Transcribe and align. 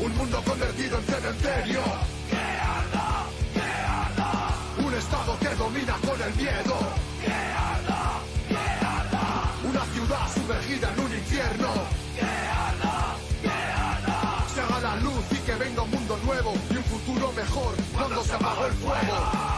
Un 0.00 0.16
mundo 0.16 0.42
convertido 0.42 0.98
en 0.98 1.04
cementerio. 1.04 1.82
Que 2.30 2.36
arda, 2.36 3.26
que 3.52 3.60
arda. 3.60 4.54
Un 4.78 4.94
estado 4.94 5.38
que 5.38 5.48
domina 5.56 5.94
con 6.06 6.22
el 6.22 6.34
miedo. 6.36 6.76
Que 7.22 7.32
arda, 7.32 8.20
que 8.48 8.56
arda. 8.56 9.52
Una 9.62 9.84
ciudad 9.92 10.34
sumergida 10.34 10.92
en 10.94 11.00
un 11.00 11.12
infierno. 11.12 11.68
Que 12.16 12.24
arda, 12.24 13.16
que 13.42 13.50
arda. 13.50 14.44
Se 14.54 14.60
haga 14.62 14.80
la 14.80 14.96
luz 14.96 15.24
y 15.32 15.36
que 15.36 15.54
venga 15.54 15.82
un 15.82 15.90
mundo 15.90 16.18
nuevo 16.24 16.54
y 16.70 16.76
un 16.78 16.84
futuro 16.84 17.32
mejor 17.32 17.74
cuando 17.92 18.24
se 18.24 18.32
apagó 18.32 18.66
el 18.66 18.72
fuego. 18.72 19.50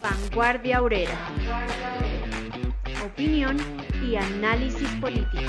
Vanguardia 0.00 0.80
Obrera. 0.80 1.18
Opinión 3.04 3.56
y 4.04 4.16
análisis 4.16 4.88
político. 5.00 5.42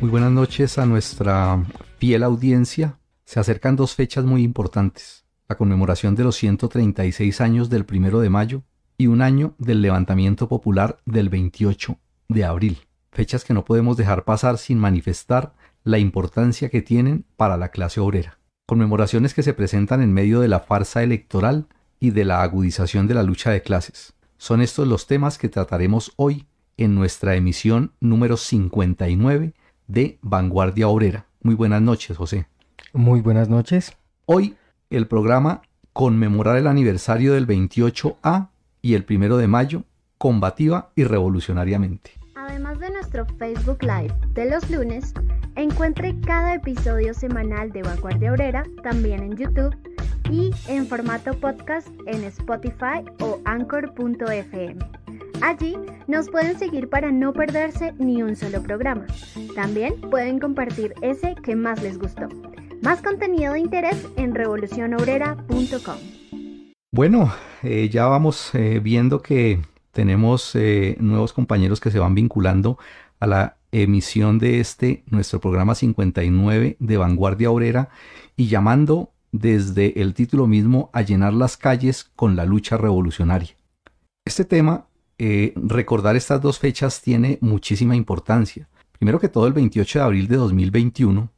Muy 0.00 0.10
buenas 0.10 0.32
noches 0.32 0.78
a 0.78 0.86
nuestra 0.86 1.64
fiel 1.98 2.24
audiencia. 2.24 2.98
Se 3.24 3.38
acercan 3.38 3.76
dos 3.76 3.94
fechas 3.94 4.24
muy 4.24 4.42
importantes. 4.42 5.24
La 5.48 5.56
conmemoración 5.56 6.16
de 6.16 6.24
los 6.24 6.36
136 6.36 7.40
años 7.40 7.70
del 7.70 7.84
primero 7.84 8.20
de 8.20 8.30
mayo 8.30 8.62
y 8.96 9.06
un 9.06 9.22
año 9.22 9.54
del 9.58 9.80
levantamiento 9.80 10.48
popular 10.48 10.98
del 11.06 11.28
28 11.28 11.96
de 12.28 12.44
abril. 12.44 12.78
Fechas 13.12 13.44
que 13.44 13.54
no 13.54 13.64
podemos 13.64 13.96
dejar 13.96 14.24
pasar 14.24 14.58
sin 14.58 14.78
manifestar 14.78 15.54
la 15.84 15.98
importancia 15.98 16.68
que 16.68 16.82
tienen 16.82 17.24
para 17.36 17.56
la 17.56 17.68
clase 17.68 18.00
obrera. 18.00 18.38
Conmemoraciones 18.66 19.34
que 19.34 19.42
se 19.42 19.54
presentan 19.54 20.02
en 20.02 20.12
medio 20.12 20.40
de 20.40 20.48
la 20.48 20.60
farsa 20.60 21.02
electoral 21.02 21.66
y 22.00 22.10
de 22.10 22.24
la 22.24 22.42
agudización 22.42 23.06
de 23.06 23.14
la 23.14 23.22
lucha 23.22 23.50
de 23.50 23.62
clases. 23.62 24.14
Son 24.36 24.60
estos 24.60 24.86
los 24.86 25.06
temas 25.06 25.38
que 25.38 25.48
trataremos 25.48 26.12
hoy 26.16 26.46
en 26.76 26.94
nuestra 26.94 27.34
emisión 27.34 27.92
número 28.00 28.36
59 28.36 29.54
de 29.86 30.18
Vanguardia 30.22 30.88
Obrera. 30.88 31.26
Muy 31.42 31.54
buenas 31.54 31.82
noches, 31.82 32.16
José. 32.16 32.46
Muy 32.92 33.20
buenas 33.20 33.48
noches. 33.48 33.96
Hoy 34.26 34.56
el 34.90 35.06
programa 35.06 35.62
conmemorar 35.92 36.56
el 36.56 36.68
aniversario 36.68 37.34
del 37.34 37.46
28A 37.46 38.50
y 38.80 38.94
el 38.94 39.04
primero 39.04 39.36
de 39.36 39.48
mayo, 39.48 39.82
combativa 40.16 40.92
y 40.94 41.04
revolucionariamente. 41.04 42.12
Además 42.36 42.78
de 42.78 42.90
nuestro 42.90 43.26
Facebook 43.38 43.82
Live 43.82 44.14
de 44.34 44.48
los 44.48 44.70
lunes, 44.70 45.12
encuentre 45.58 46.14
cada 46.20 46.54
episodio 46.54 47.12
semanal 47.14 47.72
de 47.72 47.82
Vanguardia 47.82 48.32
Obrera 48.32 48.64
también 48.82 49.22
en 49.22 49.36
YouTube 49.36 49.76
y 50.30 50.50
en 50.68 50.86
formato 50.86 51.32
podcast 51.34 51.88
en 52.06 52.22
Spotify 52.24 53.04
o 53.20 53.40
anchor.fm. 53.44 54.76
Allí 55.42 55.76
nos 56.06 56.28
pueden 56.30 56.58
seguir 56.58 56.88
para 56.88 57.10
no 57.10 57.32
perderse 57.32 57.92
ni 57.98 58.22
un 58.22 58.36
solo 58.36 58.62
programa. 58.62 59.06
También 59.54 60.00
pueden 60.00 60.38
compartir 60.38 60.94
ese 61.02 61.34
que 61.34 61.56
más 61.56 61.82
les 61.82 61.98
gustó. 61.98 62.28
Más 62.82 63.02
contenido 63.02 63.54
de 63.54 63.60
interés 63.60 64.06
en 64.16 64.34
revolucionobrera.com. 64.34 65.96
Bueno, 66.92 67.32
eh, 67.62 67.88
ya 67.88 68.06
vamos 68.06 68.54
eh, 68.54 68.80
viendo 68.80 69.22
que 69.22 69.60
tenemos 69.92 70.54
eh, 70.54 70.96
nuevos 71.00 71.32
compañeros 71.32 71.80
que 71.80 71.90
se 71.90 71.98
van 71.98 72.14
vinculando 72.14 72.78
a 73.20 73.26
la 73.26 73.57
emisión 73.72 74.38
de 74.38 74.60
este, 74.60 75.04
nuestro 75.06 75.40
programa 75.40 75.74
59 75.74 76.76
de 76.78 76.96
Vanguardia 76.96 77.50
Obrera 77.50 77.90
y 78.36 78.48
llamando 78.48 79.12
desde 79.32 80.00
el 80.00 80.14
título 80.14 80.46
mismo 80.46 80.90
a 80.92 81.02
llenar 81.02 81.34
las 81.34 81.56
calles 81.56 82.10
con 82.16 82.36
la 82.36 82.44
lucha 82.44 82.76
revolucionaria. 82.76 83.56
Este 84.24 84.44
tema, 84.44 84.86
eh, 85.18 85.52
recordar 85.56 86.16
estas 86.16 86.40
dos 86.40 86.58
fechas 86.58 87.02
tiene 87.02 87.38
muchísima 87.40 87.96
importancia. 87.96 88.68
Primero 88.92 89.20
que 89.20 89.28
todo, 89.28 89.46
el 89.46 89.52
28 89.52 89.98
de 89.98 90.04
abril 90.04 90.28
de 90.28 90.36
2021, 90.36 91.30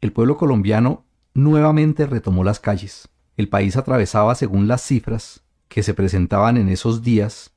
el 0.00 0.12
pueblo 0.12 0.36
colombiano 0.36 1.04
nuevamente 1.34 2.06
retomó 2.06 2.44
las 2.44 2.60
calles. 2.60 3.08
El 3.36 3.48
país 3.48 3.76
atravesaba, 3.76 4.34
según 4.34 4.68
las 4.68 4.82
cifras 4.82 5.42
que 5.68 5.82
se 5.82 5.94
presentaban 5.94 6.56
en 6.56 6.68
esos 6.68 7.02
días, 7.02 7.52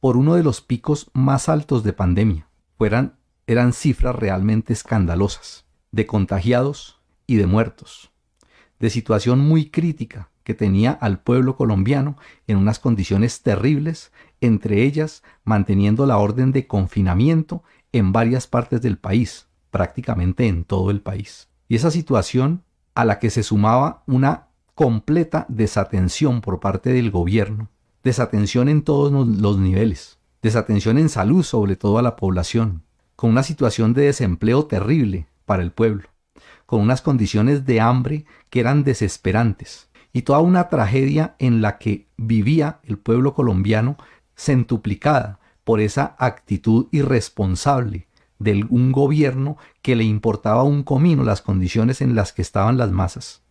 por 0.00 0.16
uno 0.16 0.34
de 0.34 0.42
los 0.42 0.60
picos 0.60 1.10
más 1.12 1.48
altos 1.48 1.84
de 1.84 1.92
pandemia. 1.92 2.48
Fueran, 2.76 3.16
eran 3.50 3.72
cifras 3.72 4.14
realmente 4.14 4.72
escandalosas, 4.72 5.64
de 5.90 6.06
contagiados 6.06 7.00
y 7.26 7.34
de 7.34 7.46
muertos, 7.46 8.12
de 8.78 8.90
situación 8.90 9.40
muy 9.40 9.70
crítica 9.70 10.30
que 10.44 10.54
tenía 10.54 10.92
al 10.92 11.18
pueblo 11.18 11.56
colombiano 11.56 12.16
en 12.46 12.58
unas 12.58 12.78
condiciones 12.78 13.42
terribles, 13.42 14.12
entre 14.40 14.84
ellas 14.84 15.24
manteniendo 15.42 16.06
la 16.06 16.18
orden 16.18 16.52
de 16.52 16.68
confinamiento 16.68 17.64
en 17.90 18.12
varias 18.12 18.46
partes 18.46 18.82
del 18.82 18.98
país, 18.98 19.48
prácticamente 19.72 20.46
en 20.46 20.62
todo 20.62 20.92
el 20.92 21.00
país. 21.00 21.48
Y 21.66 21.74
esa 21.74 21.90
situación 21.90 22.62
a 22.94 23.04
la 23.04 23.18
que 23.18 23.30
se 23.30 23.42
sumaba 23.42 24.04
una 24.06 24.46
completa 24.76 25.44
desatención 25.48 26.40
por 26.40 26.60
parte 26.60 26.92
del 26.92 27.10
gobierno, 27.10 27.68
desatención 28.04 28.68
en 28.68 28.82
todos 28.82 29.10
los 29.10 29.58
niveles, 29.58 30.20
desatención 30.40 30.98
en 30.98 31.08
salud 31.08 31.42
sobre 31.42 31.74
todo 31.74 31.98
a 31.98 32.02
la 32.02 32.14
población, 32.14 32.84
con 33.20 33.28
una 33.28 33.42
situación 33.42 33.92
de 33.92 34.06
desempleo 34.06 34.64
terrible 34.64 35.26
para 35.44 35.62
el 35.62 35.72
pueblo, 35.72 36.08
con 36.64 36.80
unas 36.80 37.02
condiciones 37.02 37.66
de 37.66 37.78
hambre 37.78 38.24
que 38.48 38.60
eran 38.60 38.82
desesperantes 38.82 39.90
y 40.10 40.22
toda 40.22 40.38
una 40.38 40.70
tragedia 40.70 41.34
en 41.38 41.60
la 41.60 41.76
que 41.76 42.06
vivía 42.16 42.80
el 42.82 42.96
pueblo 42.96 43.34
colombiano 43.34 43.98
centuplicada 44.34 45.38
por 45.64 45.80
esa 45.80 46.16
actitud 46.18 46.86
irresponsable 46.92 48.08
de 48.38 48.64
un 48.70 48.90
gobierno 48.90 49.58
que 49.82 49.96
le 49.96 50.04
importaba 50.04 50.62
un 50.62 50.82
comino 50.82 51.22
las 51.22 51.42
condiciones 51.42 52.00
en 52.00 52.14
las 52.14 52.32
que 52.32 52.40
estaban 52.40 52.78
las 52.78 52.90
masas 52.90 53.42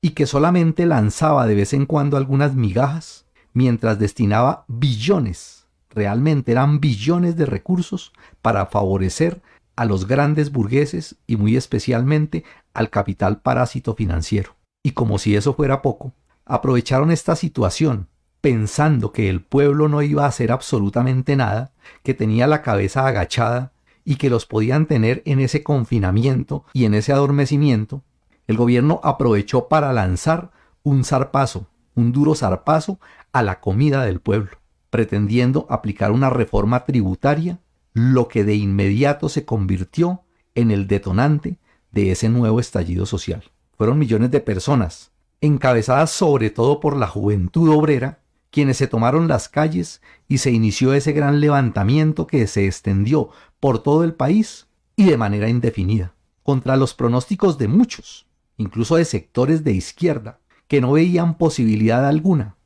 y 0.00 0.12
que 0.12 0.24
solamente 0.24 0.86
lanzaba 0.86 1.46
de 1.46 1.54
vez 1.54 1.74
en 1.74 1.84
cuando 1.84 2.16
algunas 2.16 2.54
migajas 2.54 3.26
mientras 3.52 3.98
destinaba 3.98 4.64
billones, 4.68 5.61
realmente 5.94 6.52
eran 6.52 6.80
billones 6.80 7.36
de 7.36 7.46
recursos 7.46 8.12
para 8.40 8.66
favorecer 8.66 9.42
a 9.76 9.84
los 9.84 10.06
grandes 10.06 10.52
burgueses 10.52 11.16
y 11.26 11.36
muy 11.36 11.56
especialmente 11.56 12.44
al 12.74 12.90
capital 12.90 13.40
parásito 13.40 13.94
financiero. 13.94 14.56
Y 14.82 14.92
como 14.92 15.18
si 15.18 15.36
eso 15.36 15.54
fuera 15.54 15.82
poco, 15.82 16.12
aprovecharon 16.44 17.10
esta 17.10 17.36
situación 17.36 18.08
pensando 18.40 19.12
que 19.12 19.30
el 19.30 19.40
pueblo 19.40 19.88
no 19.88 20.02
iba 20.02 20.24
a 20.24 20.28
hacer 20.28 20.50
absolutamente 20.50 21.36
nada, 21.36 21.72
que 22.02 22.12
tenía 22.12 22.48
la 22.48 22.60
cabeza 22.60 23.06
agachada 23.06 23.72
y 24.04 24.16
que 24.16 24.30
los 24.30 24.46
podían 24.46 24.86
tener 24.86 25.22
en 25.26 25.38
ese 25.38 25.62
confinamiento 25.62 26.64
y 26.72 26.84
en 26.84 26.94
ese 26.94 27.12
adormecimiento, 27.12 28.02
el 28.48 28.56
gobierno 28.56 29.00
aprovechó 29.04 29.68
para 29.68 29.92
lanzar 29.92 30.50
un 30.82 31.04
zarpazo, 31.04 31.68
un 31.94 32.10
duro 32.10 32.34
zarpazo 32.34 32.98
a 33.32 33.42
la 33.42 33.60
comida 33.60 34.04
del 34.04 34.20
pueblo, 34.20 34.50
pretendiendo 34.92 35.66
aplicar 35.70 36.12
una 36.12 36.28
reforma 36.28 36.84
tributaria, 36.84 37.58
lo 37.94 38.28
que 38.28 38.44
de 38.44 38.56
inmediato 38.56 39.30
se 39.30 39.46
convirtió 39.46 40.20
en 40.54 40.70
el 40.70 40.86
detonante 40.86 41.56
de 41.92 42.10
ese 42.10 42.28
nuevo 42.28 42.60
estallido 42.60 43.06
social. 43.06 43.42
Fueron 43.78 43.98
millones 43.98 44.30
de 44.30 44.40
personas, 44.40 45.10
encabezadas 45.40 46.10
sobre 46.10 46.50
todo 46.50 46.78
por 46.78 46.94
la 46.94 47.06
juventud 47.06 47.70
obrera, 47.70 48.18
quienes 48.50 48.76
se 48.76 48.86
tomaron 48.86 49.28
las 49.28 49.48
calles 49.48 50.02
y 50.28 50.38
se 50.38 50.50
inició 50.50 50.92
ese 50.92 51.12
gran 51.12 51.40
levantamiento 51.40 52.26
que 52.26 52.46
se 52.46 52.66
extendió 52.66 53.30
por 53.60 53.82
todo 53.82 54.04
el 54.04 54.12
país 54.12 54.66
y 54.94 55.04
de 55.04 55.16
manera 55.16 55.48
indefinida, 55.48 56.12
contra 56.42 56.76
los 56.76 56.92
pronósticos 56.92 57.56
de 57.56 57.66
muchos, 57.66 58.26
incluso 58.58 58.96
de 58.96 59.06
sectores 59.06 59.64
de 59.64 59.72
izquierda, 59.72 60.38
que 60.68 60.82
no 60.82 60.92
veían 60.92 61.38
posibilidad 61.38 62.06
alguna 62.06 62.56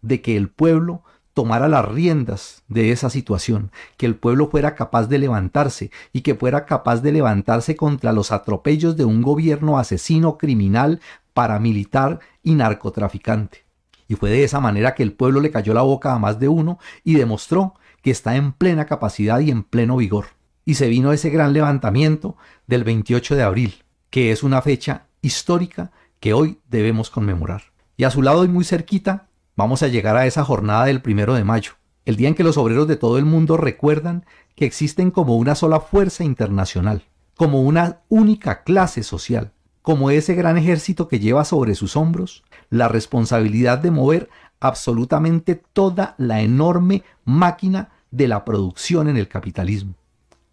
de 0.00 0.22
que 0.22 0.38
el 0.38 0.48
pueblo 0.48 1.02
tomara 1.34 1.68
las 1.68 1.84
riendas 1.84 2.62
de 2.68 2.92
esa 2.92 3.10
situación, 3.10 3.72
que 3.96 4.06
el 4.06 4.14
pueblo 4.14 4.48
fuera 4.48 4.74
capaz 4.76 5.08
de 5.08 5.18
levantarse 5.18 5.90
y 6.12 6.22
que 6.22 6.36
fuera 6.36 6.64
capaz 6.64 7.02
de 7.02 7.12
levantarse 7.12 7.76
contra 7.76 8.12
los 8.12 8.32
atropellos 8.32 8.96
de 8.96 9.04
un 9.04 9.20
gobierno 9.20 9.78
asesino, 9.78 10.38
criminal, 10.38 11.00
paramilitar 11.34 12.20
y 12.42 12.54
narcotraficante. 12.54 13.64
Y 14.06 14.14
fue 14.14 14.30
de 14.30 14.44
esa 14.44 14.60
manera 14.60 14.94
que 14.94 15.02
el 15.02 15.12
pueblo 15.12 15.40
le 15.40 15.50
cayó 15.50 15.74
la 15.74 15.82
boca 15.82 16.14
a 16.14 16.18
más 16.18 16.38
de 16.38 16.48
uno 16.48 16.78
y 17.02 17.14
demostró 17.14 17.74
que 18.00 18.12
está 18.12 18.36
en 18.36 18.52
plena 18.52 18.86
capacidad 18.86 19.40
y 19.40 19.50
en 19.50 19.64
pleno 19.64 19.96
vigor. 19.96 20.26
Y 20.64 20.74
se 20.74 20.88
vino 20.88 21.12
ese 21.12 21.30
gran 21.30 21.52
levantamiento 21.52 22.36
del 22.66 22.84
28 22.84 23.34
de 23.34 23.42
abril, 23.42 23.84
que 24.10 24.30
es 24.30 24.42
una 24.42 24.62
fecha 24.62 25.06
histórica 25.20 25.90
que 26.20 26.32
hoy 26.32 26.60
debemos 26.68 27.10
conmemorar. 27.10 27.64
Y 27.96 28.04
a 28.04 28.10
su 28.10 28.22
lado 28.22 28.44
y 28.44 28.48
muy 28.48 28.64
cerquita 28.64 29.28
vamos 29.56 29.82
a 29.82 29.88
llegar 29.88 30.16
a 30.16 30.26
esa 30.26 30.44
jornada 30.44 30.86
del 30.86 31.02
primero 31.02 31.34
de 31.34 31.44
mayo, 31.44 31.72
el 32.04 32.16
día 32.16 32.28
en 32.28 32.34
que 32.34 32.44
los 32.44 32.56
obreros 32.56 32.86
de 32.88 32.96
todo 32.96 33.18
el 33.18 33.24
mundo 33.24 33.56
recuerdan 33.56 34.24
que 34.54 34.66
existen 34.66 35.10
como 35.10 35.36
una 35.36 35.54
sola 35.54 35.80
fuerza 35.80 36.24
internacional, 36.24 37.04
como 37.36 37.62
una 37.62 38.00
única 38.08 38.62
clase 38.62 39.02
social, 39.02 39.52
como 39.82 40.10
ese 40.10 40.34
gran 40.34 40.56
ejército 40.56 41.08
que 41.08 41.18
lleva 41.18 41.44
sobre 41.44 41.74
sus 41.74 41.96
hombros 41.96 42.44
la 42.70 42.88
responsabilidad 42.88 43.78
de 43.78 43.90
mover 43.90 44.28
absolutamente 44.60 45.54
toda 45.72 46.14
la 46.18 46.40
enorme 46.40 47.02
máquina 47.24 47.90
de 48.10 48.28
la 48.28 48.44
producción 48.44 49.08
en 49.08 49.16
el 49.16 49.28
capitalismo, 49.28 49.94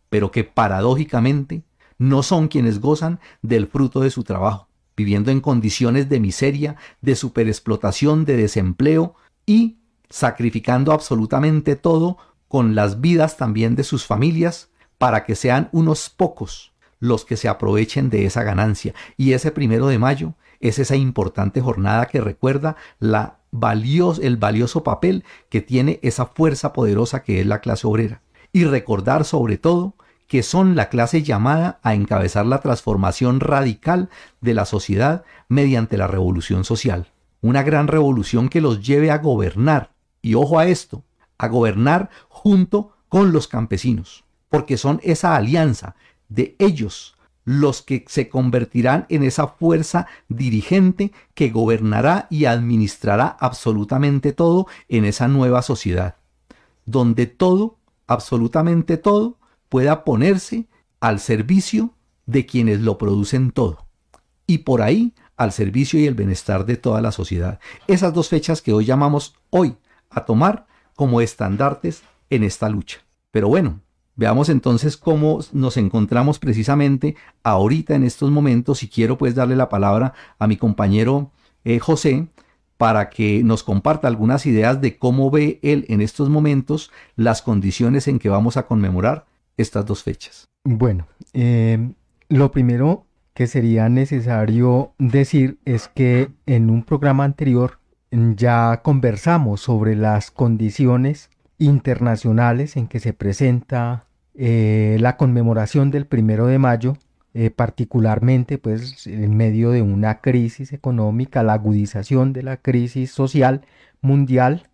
pero 0.09 0.31
que 0.31 0.44
paradójicamente 0.44 1.63
no 1.97 2.24
son 2.24 2.47
quienes 2.47 2.80
gozan 2.80 3.19
del 3.42 3.68
fruto 3.68 4.01
de 4.01 4.09
su 4.09 4.24
trabajo, 4.24 4.68
viviendo 4.95 5.31
en 5.31 5.41
condiciones 5.41 6.09
de 6.09 6.19
miseria, 6.19 6.75
de 7.01 7.15
superexplotación, 7.15 8.25
de 8.25 8.38
desempleo 8.38 9.15
y 9.45 9.77
sacrificando 10.09 10.91
absolutamente 10.91 11.75
todo 11.75 12.17
con 12.47 12.75
las 12.75 13.01
vidas 13.01 13.38
también 13.38 13.75
de 13.75 13.83
sus 13.83 14.05
familias 14.05 14.69
para 14.97 15.23
que 15.23 15.35
sean 15.35 15.69
unos 15.71 16.09
pocos 16.09 16.73
los 16.99 17.25
que 17.25 17.35
se 17.35 17.47
aprovechen 17.47 18.09
de 18.09 18.25
esa 18.25 18.43
ganancia. 18.43 18.93
Y 19.17 19.33
ese 19.33 19.51
primero 19.51 19.88
de 19.88 19.97
mayo 19.97 20.35
es 20.59 20.77
esa 20.79 20.95
importante 20.95 21.59
jornada 21.59 22.05
que 22.05 22.21
recuerda 22.21 22.75
el 23.01 24.37
valioso 24.37 24.83
papel 24.83 25.23
que 25.49 25.61
tiene 25.61 25.99
esa 26.03 26.27
fuerza 26.27 26.73
poderosa 26.73 27.23
que 27.23 27.41
es 27.41 27.47
la 27.47 27.59
clase 27.59 27.87
obrera. 27.87 28.21
Y 28.53 28.65
recordar 28.65 29.25
sobre 29.25 29.57
todo 29.57 29.95
que 30.31 30.44
son 30.44 30.78
la 30.78 30.88
clase 30.88 31.24
llamada 31.24 31.81
a 31.83 31.94
encabezar 31.94 32.45
la 32.45 32.62
transformación 32.62 33.42
radical 33.42 34.07
de 34.39 34.54
la 34.54 34.63
sociedad 34.63 35.25
mediante 35.50 35.98
la 35.98 36.07
revolución 36.07 36.63
social. 36.63 37.07
Una 37.42 37.63
gran 37.63 37.89
revolución 37.89 38.48
que 38.48 38.62
los 38.62 38.81
lleve 38.81 39.12
a 39.12 39.18
gobernar, 39.18 39.92
y 40.22 40.36
ojo 40.36 40.57
a 40.57 40.68
esto, 40.68 41.04
a 41.38 41.50
gobernar 41.50 42.10
junto 42.30 42.94
con 43.10 43.33
los 43.33 43.50
campesinos, 43.50 44.24
porque 44.48 44.78
son 44.78 45.01
esa 45.04 45.36
alianza 45.36 45.95
de 46.30 46.56
ellos 46.60 47.18
los 47.44 47.81
que 47.81 48.06
se 48.07 48.30
convertirán 48.30 49.07
en 49.10 49.24
esa 49.24 49.48
fuerza 49.48 50.07
dirigente 50.30 51.12
que 51.33 51.50
gobernará 51.50 52.28
y 52.30 52.45
administrará 52.45 53.28
absolutamente 53.38 54.31
todo 54.31 54.66
en 54.88 55.04
esa 55.04 55.28
nueva 55.28 55.62
sociedad, 55.62 56.16
donde 56.86 57.28
todo, 57.28 57.80
absolutamente 58.07 58.95
todo, 58.95 59.40
pueda 59.71 60.03
ponerse 60.03 60.68
al 61.00 61.21
servicio 61.21 61.94
de 62.25 62.45
quienes 62.45 62.81
lo 62.81 62.97
producen 62.97 63.51
todo, 63.51 63.88
y 64.45 64.59
por 64.59 64.81
ahí 64.81 65.13
al 65.38 65.53
servicio 65.53 65.97
y 65.97 66.07
el 66.07 66.13
bienestar 66.13 66.65
de 66.65 66.75
toda 66.75 67.00
la 67.00 67.13
sociedad. 67.13 67.57
Esas 67.88 68.13
dos 68.13 68.27
fechas 68.27 68.62
que 68.62 68.73
hoy 68.73 68.83
llamamos 68.83 69.33
hoy 69.50 69.77
a 70.09 70.25
tomar 70.25 70.68
como 70.97 71.21
estandartes 71.21 72.03
en 72.29 72.44
esta 72.44 72.68
lucha. 72.68 73.00
Pero 73.31 73.47
bueno, 73.47 73.79
veamos 74.18 74.50
entonces 74.50 74.97
cómo 74.97 75.39
nos 75.53 75.77
encontramos 75.77 76.38
precisamente 76.38 77.15
ahorita 77.41 77.95
en 77.95 78.03
estos 78.03 78.29
momentos 78.29 78.83
y 78.83 78.89
quiero 78.89 79.18
pues 79.18 79.35
darle 79.35 79.56
la 79.56 79.69
palabra 79.69 80.13
a 80.38 80.47
mi 80.47 80.57
compañero 80.57 81.31
eh, 81.63 81.79
José 81.79 82.27
para 82.75 83.09
que 83.09 83.41
nos 83.41 83.63
comparta 83.63 84.09
algunas 84.09 84.45
ideas 84.45 84.81
de 84.81 84.97
cómo 84.97 85.31
ve 85.31 85.62
él 85.63 85.85
en 85.88 86.01
estos 86.01 86.27
momentos 86.27 86.91
las 87.15 87.41
condiciones 87.41 88.09
en 88.09 88.19
que 88.19 88.27
vamos 88.27 88.57
a 88.57 88.68
conmemorar 88.68 89.31
estas 89.61 89.85
dos 89.85 90.03
fechas. 90.03 90.51
Bueno, 90.63 91.07
eh, 91.33 91.91
lo 92.29 92.51
primero 92.51 93.05
que 93.33 93.47
sería 93.47 93.89
necesario 93.89 94.93
decir 94.99 95.57
es 95.65 95.87
que 95.87 96.29
en 96.45 96.69
un 96.69 96.83
programa 96.83 97.23
anterior 97.23 97.79
ya 98.11 98.81
conversamos 98.83 99.61
sobre 99.61 99.95
las 99.95 100.31
condiciones 100.31 101.29
internacionales 101.57 102.75
en 102.75 102.87
que 102.87 102.99
se 102.99 103.13
presenta 103.13 104.05
eh, 104.35 104.97
la 104.99 105.17
conmemoración 105.17 105.89
del 105.89 106.05
primero 106.05 106.45
de 106.45 106.59
mayo, 106.59 106.97
eh, 107.33 107.49
particularmente 107.49 108.57
pues 108.57 109.07
en 109.07 109.35
medio 109.35 109.71
de 109.71 109.81
una 109.81 110.19
crisis 110.19 110.73
económica, 110.73 111.41
la 111.41 111.53
agudización 111.53 112.33
de 112.33 112.43
la 112.43 112.57
crisis 112.57 113.11
social 113.11 113.61
mundial, 114.01 114.67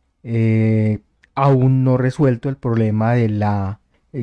aún 1.35 1.83
no 1.85 1.95
resuelto 1.95 2.49
el 2.49 2.57
problema 2.57 3.13
de 3.13 3.29
la, 3.29 3.79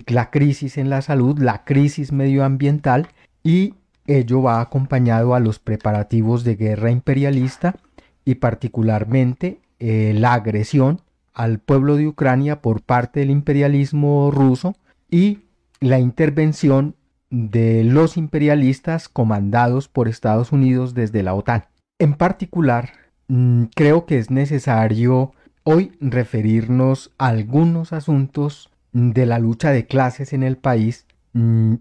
la 0.06 0.30
crisis 0.30 0.78
en 0.78 0.90
la 0.90 1.02
salud, 1.02 1.38
la 1.38 1.64
crisis 1.64 2.12
medioambiental 2.12 3.08
y 3.42 3.74
ello 4.06 4.42
va 4.42 4.60
acompañado 4.60 5.34
a 5.34 5.40
los 5.40 5.58
preparativos 5.58 6.44
de 6.44 6.56
guerra 6.56 6.90
imperialista 6.90 7.76
y 8.24 8.36
particularmente 8.36 9.60
eh, 9.78 10.12
la 10.14 10.34
agresión 10.34 11.00
al 11.32 11.58
pueblo 11.58 11.96
de 11.96 12.06
Ucrania 12.06 12.62
por 12.62 12.82
parte 12.82 13.20
del 13.20 13.30
imperialismo 13.30 14.30
ruso 14.30 14.76
y 15.10 15.40
la 15.80 15.98
intervención 15.98 16.96
de 17.30 17.82
los 17.82 18.16
imperialistas 18.16 19.08
comandados 19.08 19.88
por 19.88 20.08
Estados 20.08 20.52
Unidos 20.52 20.94
desde 20.94 21.22
la 21.22 21.34
OTAN. 21.34 21.64
En 21.98 22.14
particular, 22.14 22.92
mm, 23.28 23.64
creo 23.74 24.06
que 24.06 24.18
es 24.18 24.30
necesario 24.30 25.32
hoy 25.64 25.92
referirnos 26.00 27.12
a 27.18 27.28
algunos 27.28 27.92
asuntos 27.92 28.70
de 28.94 29.26
la 29.26 29.38
lucha 29.38 29.70
de 29.70 29.86
clases 29.86 30.32
en 30.32 30.42
el 30.42 30.56
país 30.56 31.04
mm, 31.34 31.74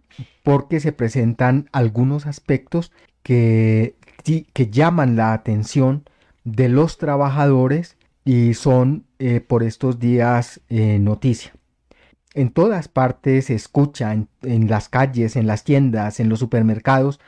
porque 0.44 0.81
se 0.81 0.92
presentan 0.92 1.69
algunos 1.71 2.25
aspectos 2.25 2.92
que, 3.21 3.95
que 4.25 4.69
llaman 4.69 5.15
la 5.15 5.31
atención 5.31 6.04
de 6.44 6.68
los 6.68 6.98
trabajadores 6.98 7.95
y 8.25 8.54
son 8.56 9.06
eh, 9.19 9.39
por 9.42 9.63
estos 9.63 10.00
días 10.00 10.62
eh, 10.69 11.00
noticia. 11.00 11.54
En 12.33 12.50
todas 12.50 12.88
partes 12.88 13.45
se 13.45 13.54
escucha, 13.54 14.12
en, 14.12 14.68
las 14.68 14.89
calles, 14.89 15.36
en 15.36 15.45
las 15.45 15.63
tiendas, 15.63 16.19
en 16.19 16.30
los 16.30 16.39
supermercados, 16.39 17.19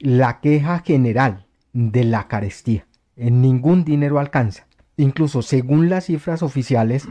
la 0.00 0.40
queja 0.40 0.80
general 0.80 1.46
de 1.72 2.04
la 2.04 2.26
carestía. 2.26 2.86
En 3.16 3.40
ningún 3.40 3.84
dinero 3.84 4.18
alcanza. 4.18 4.66
Incluso 4.96 5.42
según 5.42 5.88
las 5.88 6.06
cifras 6.06 6.42
oficiales, 6.42 7.08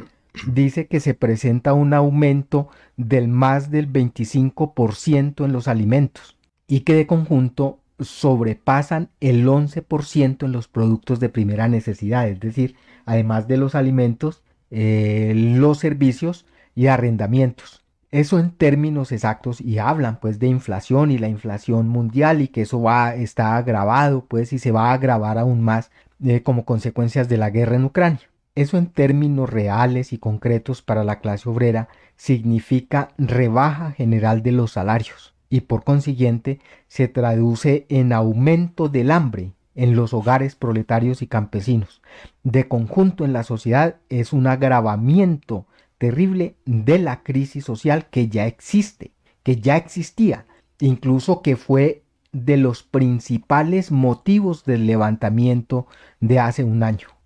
dice 0.48 0.88
que 0.88 1.00
se 1.00 1.14
presenta 1.14 1.74
un 1.74 1.94
aumento 1.94 2.70
del 2.96 3.28
más 3.28 3.72
del 3.72 3.92
25% 3.92 5.46
en 5.46 5.52
los 5.52 5.68
alimentos 5.68 6.38
y 6.68 6.82
que 6.82 6.94
de 6.94 7.08
conjunto 7.08 7.80
sobrepasan 8.00 9.10
el 9.20 9.48
11% 9.48 10.46
en 10.46 10.52
los 10.52 10.68
productos 10.68 11.20
de 11.20 11.30
primera 11.30 11.68
necesidad, 11.68 12.28
es 12.28 12.40
decir, 12.40 12.76
además 13.06 13.48
de 13.48 13.58
los 13.58 13.74
alimentos, 13.74 14.44
eh, 14.70 15.34
los 15.36 15.80
servicios 15.80 16.46
y 16.76 16.88
arrendamientos. 16.88 17.84
Eso 18.12 18.40
en 18.40 18.52
términos 18.52 19.12
exactos 19.12 19.60
y 19.60 19.80
hablan 19.80 20.20
pues 20.20 20.40
de 20.40 20.48
inflación 20.48 21.12
y 21.12 21.18
la 21.18 21.28
inflación 21.28 21.90
mundial 21.90 22.42
y 22.42 22.48
que 22.48 22.62
eso 22.62 22.82
va 22.82 23.16
está 23.16 23.58
agravado 23.58 24.26
pues 24.26 24.54
y 24.54 24.60
se 24.60 24.72
va 24.72 24.92
a 24.92 24.94
agravar 24.94 25.38
aún 25.38 25.62
más 25.62 25.92
eh, 26.24 26.42
como 26.42 26.64
consecuencias 26.64 27.28
de 27.28 27.38
la 27.38 27.50
guerra 27.50 27.76
en 27.76 27.86
Ucrania. 27.86 28.30
Eso 28.58 28.80
en 28.80 28.88
términos 28.88 29.52
reales 29.52 30.14
y 30.14 30.18
concretos 30.18 30.82
para 30.82 31.04
la 31.04 31.20
clase 31.20 31.48
obrera 31.48 31.90
significa 32.16 33.10
rebaja 33.20 33.92
general 33.92 34.42
de 34.42 34.52
los 34.52 34.72
salarios 34.72 35.36
y 35.48 35.62
por 35.62 35.84
consiguiente 35.84 36.60
se 36.88 37.08
traduce 37.08 37.86
en 37.90 38.14
aumento 38.14 38.90
del 38.90 39.12
hambre 39.12 39.52
en 39.76 39.96
los 39.96 40.12
hogares 40.12 40.56
proletarios 40.56 41.22
y 41.22 41.28
campesinos. 41.28 42.02
De 42.42 42.68
conjunto 42.68 43.26
en 43.26 43.32
la 43.32 43.44
sociedad 43.44 43.98
es 44.10 44.34
un 44.34 44.48
agravamiento 44.48 45.68
terrible 46.00 46.56
de 46.66 46.98
la 46.98 47.22
crisis 47.22 47.64
social 47.64 48.08
que 48.10 48.28
ya 48.28 48.48
existe, 48.48 49.12
que 49.44 49.58
ya 49.58 49.78
existía, 49.78 50.48
incluso 50.80 51.44
que 51.44 51.58
fue 51.58 52.02
de 52.32 52.58
los 52.58 52.82
principales 52.82 53.92
motivos 53.92 54.66
del 54.66 54.88
levantamiento 54.88 55.86
de 56.22 56.40
hace 56.40 56.64
un 56.64 56.82
año. 56.82 57.17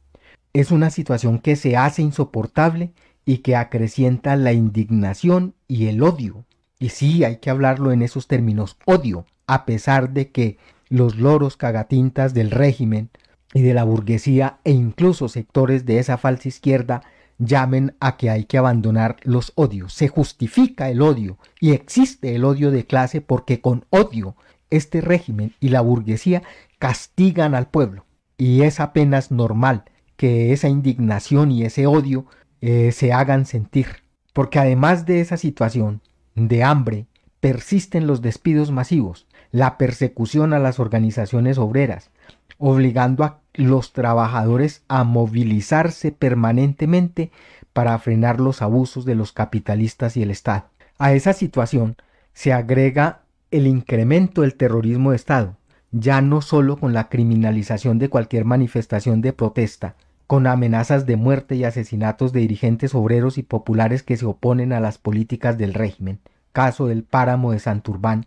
Es 0.53 0.71
una 0.71 0.89
situación 0.89 1.39
que 1.39 1.55
se 1.55 1.77
hace 1.77 2.01
insoportable 2.01 2.91
y 3.25 3.37
que 3.39 3.55
acrecienta 3.55 4.35
la 4.35 4.53
indignación 4.53 5.53
y 5.67 5.87
el 5.87 6.03
odio 6.03 6.45
y 6.81 6.89
sí, 6.89 7.23
hay 7.23 7.37
que 7.37 7.51
hablarlo 7.51 7.91
en 7.91 8.01
esos 8.01 8.27
términos, 8.27 8.75
odio, 8.85 9.27
a 9.45 9.67
pesar 9.67 10.13
de 10.13 10.31
que 10.31 10.57
los 10.89 11.15
loros 11.15 11.55
cagatintas 11.55 12.33
del 12.33 12.49
régimen 12.49 13.11
y 13.53 13.61
de 13.61 13.75
la 13.75 13.83
burguesía 13.83 14.57
e 14.63 14.71
incluso 14.71 15.29
sectores 15.29 15.85
de 15.85 15.99
esa 15.99 16.17
falsa 16.17 16.47
izquierda 16.47 17.03
llamen 17.37 17.95
a 17.99 18.17
que 18.17 18.31
hay 18.31 18.45
que 18.45 18.57
abandonar 18.57 19.17
los 19.21 19.51
odios. 19.53 19.93
Se 19.93 20.07
justifica 20.07 20.89
el 20.89 21.03
odio 21.03 21.37
y 21.59 21.73
existe 21.73 22.33
el 22.33 22.43
odio 22.45 22.71
de 22.71 22.87
clase 22.87 23.21
porque 23.21 23.61
con 23.61 23.85
odio 23.91 24.35
este 24.71 25.01
régimen 25.01 25.53
y 25.59 25.69
la 25.69 25.81
burguesía 25.81 26.41
castigan 26.79 27.53
al 27.53 27.67
pueblo. 27.67 28.05
Y 28.39 28.63
es 28.63 28.79
apenas 28.79 29.29
normal 29.29 29.83
que 30.21 30.53
esa 30.53 30.69
indignación 30.69 31.49
y 31.49 31.63
ese 31.63 31.87
odio 31.87 32.27
eh, 32.61 32.91
se 32.91 33.11
hagan 33.11 33.47
sentir. 33.47 33.87
Porque 34.33 34.59
además 34.59 35.07
de 35.07 35.19
esa 35.19 35.35
situación, 35.35 36.01
de 36.35 36.63
hambre, 36.63 37.07
persisten 37.39 38.05
los 38.05 38.21
despidos 38.21 38.69
masivos, 38.69 39.25
la 39.51 39.79
persecución 39.79 40.53
a 40.53 40.59
las 40.59 40.79
organizaciones 40.79 41.57
obreras, 41.57 42.11
obligando 42.59 43.23
a 43.23 43.39
los 43.55 43.93
trabajadores 43.93 44.83
a 44.87 45.03
movilizarse 45.03 46.11
permanentemente 46.11 47.31
para 47.73 47.97
frenar 47.97 48.39
los 48.39 48.61
abusos 48.61 49.05
de 49.05 49.15
los 49.15 49.31
capitalistas 49.31 50.17
y 50.17 50.21
el 50.21 50.29
Estado. 50.29 50.65
A 50.99 51.13
esa 51.13 51.33
situación 51.33 51.95
se 52.33 52.53
agrega 52.53 53.21
el 53.49 53.65
incremento 53.65 54.41
del 54.41 54.53
terrorismo 54.53 55.09
de 55.09 55.15
Estado, 55.15 55.57
ya 55.89 56.21
no 56.21 56.43
solo 56.43 56.77
con 56.77 56.93
la 56.93 57.09
criminalización 57.09 57.97
de 57.97 58.09
cualquier 58.09 58.45
manifestación 58.45 59.21
de 59.21 59.33
protesta, 59.33 59.95
con 60.31 60.47
amenazas 60.47 61.05
de 61.05 61.17
muerte 61.17 61.57
y 61.57 61.65
asesinatos 61.65 62.31
de 62.31 62.39
dirigentes 62.39 62.95
obreros 62.95 63.37
y 63.37 63.43
populares 63.43 64.01
que 64.01 64.15
se 64.15 64.25
oponen 64.25 64.71
a 64.71 64.79
las 64.79 64.97
políticas 64.97 65.57
del 65.57 65.73
régimen, 65.73 66.21
caso 66.53 66.87
del 66.87 67.03
páramo 67.03 67.51
de 67.51 67.59
Santurbán, 67.59 68.25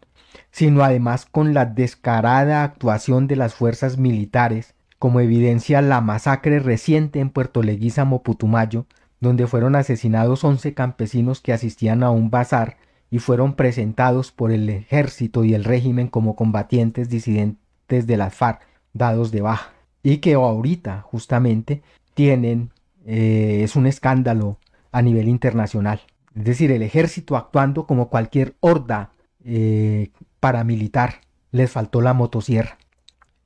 sino 0.51 0.85
además 0.85 1.25
con 1.25 1.55
la 1.55 1.65
descarada 1.65 2.63
actuación 2.63 3.27
de 3.27 3.37
las 3.37 3.55
fuerzas 3.55 3.97
militares, 3.97 4.75
como 4.99 5.21
evidencia 5.21 5.81
la 5.81 6.03
masacre 6.03 6.59
reciente 6.59 7.21
en 7.21 7.31
Puerto 7.31 7.63
Leguízamo, 7.63 8.23
Putumayo, 8.23 8.85
donde 9.21 9.47
fueron 9.47 9.75
asesinados 9.75 10.45
11 10.45 10.75
campesinos 10.75 11.41
que 11.41 11.55
asistían 11.55 12.03
a 12.03 12.11
un 12.11 12.29
bazar 12.29 12.77
y 13.11 13.19
fueron 13.19 13.55
presentados 13.55 14.31
por 14.31 14.53
el 14.53 14.69
ejército 14.69 15.43
y 15.43 15.55
el 15.55 15.65
régimen 15.65 16.09
como 16.09 16.37
combatientes 16.37 17.09
disidentes 17.09 18.07
de 18.07 18.17
las 18.19 18.35
FARC 18.35 18.61
dados 18.93 19.33
de 19.33 19.41
baja 19.41 19.74
y 20.05 20.19
que 20.19 20.35
ahorita 20.35 21.01
justamente 21.01 21.83
tienen, 22.13 22.71
eh, 23.07 23.63
es 23.65 23.75
un 23.75 23.87
escándalo 23.87 24.59
a 24.93 25.03
nivel 25.03 25.29
internacional. 25.29 26.03
Es 26.37 26.45
decir, 26.45 26.71
el 26.71 26.83
ejército 26.83 27.37
actuando 27.37 27.87
como 27.87 28.11
cualquier 28.11 28.55
horda 28.61 29.11
eh, 29.45 30.11
paramilitar. 30.39 31.23
Les 31.53 31.71
faltó 31.71 32.03
la 32.03 32.13
motosierra. 32.13 32.77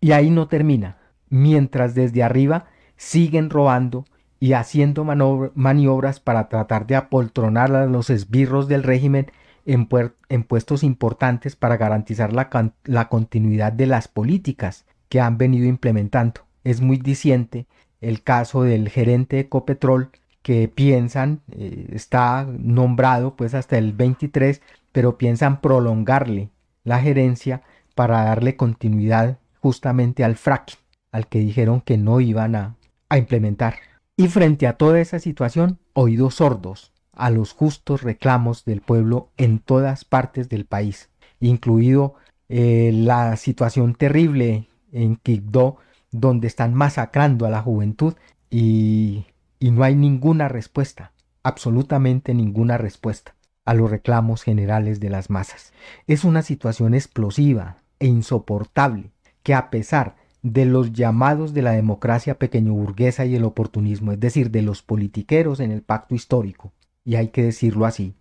Y 0.00 0.12
ahí 0.12 0.30
no 0.30 0.48
termina. 0.48 0.98
Mientras 1.28 1.94
desde 1.94 2.24
arriba 2.24 2.66
siguen 2.96 3.50
robando 3.50 4.04
y 4.40 4.54
haciendo 4.54 5.04
maniobras 5.04 6.18
para 6.18 6.48
tratar 6.48 6.86
de 6.86 6.96
apoltronar 6.96 7.74
a 7.74 7.86
los 7.86 8.10
esbirros 8.10 8.66
del 8.66 8.82
régimen 8.82 9.30
en, 9.64 9.86
puestos 9.86 10.82
importantes 10.82 11.54
para 11.54 11.76
garantizar 11.76 12.32
la 12.32 13.08
continuidad 13.08 13.72
de 13.72 13.86
las 13.86 14.08
políticas 14.08 14.86
que 15.08 15.20
han 15.20 15.38
venido 15.38 15.66
implementando 15.66 16.47
es 16.64 16.80
muy 16.80 16.98
diciente 16.98 17.66
el 18.00 18.22
caso 18.22 18.62
del 18.62 18.88
gerente 18.88 19.36
de 19.36 19.42
Ecopetrol 19.42 20.10
que 20.42 20.68
piensan, 20.68 21.42
eh, 21.50 21.88
está 21.92 22.46
nombrado 22.58 23.36
pues 23.36 23.54
hasta 23.54 23.76
el 23.76 23.92
23, 23.92 24.62
pero 24.92 25.18
piensan 25.18 25.60
prolongarle 25.60 26.50
la 26.84 27.00
gerencia 27.00 27.62
para 27.94 28.24
darle 28.24 28.56
continuidad 28.56 29.38
justamente 29.60 30.24
al 30.24 30.36
fracking, 30.36 30.78
al 31.12 31.26
que 31.26 31.40
dijeron 31.40 31.80
que 31.80 31.98
no 31.98 32.20
iban 32.20 32.54
a, 32.54 32.76
implementar. 33.16 33.76
Y 34.16 34.28
frente 34.28 34.66
a 34.66 34.74
toda 34.74 35.00
esa 35.00 35.18
situación, 35.18 35.78
oídos 35.94 36.36
sordos 36.36 36.92
a 37.12 37.30
los 37.30 37.52
justos 37.52 38.02
reclamos 38.02 38.64
del 38.64 38.80
pueblo 38.80 39.30
en 39.36 39.58
todas 39.58 40.04
partes 40.04 40.48
del 40.48 40.66
país, 40.66 41.10
incluido 41.40 42.14
eh, 42.48 42.90
la 42.94 43.36
situación 43.36 43.94
terrible 43.94 44.68
en 44.92 45.16
Quibdó 45.16 45.78
donde 46.10 46.46
están 46.46 46.74
masacrando 46.74 47.46
a 47.46 47.50
la 47.50 47.62
juventud 47.62 48.14
y, 48.50 49.26
y 49.58 49.70
no 49.70 49.84
hay 49.84 49.94
ninguna 49.94 50.48
respuesta, 50.48 51.12
absolutamente 51.42 52.34
ninguna 52.34 52.78
respuesta 52.78 53.34
a 53.64 53.74
los 53.74 53.90
reclamos 53.90 54.42
generales 54.42 54.98
de 54.98 55.10
las 55.10 55.28
masas. 55.28 55.74
Es 56.06 56.24
una 56.24 56.40
situación 56.40 56.94
explosiva 56.94 57.76
e 57.98 58.06
insoportable 58.06 59.10
que 59.42 59.52
a 59.52 59.68
pesar 59.68 60.16
de 60.42 60.64
los 60.64 60.92
llamados 60.92 61.52
de 61.52 61.62
la 61.62 61.72
democracia 61.72 62.38
pequeño 62.38 62.72
burguesa 62.72 63.26
y 63.26 63.36
el 63.36 63.44
oportunismo, 63.44 64.12
es 64.12 64.20
decir, 64.20 64.50
de 64.50 64.62
los 64.62 64.82
politiqueros 64.82 65.60
en 65.60 65.70
el 65.70 65.82
pacto 65.82 66.14
histórico, 66.14 66.72
y 67.04 67.16
hay 67.16 67.28
que 67.28 67.42
decirlo 67.42 67.84
así, 67.84 68.14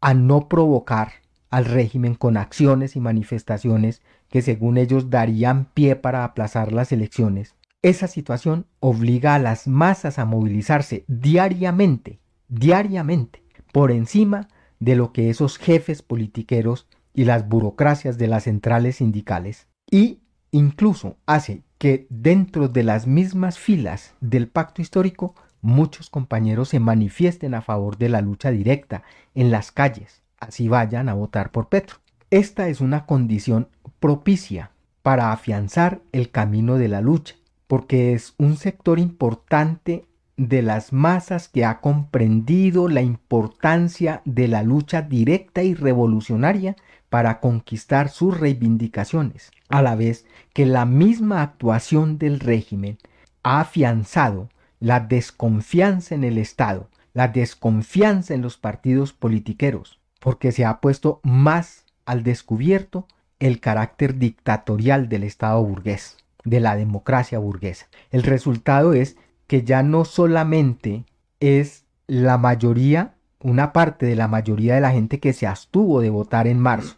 a 0.00 0.14
no 0.14 0.48
provocar 0.48 1.12
al 1.50 1.64
régimen 1.64 2.14
con 2.14 2.36
acciones 2.36 2.96
y 2.96 3.00
manifestaciones 3.00 4.00
que 4.30 4.42
según 4.42 4.78
ellos 4.78 5.10
darían 5.10 5.66
pie 5.66 5.96
para 5.96 6.24
aplazar 6.24 6.72
las 6.72 6.92
elecciones. 6.92 7.54
Esa 7.82 8.06
situación 8.06 8.66
obliga 8.78 9.34
a 9.34 9.38
las 9.38 9.66
masas 9.66 10.18
a 10.18 10.24
movilizarse 10.24 11.04
diariamente, 11.08 12.20
diariamente, 12.48 13.42
por 13.72 13.90
encima 13.90 14.48
de 14.78 14.96
lo 14.96 15.12
que 15.12 15.30
esos 15.30 15.58
jefes 15.58 16.02
politiqueros 16.02 16.86
y 17.12 17.24
las 17.24 17.48
burocracias 17.48 18.18
de 18.18 18.28
las 18.28 18.44
centrales 18.44 18.96
sindicales 18.96 19.66
y 19.90 20.20
incluso 20.52 21.16
hace 21.26 21.62
que 21.78 22.06
dentro 22.10 22.68
de 22.68 22.82
las 22.82 23.06
mismas 23.06 23.58
filas 23.58 24.14
del 24.20 24.48
pacto 24.48 24.82
histórico 24.82 25.34
muchos 25.60 26.10
compañeros 26.10 26.70
se 26.70 26.80
manifiesten 26.80 27.54
a 27.54 27.62
favor 27.62 27.98
de 27.98 28.08
la 28.08 28.20
lucha 28.20 28.50
directa 28.50 29.02
en 29.34 29.50
las 29.50 29.72
calles, 29.72 30.22
así 30.38 30.68
vayan 30.68 31.08
a 31.08 31.14
votar 31.14 31.50
por 31.50 31.68
Petro. 31.68 31.96
Esta 32.30 32.68
es 32.68 32.80
una 32.80 33.06
condición 33.06 33.66
propicia 33.98 34.70
para 35.02 35.32
afianzar 35.32 36.00
el 36.12 36.30
camino 36.30 36.76
de 36.76 36.86
la 36.86 37.00
lucha, 37.00 37.34
porque 37.66 38.12
es 38.12 38.34
un 38.38 38.56
sector 38.56 39.00
importante 39.00 40.04
de 40.36 40.62
las 40.62 40.92
masas 40.92 41.48
que 41.48 41.64
ha 41.64 41.80
comprendido 41.80 42.88
la 42.88 43.02
importancia 43.02 44.22
de 44.24 44.46
la 44.46 44.62
lucha 44.62 45.02
directa 45.02 45.64
y 45.64 45.74
revolucionaria 45.74 46.76
para 47.08 47.40
conquistar 47.40 48.08
sus 48.08 48.38
reivindicaciones, 48.38 49.50
a 49.68 49.82
la 49.82 49.96
vez 49.96 50.24
que 50.52 50.66
la 50.66 50.84
misma 50.84 51.42
actuación 51.42 52.16
del 52.16 52.38
régimen 52.38 52.98
ha 53.42 53.60
afianzado 53.60 54.50
la 54.78 55.00
desconfianza 55.00 56.14
en 56.14 56.22
el 56.22 56.38
Estado, 56.38 56.88
la 57.12 57.26
desconfianza 57.26 58.34
en 58.34 58.42
los 58.42 58.56
partidos 58.56 59.12
politiqueros, 59.12 59.98
porque 60.20 60.52
se 60.52 60.64
ha 60.64 60.80
puesto 60.80 61.20
más 61.24 61.86
al 62.10 62.24
descubierto 62.24 63.06
el 63.38 63.60
carácter 63.60 64.18
dictatorial 64.18 65.08
del 65.08 65.22
Estado 65.22 65.62
burgués, 65.62 66.16
de 66.44 66.58
la 66.58 66.74
democracia 66.74 67.38
burguesa. 67.38 67.86
El 68.10 68.24
resultado 68.24 68.94
es 68.94 69.16
que 69.46 69.62
ya 69.62 69.84
no 69.84 70.04
solamente 70.04 71.04
es 71.38 71.84
la 72.08 72.36
mayoría, 72.36 73.14
una 73.40 73.72
parte 73.72 74.06
de 74.06 74.16
la 74.16 74.26
mayoría 74.26 74.74
de 74.74 74.80
la 74.80 74.90
gente 74.90 75.20
que 75.20 75.32
se 75.32 75.46
abstuvo 75.46 76.00
de 76.00 76.10
votar 76.10 76.48
en 76.48 76.58
marzo, 76.58 76.96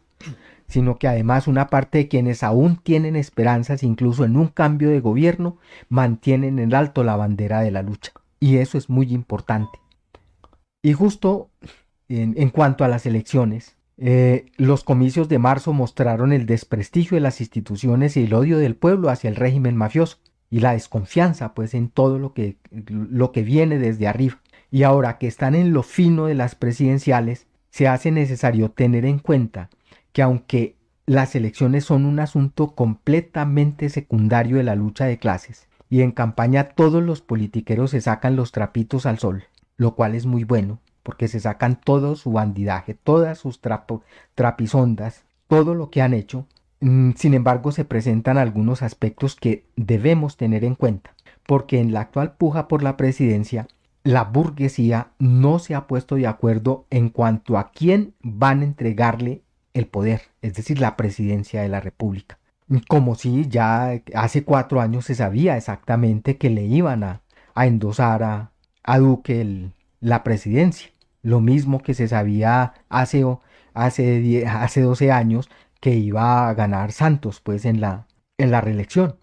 sino 0.67 0.99
que 0.99 1.09
además 1.09 1.47
una 1.47 1.67
parte 1.67 1.99
de 1.99 2.09
quienes 2.09 2.43
aún 2.43 2.77
tienen 2.77 3.15
esperanzas 3.15 3.83
incluso 3.83 4.25
en 4.25 4.39
un 4.39 4.49
cambio 4.49 4.89
de 4.89 5.01
gobierno, 5.01 5.59
mantienen 5.91 6.59
en 6.59 6.75
alto 6.75 7.05
la 7.05 7.17
bandera 7.17 7.61
de 7.61 7.71
la 7.71 7.83
lucha. 7.83 8.13
Y 8.41 8.57
eso 8.57 8.79
es 8.79 8.89
muy 8.89 9.13
importante. 9.13 9.79
Y 10.83 10.95
justo 10.95 11.51
en, 12.09 12.33
en 12.39 12.49
cuanto 12.49 12.83
a 12.83 12.89
las 12.89 13.05
elecciones, 13.05 13.77
eh, 13.99 14.47
los 14.57 14.85
comicios 14.85 15.29
de 15.29 15.39
marzo 15.39 15.73
mostraron 15.73 16.33
el 16.33 16.47
desprestigio 16.47 17.17
de 17.17 17.21
las 17.21 17.41
instituciones 17.41 18.17
y 18.17 18.25
el 18.25 18.35
odio 18.35 18.59
del 18.59 18.77
pueblo 18.77 19.11
hacia 19.11 19.29
el 19.29 19.37
régimen 19.37 19.77
mafioso 19.77 20.19
y 20.51 20.61
la 20.61 20.73
desconfianza 20.73 21.55
pues 21.55 21.75
en 21.75 21.89
todo 21.89 22.19
lo 22.19 22.35
que, 22.35 22.57
lo 22.71 23.33
que 23.33 23.43
viene 23.43 23.79
desde 23.79 24.09
arriba. 24.09 24.41
Y 24.71 24.85
ahora 24.85 25.19
que 25.19 25.27
están 25.27 25.55
en 25.55 25.73
lo 25.73 25.83
fino 25.83 26.27
de 26.27 26.35
las 26.35 26.55
presidenciales, 26.55 27.47
se 27.71 27.89
hace 27.89 28.11
necesario 28.11 28.71
tener 28.71 29.05
en 29.05 29.19
cuenta 29.19 29.71
que 30.13 30.23
aunque 30.23 30.77
las 31.07 31.35
elecciones 31.35 31.85
son 31.85 32.07
un 32.07 32.21
asunto 32.21 32.75
completamente 32.75 33.89
secundario 33.89 34.57
de 34.57 34.63
la 34.63 34.75
lucha 34.75 35.05
de 35.05 35.19
clases, 35.19 35.69
y 35.93 36.01
en 36.01 36.13
campaña 36.13 36.71
todos 36.71 37.03
los 37.03 37.21
politiqueros 37.21 37.91
se 37.91 38.01
sacan 38.01 38.35
los 38.35 38.51
trapitos 38.51 39.05
al 39.05 39.19
sol, 39.19 39.45
lo 39.77 39.95
cual 39.95 40.15
es 40.15 40.25
muy 40.25 40.45
bueno, 40.45 40.81
porque 41.03 41.29
se 41.29 41.41
sacan 41.41 41.81
todo 41.81 42.17
su 42.17 42.33
bandidaje, 42.33 42.95
todas 42.95 43.39
sus 43.39 43.61
trapisondas, 44.35 45.25
todo 45.49 45.75
lo 45.75 45.91
que 45.91 46.03
han 46.03 46.15
hecho. 46.15 46.47
Mm, 46.81 47.13
sin 47.17 47.35
embargo, 47.35 47.73
se 47.73 47.85
presentan 47.85 48.39
algunos 48.39 48.83
aspectos 48.83 49.37
que 49.37 49.65
debemos 49.77 50.37
tener 50.37 50.65
en 50.65 50.75
cuenta, 50.75 51.15
porque 51.47 51.81
en 51.81 51.93
la 51.93 52.01
actual 52.01 52.33
puja 52.33 52.69
por 52.69 52.83
la 52.83 52.97
presidencia, 52.97 53.69
la 54.05 54.25
burguesía 54.25 55.09
no 55.19 55.59
se 55.59 55.75
ha 55.75 55.87
puesto 55.87 56.17
de 56.17 56.27
acuerdo 56.27 56.87
en 56.91 57.09
cuanto 57.09 57.57
a 57.57 57.71
quién 57.71 58.15
van 58.21 58.61
a 58.61 58.65
entregarle 58.65 59.43
el 59.75 59.87
poder, 59.87 60.23
es 60.43 60.55
decir, 60.55 60.81
la 60.81 60.97
presidencia 60.97 61.63
de 61.63 61.69
la 61.69 61.81
República. 61.81 62.39
Como 62.89 63.15
si 63.15 63.49
ya 63.49 64.01
hace 64.15 64.45
cuatro 64.45 64.81
años 64.81 65.05
se 65.05 65.15
sabía 65.15 65.57
exactamente 65.57 66.37
que 66.37 66.51
le 66.51 66.65
iban 66.65 67.05
a, 67.05 67.21
endosar 67.55 68.23
a, 68.23 68.51
a 68.83 68.99
Duque 68.99 69.71
la 70.01 70.25
presidencia. 70.25 70.92
Lo 71.23 71.41
mismo 71.41 71.83
que 71.83 71.95
se 71.95 72.09
sabía 72.09 72.75
hace, 72.89 73.25
hace, 73.75 74.47
hace 74.47 74.81
12 74.81 75.13
años 75.13 75.49
que 75.81 75.97
iba 75.97 76.49
a 76.49 76.55
ganar 76.55 76.93
Santos 76.93 77.41
pues 77.41 77.65
en 77.65 77.81
la, 77.81 78.07
en 78.39 78.51
la 78.51 78.61
reelección. 78.61 79.17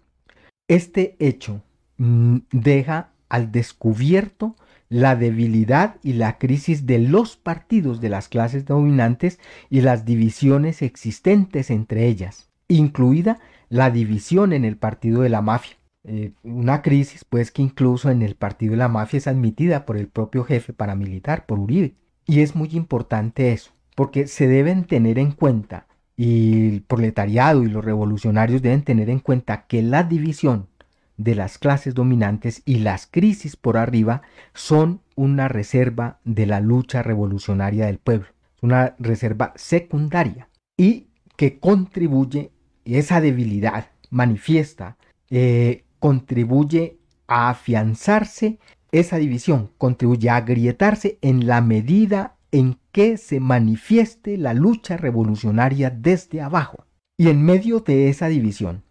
Este 0.68 1.16
hecho 1.18 1.62
mm, 1.98 2.38
deja 2.52 3.10
al 3.28 3.52
descubierto 3.52 4.56
la 4.88 5.14
debilidad 5.14 5.96
y 6.02 6.14
la 6.14 6.36
crisis 6.38 6.84
de 6.84 6.98
los 6.98 7.36
partidos 7.36 8.00
de 8.00 8.08
las 8.08 8.28
clases 8.28 8.66
dominantes 8.66 9.38
y 9.70 9.82
las 9.82 10.04
divisiones 10.04 10.82
existentes 10.82 11.70
entre 11.70 12.06
ellas, 12.06 12.50
incluida 12.68 13.38
la 13.68 13.90
división 13.90 14.52
en 14.52 14.64
el 14.64 14.76
partido 14.76 15.22
de 15.22 15.28
la 15.28 15.42
mafia. 15.42 15.79
Eh, 16.04 16.32
una 16.42 16.82
crisis 16.82 17.24
pues 17.24 17.50
que 17.50 17.62
incluso 17.62 18.10
en 18.10 18.22
el 18.22 18.34
partido 18.34 18.72
de 18.72 18.78
la 18.78 18.88
mafia 18.88 19.18
es 19.18 19.26
admitida 19.26 19.84
por 19.84 19.96
el 19.96 20.08
propio 20.08 20.44
jefe 20.44 20.72
paramilitar, 20.72 21.46
por 21.46 21.58
Uribe. 21.58 21.94
Y 22.26 22.40
es 22.40 22.54
muy 22.54 22.70
importante 22.72 23.52
eso, 23.52 23.72
porque 23.94 24.26
se 24.26 24.46
deben 24.46 24.84
tener 24.84 25.18
en 25.18 25.32
cuenta 25.32 25.86
y 26.16 26.68
el 26.68 26.82
proletariado 26.82 27.62
y 27.62 27.68
los 27.68 27.84
revolucionarios 27.84 28.60
deben 28.60 28.82
tener 28.82 29.08
en 29.08 29.20
cuenta 29.20 29.66
que 29.66 29.82
la 29.82 30.02
división 30.02 30.68
de 31.16 31.34
las 31.34 31.58
clases 31.58 31.94
dominantes 31.94 32.62
y 32.64 32.80
las 32.80 33.06
crisis 33.06 33.56
por 33.56 33.76
arriba 33.76 34.22
son 34.54 35.00
una 35.16 35.48
reserva 35.48 36.18
de 36.24 36.46
la 36.46 36.60
lucha 36.60 37.02
revolucionaria 37.02 37.86
del 37.86 37.98
pueblo, 37.98 38.28
una 38.60 38.96
reserva 38.98 39.52
secundaria 39.56 40.48
y 40.76 41.08
que 41.36 41.58
contribuye, 41.58 42.52
esa 42.84 43.20
debilidad 43.20 43.90
manifiesta, 44.10 44.96
eh, 45.30 45.84
contribuye 46.00 46.98
a 47.28 47.50
afianzarse 47.50 48.58
esa 48.90 49.18
división, 49.18 49.70
contribuye 49.78 50.28
a 50.30 50.36
agrietarse 50.36 51.18
en 51.22 51.46
la 51.46 51.60
medida 51.60 52.34
en 52.50 52.78
que 52.90 53.16
se 53.16 53.38
manifieste 53.38 54.36
la 54.36 54.54
lucha 54.54 54.96
revolucionaria 54.96 55.90
desde 55.90 56.40
abajo. 56.40 56.84
Y 57.16 57.28
en 57.28 57.42
medio 57.44 57.80
de 57.80 58.08
esa 58.08 58.28
división 58.28 58.82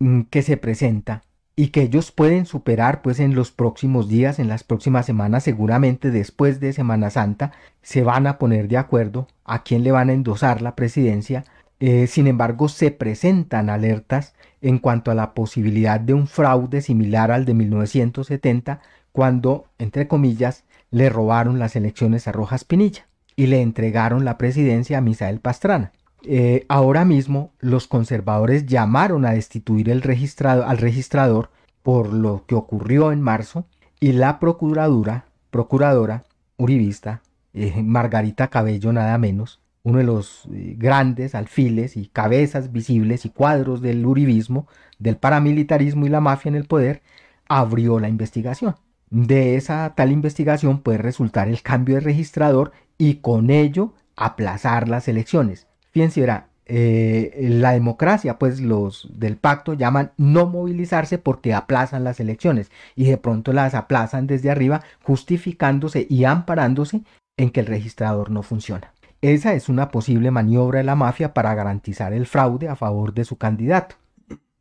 mm, 0.00 0.22
que 0.22 0.42
se 0.42 0.56
presenta 0.56 1.22
y 1.54 1.68
que 1.68 1.82
ellos 1.82 2.12
pueden 2.12 2.46
superar 2.46 3.02
pues 3.02 3.18
en 3.18 3.34
los 3.34 3.50
próximos 3.50 4.08
días, 4.08 4.38
en 4.38 4.48
las 4.48 4.62
próximas 4.62 5.06
semanas, 5.06 5.42
seguramente 5.42 6.10
después 6.10 6.60
de 6.60 6.72
Semana 6.72 7.10
Santa, 7.10 7.52
se 7.82 8.02
van 8.04 8.26
a 8.26 8.38
poner 8.38 8.68
de 8.68 8.76
acuerdo 8.76 9.26
a 9.44 9.64
quién 9.64 9.82
le 9.82 9.90
van 9.90 10.08
a 10.08 10.12
endosar 10.12 10.62
la 10.62 10.76
presidencia. 10.76 11.44
Eh, 11.80 12.06
sin 12.06 12.26
embargo, 12.26 12.68
se 12.68 12.90
presentan 12.90 13.70
alertas 13.70 14.34
en 14.60 14.78
cuanto 14.78 15.10
a 15.10 15.14
la 15.14 15.34
posibilidad 15.34 16.00
de 16.00 16.14
un 16.14 16.26
fraude 16.26 16.80
similar 16.80 17.30
al 17.30 17.44
de 17.44 17.54
1970, 17.54 18.80
cuando, 19.12 19.66
entre 19.78 20.08
comillas, 20.08 20.64
le 20.90 21.08
robaron 21.08 21.58
las 21.58 21.76
elecciones 21.76 22.26
a 22.26 22.32
Rojas 22.32 22.64
Pinilla 22.64 23.06
y 23.36 23.46
le 23.46 23.62
entregaron 23.62 24.24
la 24.24 24.38
presidencia 24.38 24.98
a 24.98 25.00
Misael 25.00 25.40
Pastrana. 25.40 25.92
Eh, 26.24 26.66
ahora 26.68 27.04
mismo 27.04 27.52
los 27.60 27.86
conservadores 27.86 28.66
llamaron 28.66 29.24
a 29.24 29.30
destituir 29.30 29.92
al 29.92 30.02
registrador 30.02 31.50
por 31.82 32.12
lo 32.12 32.44
que 32.46 32.56
ocurrió 32.56 33.12
en 33.12 33.22
marzo 33.22 33.66
y 34.00 34.12
la 34.12 34.40
procuradora, 34.40 35.26
procuradora 35.50 36.24
uribista, 36.56 37.22
eh, 37.54 37.82
Margarita 37.82 38.48
Cabello 38.48 38.92
nada 38.92 39.16
menos, 39.18 39.60
uno 39.88 39.98
de 39.98 40.04
los 40.04 40.46
eh, 40.52 40.74
grandes 40.76 41.34
alfiles 41.34 41.96
y 41.96 42.06
cabezas 42.06 42.72
visibles 42.72 43.24
y 43.24 43.30
cuadros 43.30 43.80
del 43.80 44.04
uribismo, 44.04 44.66
del 44.98 45.16
paramilitarismo 45.16 46.06
y 46.06 46.10
la 46.10 46.20
mafia 46.20 46.50
en 46.50 46.56
el 46.56 46.64
poder, 46.64 47.02
abrió 47.48 47.98
la 47.98 48.08
investigación. 48.08 48.76
De 49.10 49.56
esa 49.56 49.94
tal 49.96 50.12
investigación 50.12 50.80
puede 50.80 50.98
resultar 50.98 51.48
el 51.48 51.62
cambio 51.62 51.94
de 51.94 52.02
registrador 52.02 52.72
y 52.98 53.16
con 53.16 53.50
ello 53.50 53.94
aplazar 54.16 54.88
las 54.88 55.08
elecciones. 55.08 55.66
Fíjense, 55.90 56.20
verá, 56.20 56.48
eh, 56.66 57.34
la 57.40 57.72
democracia, 57.72 58.38
pues 58.38 58.60
los 58.60 59.08
del 59.10 59.38
pacto 59.38 59.72
llaman 59.72 60.12
no 60.18 60.46
movilizarse 60.46 61.16
porque 61.16 61.54
aplazan 61.54 62.04
las 62.04 62.20
elecciones 62.20 62.70
y 62.94 63.04
de 63.04 63.16
pronto 63.16 63.54
las 63.54 63.74
aplazan 63.74 64.26
desde 64.26 64.50
arriba 64.50 64.82
justificándose 65.02 66.06
y 66.10 66.24
amparándose 66.24 67.00
en 67.38 67.50
que 67.50 67.60
el 67.60 67.66
registrador 67.66 68.30
no 68.30 68.42
funciona. 68.42 68.92
Esa 69.20 69.54
es 69.54 69.68
una 69.68 69.90
posible 69.90 70.30
maniobra 70.30 70.78
de 70.78 70.84
la 70.84 70.94
mafia 70.94 71.34
para 71.34 71.54
garantizar 71.54 72.12
el 72.12 72.26
fraude 72.26 72.68
a 72.68 72.76
favor 72.76 73.12
de 73.14 73.24
su 73.24 73.36
candidato, 73.36 73.96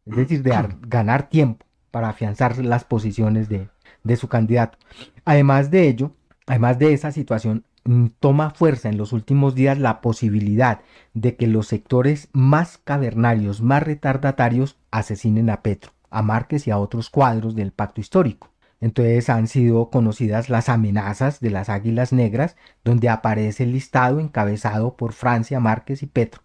es 0.05 0.15
decir, 0.15 0.41
de 0.41 0.51
ganar 0.81 1.29
tiempo 1.29 1.65
para 1.91 2.09
afianzar 2.09 2.57
las 2.57 2.83
posiciones 2.83 3.49
de, 3.49 3.69
de 4.03 4.15
su 4.15 4.27
candidato. 4.27 4.79
Además 5.25 5.69
de 5.69 5.87
ello, 5.87 6.11
además 6.47 6.79
de 6.79 6.93
esa 6.93 7.11
situación, 7.11 7.65
mm, 7.83 8.07
toma 8.19 8.49
fuerza 8.49 8.89
en 8.89 8.97
los 8.97 9.13
últimos 9.13 9.53
días 9.53 9.77
la 9.77 10.01
posibilidad 10.01 10.81
de 11.13 11.35
que 11.35 11.45
los 11.45 11.67
sectores 11.67 12.29
más 12.33 12.79
cavernarios, 12.79 13.61
más 13.61 13.83
retardatarios, 13.83 14.77
asesinen 14.89 15.51
a 15.51 15.61
Petro, 15.61 15.91
a 16.09 16.23
Márquez 16.23 16.65
y 16.65 16.71
a 16.71 16.79
otros 16.79 17.11
cuadros 17.11 17.53
del 17.55 17.71
pacto 17.71 18.01
histórico. 18.01 18.49
Entonces 18.79 19.29
han 19.29 19.47
sido 19.47 19.89
conocidas 19.89 20.49
las 20.49 20.69
amenazas 20.69 21.39
de 21.39 21.49
las 21.49 21.69
águilas 21.69 22.13
negras, 22.13 22.55
donde 22.83 23.09
aparece 23.09 23.63
el 23.63 23.71
listado 23.71 24.19
encabezado 24.19 24.95
por 24.95 25.13
Francia, 25.13 25.59
Márquez 25.59 26.03
y 26.03 26.07
Petro. 26.07 26.41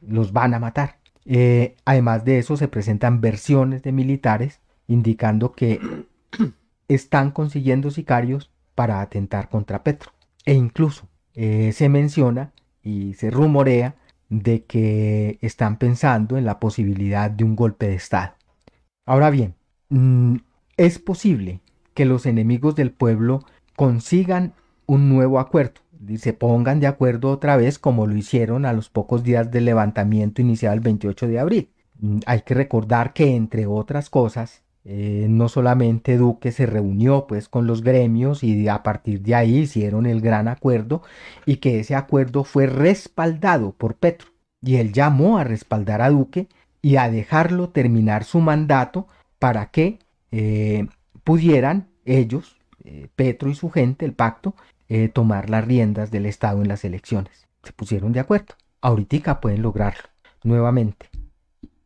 Los 0.00 0.32
van 0.32 0.54
a 0.54 0.58
matar. 0.58 0.98
Eh, 1.24 1.76
además 1.84 2.24
de 2.24 2.38
eso, 2.38 2.56
se 2.56 2.68
presentan 2.68 3.20
versiones 3.20 3.82
de 3.82 3.92
militares 3.92 4.60
indicando 4.88 5.52
que 5.52 5.80
están 6.88 7.30
consiguiendo 7.30 7.90
sicarios 7.90 8.50
para 8.74 9.00
atentar 9.00 9.48
contra 9.48 9.84
Petro. 9.84 10.12
E 10.44 10.54
incluso 10.54 11.08
eh, 11.34 11.72
se 11.72 11.88
menciona 11.88 12.52
y 12.82 13.14
se 13.14 13.30
rumorea 13.30 13.94
de 14.28 14.64
que 14.64 15.38
están 15.42 15.76
pensando 15.78 16.36
en 16.38 16.44
la 16.44 16.58
posibilidad 16.58 17.30
de 17.30 17.44
un 17.44 17.56
golpe 17.56 17.88
de 17.88 17.96
Estado. 17.96 18.34
Ahora 19.06 19.30
bien, 19.30 19.54
mm, 19.90 20.36
es 20.80 20.98
posible 20.98 21.60
que 21.92 22.06
los 22.06 22.24
enemigos 22.24 22.74
del 22.74 22.90
pueblo 22.90 23.40
consigan 23.76 24.54
un 24.86 25.10
nuevo 25.10 25.38
acuerdo 25.38 25.82
y 26.08 26.16
se 26.16 26.32
pongan 26.32 26.80
de 26.80 26.86
acuerdo 26.86 27.30
otra 27.30 27.58
vez 27.58 27.78
como 27.78 28.06
lo 28.06 28.16
hicieron 28.16 28.64
a 28.64 28.72
los 28.72 28.88
pocos 28.88 29.22
días 29.22 29.50
del 29.50 29.66
levantamiento 29.66 30.40
inicial 30.40 30.72
el 30.72 30.80
28 30.80 31.28
de 31.28 31.38
abril. 31.38 31.68
Mm, 32.00 32.20
hay 32.24 32.40
que 32.40 32.54
recordar 32.54 33.12
que 33.12 33.36
entre 33.36 33.66
otras 33.66 34.08
cosas 34.08 34.62
eh, 34.86 35.26
no 35.28 35.50
solamente 35.50 36.16
Duque 36.16 36.50
se 36.50 36.64
reunió 36.64 37.26
pues 37.26 37.50
con 37.50 37.66
los 37.66 37.82
gremios 37.82 38.42
y 38.42 38.66
a 38.66 38.82
partir 38.82 39.20
de 39.20 39.34
ahí 39.34 39.58
hicieron 39.58 40.06
el 40.06 40.22
gran 40.22 40.48
acuerdo 40.48 41.02
y 41.44 41.56
que 41.56 41.80
ese 41.80 41.94
acuerdo 41.94 42.42
fue 42.42 42.66
respaldado 42.66 43.72
por 43.72 43.96
Petro 43.96 44.30
y 44.62 44.76
él 44.76 44.94
llamó 44.94 45.36
a 45.36 45.44
respaldar 45.44 46.00
a 46.00 46.08
Duque 46.08 46.48
y 46.80 46.96
a 46.96 47.10
dejarlo 47.10 47.68
terminar 47.68 48.24
su 48.24 48.40
mandato 48.40 49.08
para 49.38 49.66
que 49.66 49.98
eh, 50.32 50.86
pudieran 51.24 51.88
ellos, 52.04 52.56
eh, 52.84 53.08
Petro 53.14 53.50
y 53.50 53.54
su 53.54 53.70
gente, 53.70 54.04
el 54.04 54.12
pacto, 54.12 54.54
tomar 55.12 55.50
las 55.50 55.64
riendas 55.64 56.10
del 56.10 56.26
Estado 56.26 56.62
en 56.62 56.66
las 56.66 56.84
elecciones. 56.84 57.46
Se 57.62 57.72
pusieron 57.72 58.12
de 58.12 58.18
acuerdo. 58.18 58.56
Ahorita 58.80 59.40
pueden 59.40 59.62
lograrlo 59.62 60.02
nuevamente. 60.42 61.08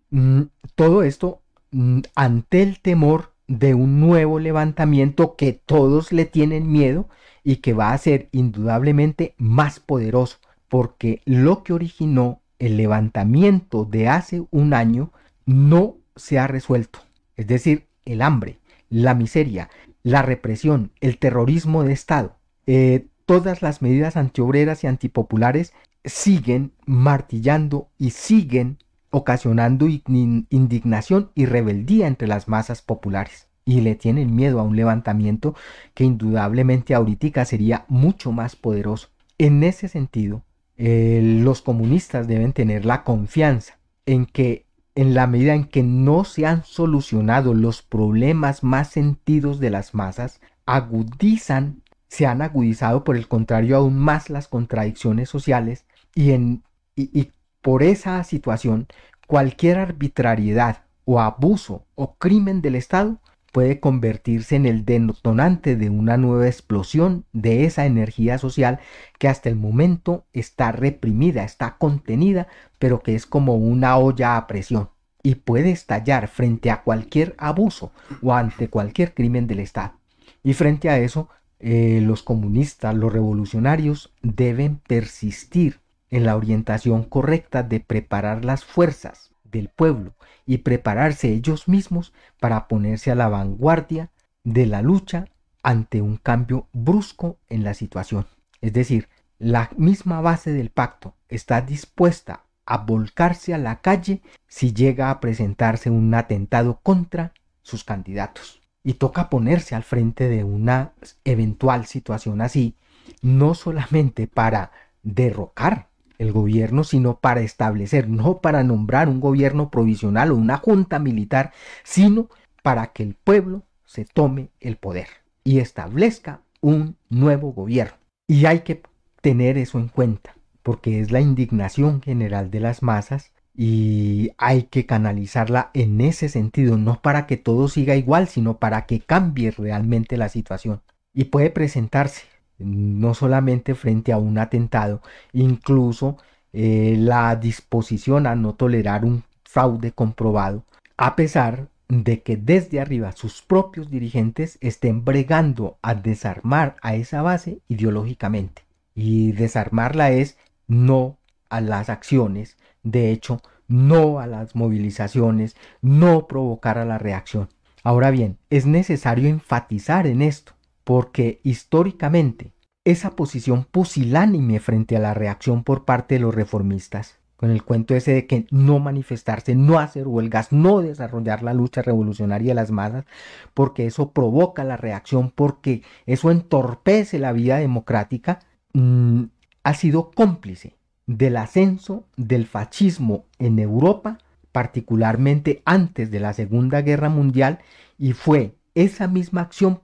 Mm, 0.09 0.45
todo 0.75 1.03
esto 1.03 1.43
Mm, 1.75 2.03
ante 2.15 2.63
el 2.63 2.79
temor 2.79 3.33
de 3.49 3.75
un 3.75 3.99
nuevo 3.99 4.39
levantamiento 4.39 5.35
que 5.35 5.53
todos 5.53 6.13
le 6.13 6.25
tienen 6.25 6.71
miedo 6.71 7.09
y 7.43 7.57
que 7.57 7.73
va 7.73 7.93
a 7.93 7.99
ser 7.99 8.29
indudablemente 8.31 9.35
más 9.39 9.81
poderoso, 9.81 10.39
porque 10.69 11.21
lo 11.25 11.65
que 11.65 11.73
originó 11.73 12.43
el 12.61 12.77
levantamiento 12.77 13.85
de 13.85 14.07
hace 14.07 14.45
un 14.53 14.73
año 14.73 15.11
no 15.47 15.97
se 16.15 16.39
ha 16.39 16.47
resuelto. 16.47 17.01
Es 17.37 17.49
decir, 17.49 17.89
el 18.05 18.23
hambre, 18.23 18.59
la 18.91 19.15
miseria, 19.15 19.71
la 20.03 20.23
represión, 20.23 20.93
el 21.01 21.19
terrorismo 21.19 21.85
de 21.85 21.93
Estado, 21.93 22.37
eh, 22.67 23.07
todas 23.27 23.63
las 23.63 23.83
medidas 23.83 24.17
antiobreras 24.17 24.85
y 24.85 24.87
antipopulares 24.87 25.73
siguen 26.05 26.73
martillando 26.87 27.89
y 27.99 28.11
siguen 28.11 28.79
ocasionando 29.11 29.87
indignación 29.89 31.31
y 31.35 31.47
rebeldía 31.47 32.07
entre 32.07 32.29
las 32.29 32.49
masas 32.49 32.83
populares. 32.83 33.49
Y 33.65 33.81
le 33.81 33.95
tienen 33.95 34.35
miedo 34.35 34.61
a 34.61 34.65
un 34.65 34.77
levantamiento 34.77 35.55
que 35.95 36.05
indudablemente 36.05 36.95
ahorita 36.95 37.45
sería 37.45 37.87
mucho 37.89 38.33
más 38.33 38.57
poderoso. 38.57 39.09
En 39.39 39.63
ese 39.63 39.89
sentido, 39.89 40.43
eh, 40.77 41.21
los 41.23 41.63
comunistas 41.63 42.27
deben 42.27 42.53
tener 42.53 42.85
la 42.85 43.05
confianza 43.05 43.79
en 44.05 44.27
que 44.27 44.67
en 44.95 45.15
la 45.15 45.27
medida 45.27 45.55
en 45.55 45.65
que 45.65 45.83
no 45.83 46.25
se 46.25 46.47
han 46.47 46.65
solucionado 46.65 47.55
los 47.55 47.83
problemas 47.83 48.63
más 48.63 48.89
sentidos 48.89 49.59
de 49.59 49.71
las 49.71 49.95
masas, 49.95 50.41
agudizan, 50.67 51.83
se 52.09 52.27
han 52.27 52.43
agudizado 52.43 53.03
por 53.03 53.17
el 53.17 53.27
contrario 53.27 53.77
aún 53.77 53.99
más 53.99 54.31
las 54.31 54.47
contradicciones 54.47 55.29
sociales 55.29 55.85
y, 56.15 56.33
en, 56.33 56.63
y 56.95 57.31
por 57.61 57.83
esa 57.83 58.23
situación, 58.25 58.87
cualquier 59.27 59.79
arbitrariedad 59.79 60.85
o 61.05 61.21
abuso 61.21 61.87
o 61.95 62.15
crimen 62.15 62.63
del 62.63 62.77
Estado 62.77 63.19
puede 63.55 63.79
convertirse 63.79 64.57
en 64.57 64.67
el 64.67 64.85
detonante 64.85 65.77
de 65.77 65.89
una 65.89 66.17
nueva 66.17 66.49
explosión 66.49 67.25
de 67.33 67.67
esa 67.67 67.87
energía 67.87 68.37
social 68.37 68.81
que 69.21 69.29
hasta 69.29 69.49
el 69.49 69.55
momento 69.55 70.27
está 70.33 70.73
reprimida, 70.73 71.45
está 71.45 71.77
contenida, 71.79 72.49
pero 72.81 72.99
que 72.99 73.15
es 73.15 73.27
como 73.27 73.55
una 73.55 73.97
olla 73.97 74.37
a 74.37 74.49
presión 74.49 74.91
y 75.23 75.37
puede 75.37 75.71
estallar 75.71 76.27
frente 76.27 76.73
a 76.73 76.83
cualquier 76.83 77.37
abuso 77.39 77.93
o 78.23 78.35
ante 78.35 78.69
cualquier 78.69 79.15
crimen 79.15 79.47
del 79.47 79.61
Estado. 79.61 80.01
Y 80.43 80.55
frente 80.55 80.91
a 80.91 80.99
eso, 80.99 81.29
eh, 81.61 82.01
los 82.03 82.25
comunistas, 82.25 82.93
los 82.97 83.13
revolucionarios 83.13 84.13
deben 84.21 84.79
persistir 84.79 85.79
en 86.11 86.27
la 86.27 86.35
orientación 86.35 87.05
correcta 87.05 87.63
de 87.63 87.79
preparar 87.79 88.45
las 88.45 88.65
fuerzas 88.65 89.34
del 89.55 89.69
pueblo 89.69 90.15
y 90.45 90.59
prepararse 90.59 91.29
ellos 91.29 91.69
mismos 91.69 92.13
para 92.41 92.69
ponerse 92.69 93.11
a 93.11 93.15
la 93.15 93.29
vanguardia 93.29 94.11
de 94.43 94.67
la 94.67 94.83
lucha 94.83 95.27
ante 95.63 96.03
un 96.03 96.17
cambio 96.17 96.69
brusco 96.73 97.39
en 97.49 97.65
la 97.65 97.73
situación. 97.73 98.27
Es 98.61 98.73
decir, 98.73 99.09
la 99.39 99.71
misma 99.77 100.21
base 100.21 100.53
del 100.53 100.71
pacto 100.71 101.15
está 101.29 101.61
dispuesta 101.61 102.45
a 102.67 102.79
volcarse 102.79 103.55
a 103.55 103.59
la 103.59 103.81
calle 103.81 104.23
si 104.49 104.75
llega 104.75 105.11
a 105.11 105.21
presentarse 105.21 105.89
un 105.89 106.13
atentado 106.15 106.81
contra 106.83 107.33
sus 107.63 107.85
candidatos. 107.85 108.61
Y 108.83 108.95
toca 108.95 109.31
ponerse 109.31 109.75
al 109.75 109.83
frente 109.83 110.29
de 110.29 110.45
una 110.45 110.93
eventual 111.25 111.87
situación 111.87 112.43
así, 112.43 112.77
no 113.23 113.55
solamente 113.55 114.27
para 114.27 114.73
derrocar 115.03 115.89
el 116.19 116.33
gobierno, 116.33 116.85
sino 116.85 117.19
para 117.19 117.41
establecer, 117.41 118.09
no 118.09 118.41
para 118.41 118.63
nombrar 118.63 119.09
un 119.09 119.21
gobierno 119.21 119.71
provisional 119.71 120.33
o 120.33 120.37
una 120.37 120.59
junta 120.59 120.99
militar, 120.99 121.53
sino 121.83 122.29
para 122.63 122.89
que 122.89 123.03
el 123.03 123.15
pueblo 123.15 123.63
se 123.85 124.05
tome 124.05 124.51
el 124.61 124.77
poder 124.77 125.09
y 125.45 125.59
establezca 125.59 126.41
un 126.61 126.97
nuevo 127.11 127.53
gobierno. 127.53 127.99
Y 128.27 128.47
hay 128.47 128.61
que 128.61 128.83
tener 129.21 129.59
eso 129.59 129.79
en 129.79 129.89
cuenta, 129.89 130.35
porque 130.63 131.01
es 131.01 131.11
la 131.11 131.21
indignación 131.21 132.01
general 132.01 132.51
de 132.51 132.61
las 132.61 132.83
masas 132.83 133.33
y 133.57 134.33
hay 134.37 134.65
que 134.65 134.87
canalizarla 134.87 135.71
en 135.75 136.01
ese 136.01 136.29
sentido, 136.29 136.77
no 136.77 137.01
para 137.01 137.27
que 137.27 137.37
todo 137.37 137.69
siga 137.69 137.95
igual, 137.97 138.29
sino 138.29 138.59
para 138.59 138.87
que 138.87 139.01
cambie 139.01 139.51
realmente 139.51 140.17
la 140.17 140.29
situación. 140.29 140.83
Y 141.13 141.25
puede 141.25 141.51
presentarse 141.51 142.23
no 142.59 143.15
solamente 143.15 143.75
frente 143.75 144.13
a 144.13 144.19
un 144.19 144.39
atentado, 144.39 145.03
incluso 145.33 146.19
eh, 146.53 146.97
la 146.99 147.35
disposición 147.37 148.27
a 148.27 148.35
no 148.35 148.55
tolerar 148.55 149.05
un 149.05 149.25
fraude 149.43 149.93
comprobado, 149.93 150.65
a 150.97 151.17
pesar 151.17 151.69
de 151.89 152.23
que 152.23 152.37
desde 152.37 152.81
arriba 152.81 153.13
sus 153.13 153.43
propios 153.43 153.91
dirigentes 153.91 154.59
estén 154.61 155.05
bregando 155.05 155.79
a 155.83 155.95
desarmar 155.95 156.77
a 156.83 156.95
esa 156.95 157.23
base 157.23 157.61
ideológicamente. 157.69 158.63
Y 158.95 159.33
desarmarla 159.33 160.13
es 160.13 160.39
no 160.67 161.19
a 161.51 161.61
las 161.61 161.89
acciones, 161.89 162.57
de 162.83 163.11
hecho, 163.11 163.43
no 163.69 164.19
a 164.21 164.27
las 164.27 164.55
movilizaciones, 164.55 165.57
no 165.83 166.27
provocar 166.27 166.79
a 166.79 166.85
la 166.85 166.99
reacción. 166.99 167.49
Ahora 167.83 168.11
bien, 168.11 168.39
es 168.51 168.67
necesario 168.67 169.29
enfatizar 169.29 170.07
en 170.07 170.23
esto, 170.23 170.53
porque 170.85 171.41
históricamente 171.43 172.53
esa 172.85 173.17
posición 173.17 173.67
pusilánime 173.71 174.61
frente 174.61 174.97
a 174.97 175.01
la 175.01 175.15
reacción 175.15 175.65
por 175.65 175.85
parte 175.85 176.17
de 176.17 176.21
los 176.21 176.35
reformistas, 176.35 177.19
con 177.37 177.51
el 177.51 177.65
cuento 177.65 177.95
ese 177.95 178.13
de 178.13 178.27
que 178.27 178.47
no 178.51 178.79
manifestarse, 178.79 179.55
no 179.55 179.79
hacer 179.79 180.07
huelgas, 180.07 180.53
no 180.53 180.81
desarrollar 180.81 181.43
la 181.43 181.55
lucha 181.55 181.83
revolucionaria 181.83 182.51
de 182.51 182.55
las 182.55 182.71
masas, 182.71 183.07
porque 183.55 183.87
eso 183.87 184.13
provoca 184.13 184.65
la 184.65 184.77
reacción, 184.77 185.31
porque 185.31 185.83
eso 186.07 186.31
entorpece 186.31 187.19
la 187.19 187.33
vida 187.33 187.57
democrática, 187.57 188.41
mm, 188.75 189.25
ha 189.63 189.75
sido 189.75 190.11
cómplice 190.11 190.77
del 191.07 191.37
ascenso 191.39 192.07
del 192.17 192.47
fascismo 192.47 193.25
en 193.39 193.59
Europa, 193.59 194.19
particularmente 194.53 195.63
antes 195.65 196.11
de 196.11 196.21
la 196.21 196.33
Segunda 196.35 196.83
Guerra 196.83 197.09
Mundial, 197.09 197.61
y 197.99 198.13
fue 198.13 198.55
esa 198.75 199.07
misma 199.09 199.43
acción 199.43 199.81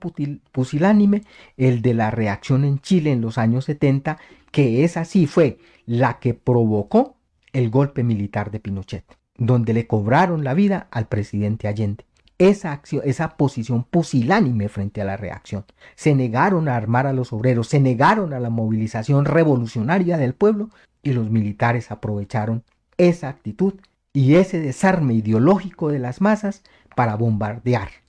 pusilánime, 0.51 1.23
el 1.57 1.81
de 1.81 1.93
la 1.93 2.11
reacción 2.11 2.65
en 2.65 2.79
Chile 2.79 3.11
en 3.11 3.21
los 3.21 3.37
años 3.37 3.65
70, 3.65 4.17
que 4.51 4.83
esa 4.83 5.05
sí 5.05 5.27
fue 5.27 5.59
la 5.85 6.19
que 6.19 6.33
provocó 6.33 7.15
el 7.53 7.69
golpe 7.69 8.03
militar 8.03 8.51
de 8.51 8.59
Pinochet, 8.59 9.05
donde 9.37 9.73
le 9.73 9.87
cobraron 9.87 10.43
la 10.43 10.53
vida 10.53 10.87
al 10.91 11.07
presidente 11.07 11.67
Allende. 11.67 12.05
Esa 12.37 12.71
acción, 12.71 13.03
esa 13.05 13.37
posición 13.37 13.83
pusilánime 13.83 14.67
frente 14.67 14.99
a 15.01 15.05
la 15.05 15.15
reacción. 15.15 15.65
Se 15.95 16.15
negaron 16.15 16.67
a 16.67 16.75
armar 16.75 17.05
a 17.05 17.13
los 17.13 17.33
obreros, 17.33 17.67
se 17.67 17.79
negaron 17.79 18.33
a 18.33 18.39
la 18.39 18.49
movilización 18.49 19.25
revolucionaria 19.25 20.17
del 20.17 20.33
pueblo 20.33 20.69
y 21.03 21.13
los 21.13 21.29
militares 21.29 21.91
aprovecharon 21.91 22.63
esa 22.97 23.29
actitud 23.29 23.75
y 24.11 24.35
ese 24.35 24.59
desarme 24.59 25.13
ideológico 25.13 25.89
de 25.89 25.99
las 25.99 26.19
masas 26.19 26.63
para 26.95 27.15
bombardear 27.15 28.00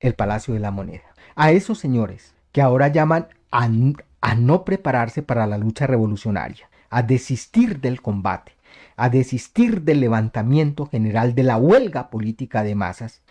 el 0.00 0.14
Palacio 0.14 0.54
de 0.54 0.60
la 0.60 0.70
Moneda. 0.70 1.04
A 1.36 1.52
esos 1.52 1.78
señores 1.78 2.34
que 2.52 2.62
ahora 2.62 2.88
llaman 2.88 3.28
a, 3.50 3.68
no 3.68 4.64
prepararse 4.64 5.22
para 5.22 5.46
la 5.46 5.58
lucha 5.58 5.86
revolucionaria, 5.86 6.68
a 6.88 7.02
desistir 7.02 7.80
del 7.80 8.02
combate, 8.02 8.52
a 8.96 9.08
desistir 9.08 9.82
del 9.82 10.00
levantamiento 10.00 10.86
general 10.86 11.34
de 11.34 11.42
la 11.42 11.56
huelga 11.56 12.10
política 12.10 12.62
de 12.62 12.74
masas, 12.74 13.22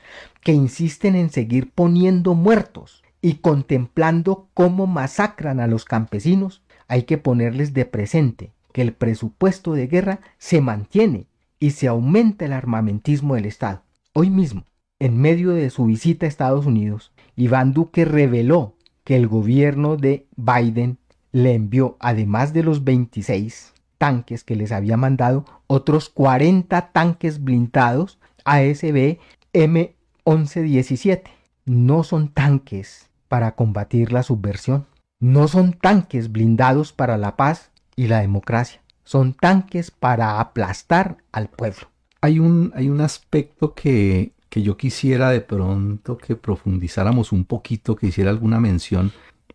que 0.42 0.54
insisten 0.54 1.16
en 1.16 1.30
seguir 1.30 1.72
poniendo 1.72 2.34
muertos 2.34 3.04
y 3.22 3.36
contemplando 3.36 4.48
cómo 4.54 4.88
masacran 4.88 5.60
a 5.60 5.68
los 5.68 5.86
campesinos, 5.86 6.62
hay 6.88 7.04
que 7.04 7.18
ponerles 7.18 7.74
de 7.74 7.86
presente 7.86 8.52
que 8.72 8.82
el 8.82 8.94
presupuesto 8.94 9.74
de 9.74 9.88
guerra 9.88 10.20
se 10.38 10.62
mantiene 10.62 11.28
y 11.60 11.72
se 11.72 11.88
aumenta 11.88 12.46
el 12.46 12.54
armamentismo 12.54 13.36
del 13.36 13.46
Estado. 13.46 13.84
Hoy 14.14 14.30
mismo, 14.30 14.64
en 15.00 15.18
medio 15.18 15.52
de 15.52 15.70
su 15.70 15.86
visita 15.86 16.26
a 16.26 16.30
Estados 16.30 16.66
Unidos, 16.66 17.12
Iván 17.36 17.74
Duque 17.74 18.06
reveló 18.06 18.76
que 19.04 19.16
el 19.16 19.28
gobierno 19.28 19.96
de 19.96 20.28
Biden 20.36 20.98
le 21.32 21.54
envió, 21.54 21.98
además 22.00 22.54
de 22.54 22.64
los 22.64 22.84
26 22.84 23.74
tanques 23.98 24.44
que 24.44 24.56
les 24.56 24.72
había 24.72 24.98
mandado, 24.98 25.46
otros 25.68 26.10
40 26.10 26.92
tanques 26.92 27.44
blindados 27.44 28.20
ASB 28.46 29.20
M1117. 29.54 31.24
No 31.66 32.04
son 32.04 32.30
tanques 32.30 33.10
para 33.28 33.56
combatir 33.56 34.12
la 34.12 34.24
subversión, 34.24 34.88
no 35.20 35.48
son 35.48 35.74
tanques 35.74 36.32
blindados 36.32 36.94
para 36.94 37.18
la 37.18 37.36
paz 37.38 37.72
y 37.96 38.08
la 38.08 38.22
democracia, 38.22 38.82
son 39.04 39.34
tanques 39.34 39.92
para 39.92 40.40
aplastar 40.40 41.18
al 41.32 41.50
pueblo. 41.50 41.90
Hay 42.22 42.40
un, 42.40 42.72
hay 42.76 42.90
un 42.90 43.02
aspecto 43.02 43.76
que 43.76 44.34
que 44.50 44.62
yo 44.64 44.78
quisiera 44.78 45.30
de 45.30 45.42
pronto 45.42 46.18
que 46.18 46.36
profundizáramos 46.36 47.32
un 47.32 47.46
poquito, 47.46 47.96
que 47.96 48.08
hiciera 48.08 48.32
alguna 48.32 48.60
mención 48.60 49.12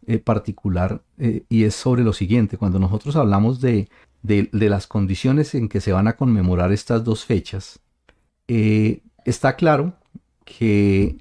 eh, 0.07 0.19
particular, 0.19 1.03
eh, 1.19 1.45
y 1.49 1.65
es 1.65 1.75
sobre 1.75 2.05
lo 2.05 2.13
siguiente, 2.13 2.59
cuando 2.59 2.79
nosotros 2.79 3.17
hablamos 3.17 3.61
de, 3.61 3.89
de, 4.23 4.49
las 4.53 4.87
condiciones 4.87 5.55
en 5.55 5.69
que 5.69 5.81
se 5.81 5.93
van 5.93 6.09
a 6.09 6.17
conmemorar 6.17 6.73
estas 6.73 7.05
dos 7.05 7.25
fechas, 7.25 7.81
eh, 8.49 9.01
está 9.25 9.57
claro 9.57 9.95
que 10.45 11.19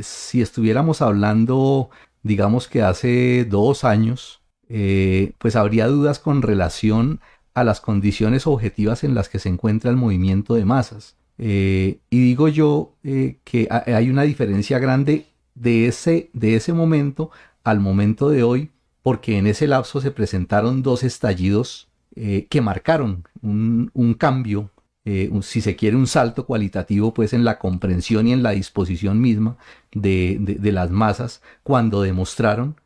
si 0.00 0.40
estuviéramos 0.40 1.02
hablando, 1.02 1.90
digamos 2.22 2.66
que 2.66 2.82
hace 2.82 3.44
dos 3.44 3.84
años, 3.84 4.40
pues 4.66 5.54
habría 5.54 5.86
dudas 5.86 6.18
con 6.18 6.40
relación 6.40 7.20
a 7.52 7.62
las 7.62 7.82
condiciones 7.82 8.46
objetivas 8.46 9.04
en 9.04 9.14
las 9.14 9.28
que 9.28 9.38
se 9.38 9.50
encuentra 9.50 9.90
el 9.90 9.98
movimiento 9.98 10.54
de 10.54 10.64
masas. 10.64 11.19
Eh, 11.42 12.00
y 12.10 12.20
digo 12.20 12.48
yo 12.48 12.96
eh, 13.02 13.38
que 13.44 13.66
hay 13.70 14.10
una 14.10 14.24
diferencia 14.24 14.78
grande 14.78 15.24
de 15.54 15.86
ese, 15.86 16.28
de 16.34 16.54
ese 16.54 16.74
momento 16.74 17.30
al 17.64 17.80
momento 17.80 18.28
de 18.28 18.42
hoy, 18.42 18.70
porque 19.02 19.38
en 19.38 19.46
ese 19.46 19.66
lapso 19.66 20.02
se 20.02 20.10
presentaron 20.10 20.82
dos 20.82 21.02
estallidos 21.02 21.88
eh, 22.14 22.46
que 22.50 22.60
marcaron 22.60 23.24
un, 23.40 24.14
cambio, 24.18 24.70
si 25.40 25.62
se 25.62 25.76
quiere 25.76 25.96
un 25.96 26.06
salto 26.06 26.44
cualitativo, 26.44 27.14
pues 27.14 27.32
en 27.32 27.44
la 27.44 27.58
comprensión 27.58 28.28
y 28.28 28.32
en 28.34 28.42
la 28.42 28.50
disposición 28.50 29.18
misma 29.20 29.56
de 29.92 30.70
las 30.72 30.90
masas 30.90 31.40
cuando 31.62 32.02
demostraron 32.02 32.76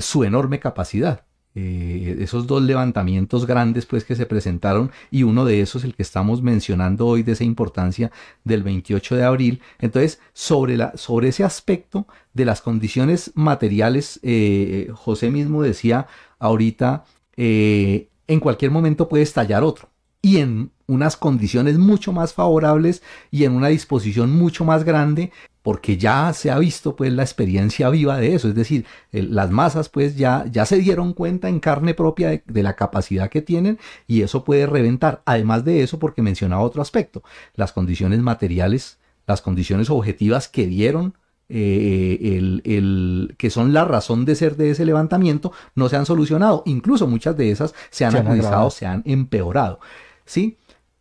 su 0.00 0.24
enorme 0.24 0.58
capacidad. 0.58 1.24
Eh, 1.56 2.18
esos 2.20 2.46
dos 2.46 2.62
levantamientos 2.62 3.44
grandes 3.44 3.84
pues 3.84 4.04
que 4.04 4.14
se 4.14 4.24
presentaron 4.24 4.92
y 5.10 5.24
uno 5.24 5.44
de 5.44 5.60
esos 5.60 5.82
el 5.82 5.96
que 5.96 6.02
estamos 6.04 6.42
mencionando 6.42 7.08
hoy 7.08 7.24
de 7.24 7.32
esa 7.32 7.42
importancia 7.42 8.12
del 8.44 8.62
28 8.62 9.16
de 9.16 9.24
abril. 9.24 9.60
Entonces 9.80 10.20
sobre 10.32 10.76
la 10.76 10.96
sobre 10.96 11.28
ese 11.28 11.42
aspecto 11.42 12.06
de 12.34 12.44
las 12.44 12.62
condiciones 12.62 13.32
materiales 13.34 14.20
eh, 14.22 14.90
José 14.94 15.32
mismo 15.32 15.62
decía 15.62 16.06
ahorita 16.38 17.04
eh, 17.36 18.10
en 18.28 18.38
cualquier 18.38 18.70
momento 18.70 19.08
puede 19.08 19.24
estallar 19.24 19.64
otro 19.64 19.88
y 20.22 20.38
en 20.38 20.70
unas 20.86 21.16
condiciones 21.16 21.78
mucho 21.78 22.12
más 22.12 22.32
favorables 22.32 23.02
y 23.30 23.44
en 23.44 23.52
una 23.52 23.68
disposición 23.68 24.36
mucho 24.36 24.64
más 24.64 24.84
grande 24.84 25.32
porque 25.62 25.96
ya 25.98 26.32
se 26.32 26.50
ha 26.50 26.58
visto 26.58 26.96
pues 26.96 27.12
la 27.12 27.22
experiencia 27.22 27.90
viva 27.90 28.18
de 28.18 28.34
eso, 28.34 28.48
es 28.48 28.54
decir, 28.54 28.86
las 29.12 29.50
masas 29.50 29.88
pues 29.88 30.16
ya, 30.16 30.46
ya 30.50 30.64
se 30.64 30.78
dieron 30.78 31.12
cuenta 31.12 31.48
en 31.48 31.60
carne 31.60 31.94
propia 31.94 32.42
de, 32.44 32.62
la 32.62 32.76
capacidad 32.76 33.28
que 33.28 33.42
tienen 33.42 33.78
y 34.06 34.22
eso 34.22 34.44
puede 34.44 34.66
reventar. 34.66 35.22
Además 35.26 35.64
de 35.64 35.82
eso, 35.82 35.98
porque 35.98 36.22
mencionaba 36.22 36.62
otro 36.62 36.80
aspecto, 36.80 37.22
las 37.54 37.72
condiciones 37.72 38.20
materiales, 38.20 38.98
las 39.26 39.42
condiciones 39.42 39.90
objetivas 39.90 40.48
que 40.48 40.66
dieron 40.66 41.14
eh, 41.50 42.36
el, 42.38 42.62
el, 42.64 43.34
que 43.36 43.50
son 43.50 43.72
la 43.74 43.84
razón 43.84 44.24
de 44.24 44.36
ser 44.36 44.56
de 44.56 44.70
ese 44.70 44.86
levantamiento, 44.86 45.52
no 45.74 45.88
se 45.88 45.96
han 45.96 46.06
solucionado. 46.06 46.62
Incluso 46.64 47.06
muchas 47.06 47.36
de 47.36 47.50
esas 47.50 47.74
se 47.90 48.04
han 48.06 48.16
agudizado, 48.16 48.70
se 48.70 48.86
han 48.86 49.02
empeorado. 49.04 49.80
¿Sí? 50.24 50.56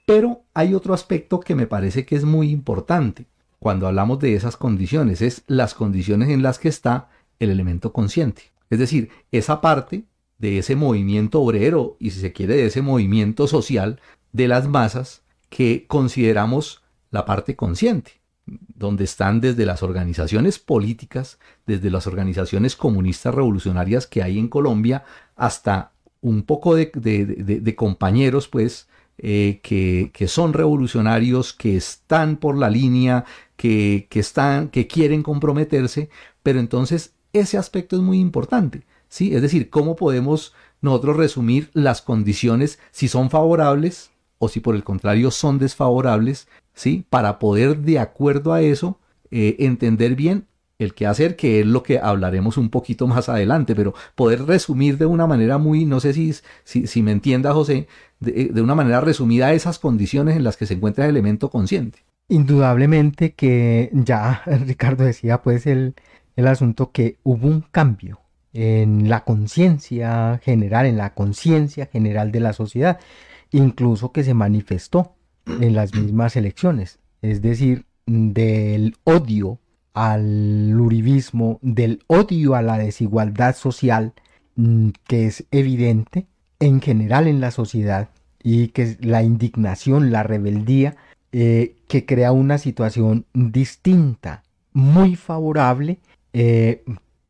Pero 0.05 0.41
hay 0.53 0.73
otro 0.73 0.93
aspecto 0.93 1.39
que 1.39 1.55
me 1.55 1.67
parece 1.67 2.05
que 2.05 2.15
es 2.15 2.25
muy 2.25 2.49
importante 2.49 3.27
cuando 3.59 3.87
hablamos 3.87 4.19
de 4.19 4.35
esas 4.35 4.57
condiciones, 4.57 5.21
es 5.21 5.43
las 5.47 5.73
condiciones 5.73 6.29
en 6.29 6.41
las 6.41 6.59
que 6.59 6.69
está 6.69 7.09
el 7.39 7.49
elemento 7.49 7.93
consciente. 7.93 8.51
Es 8.69 8.79
decir, 8.79 9.09
esa 9.31 9.61
parte 9.61 10.05
de 10.37 10.57
ese 10.57 10.75
movimiento 10.75 11.41
obrero 11.41 11.97
y 11.99 12.11
si 12.11 12.21
se 12.21 12.31
quiere 12.31 12.55
de 12.55 12.65
ese 12.67 12.81
movimiento 12.81 13.47
social 13.47 13.99
de 14.31 14.47
las 14.47 14.67
masas 14.67 15.23
que 15.49 15.85
consideramos 15.87 16.83
la 17.11 17.25
parte 17.25 17.55
consciente, 17.55 18.21
donde 18.45 19.03
están 19.03 19.41
desde 19.41 19.65
las 19.65 19.83
organizaciones 19.83 20.59
políticas, 20.59 21.39
desde 21.65 21.89
las 21.89 22.07
organizaciones 22.07 22.75
comunistas 22.75 23.33
revolucionarias 23.33 24.07
que 24.07 24.23
hay 24.23 24.39
en 24.39 24.47
Colombia, 24.47 25.03
hasta 25.35 25.91
un 26.21 26.43
poco 26.43 26.75
de, 26.75 27.75
compañeros, 27.77 28.47
pues, 28.47 28.87
eh, 29.21 29.59
que, 29.61 30.27
son 30.27 30.53
revolucionarios, 30.53 31.53
que 31.53 31.75
están 31.75 32.37
por 32.37 32.57
la 32.57 32.69
línea, 32.69 33.25
que, 33.57 34.07
que, 34.09 34.19
están, 34.19 34.69
que 34.69 34.87
quieren 34.87 35.23
comprometerse, 35.23 36.09
pero 36.41 36.59
entonces 36.59 37.13
ese 37.33 37.57
aspecto 37.57 37.97
es 37.97 38.01
muy 38.01 38.19
importante, 38.19 38.85
¿sí? 39.09 39.35
Es 39.35 39.41
decir, 39.41 39.69
cómo 39.69 39.95
podemos 39.95 40.53
nosotros 40.81 41.17
resumir 41.17 41.69
las 41.73 42.01
condiciones 42.01 42.79
si 42.91 43.07
son 43.07 43.29
favorables 43.29 44.11
o 44.37 44.47
si 44.47 44.61
por 44.61 44.75
el 44.75 44.83
contrario 44.83 45.31
son 45.31 45.59
desfavorables, 45.59 46.47
¿sí? 46.73 47.05
Para 47.09 47.39
poder 47.39 47.79
de 47.79 47.99
acuerdo 47.99 48.53
a 48.53 48.61
eso 48.61 48.99
eh, 49.31 49.57
entender 49.59 50.15
bien 50.15 50.47
el 50.79 50.93
qué 50.93 51.05
hacer, 51.05 51.35
que 51.35 51.59
es 51.59 51.65
lo 51.65 51.83
que 51.83 51.99
hablaremos 51.99 52.57
un 52.57 52.69
poquito 52.69 53.05
más 53.05 53.29
adelante, 53.29 53.75
pero 53.75 53.93
poder 54.15 54.45
resumir 54.45 54.97
de 54.97 55.05
una 55.05 55.27
manera 55.27 55.57
muy, 55.57 55.85
no 55.85 55.99
sé 55.99 56.13
si, 56.13 56.33
si, 56.63 57.03
me 57.03 57.11
entienda 57.11 57.53
José, 57.53 57.87
de, 58.19 58.49
de, 58.51 58.61
una 58.61 58.75
manera 58.75 59.01
resumida 59.01 59.53
esas 59.53 59.77
condiciones 59.77 60.37
en 60.37 60.43
las 60.43 60.57
que 60.57 60.65
se 60.65 60.75
encuentra 60.75 61.05
el 61.05 61.11
elemento 61.11 61.49
consciente. 61.49 61.99
Indudablemente 62.29 63.33
que 63.33 63.89
ya 63.93 64.41
Ricardo 64.65 65.03
decía 65.03 65.41
pues 65.41 65.67
el, 65.67 65.95
el 66.35 66.47
asunto 66.47 66.91
que 66.91 67.17
hubo 67.23 67.47
un 67.47 67.61
cambio 67.61 68.21
en 68.53 69.09
la 69.09 69.25
conciencia 69.25 70.39
general, 70.41 70.85
en 70.85 70.97
la 70.97 71.13
conciencia 71.13 71.87
general 71.87 72.31
de 72.31 72.39
la 72.39 72.53
sociedad 72.53 72.99
incluso 73.51 74.11
que 74.11 74.23
se 74.23 74.33
manifestó 74.33 75.15
en 75.45 75.73
las 75.73 75.93
mismas 75.95 76.35
elecciones, 76.35 76.99
es 77.21 77.41
decir, 77.41 77.85
del 78.05 78.95
odio 79.03 79.59
al 79.93 80.79
uribismo, 80.79 81.59
del 81.61 82.03
odio 82.07 82.55
a 82.55 82.61
la 82.61 82.77
desigualdad 82.77 83.55
social, 83.55 84.13
mm, 84.55 84.89
que 85.07 85.25
es 85.27 85.45
evidente 85.51 86.27
en 86.59 86.81
general 86.81 87.27
en 87.27 87.41
la 87.41 87.51
sociedad, 87.51 88.09
y 88.43 88.69
que 88.69 88.83
es 88.83 89.05
la 89.05 89.23
indignación, 89.23 90.11
la 90.11 90.23
rebeldía, 90.23 90.95
eh, 91.31 91.75
que 91.87 92.05
crea 92.05 92.31
una 92.31 92.57
situación 92.57 93.25
distinta, 93.33 94.43
muy 94.73 95.15
favorable 95.15 95.99
eh, 96.33 96.83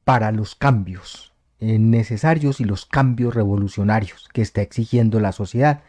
para 0.04 0.32
los 0.32 0.56
cambios 0.56 1.34
eh, 1.60 1.80
necesarios 1.80 2.62
y 2.62 2.63
los 2.63 2.86
cambios 2.86 3.36
revolucionarios 3.36 4.30
que 4.32 4.41
está 4.41 4.62
exigiendo 4.62 5.19
la 5.19 5.32
sociedad. 5.32 5.82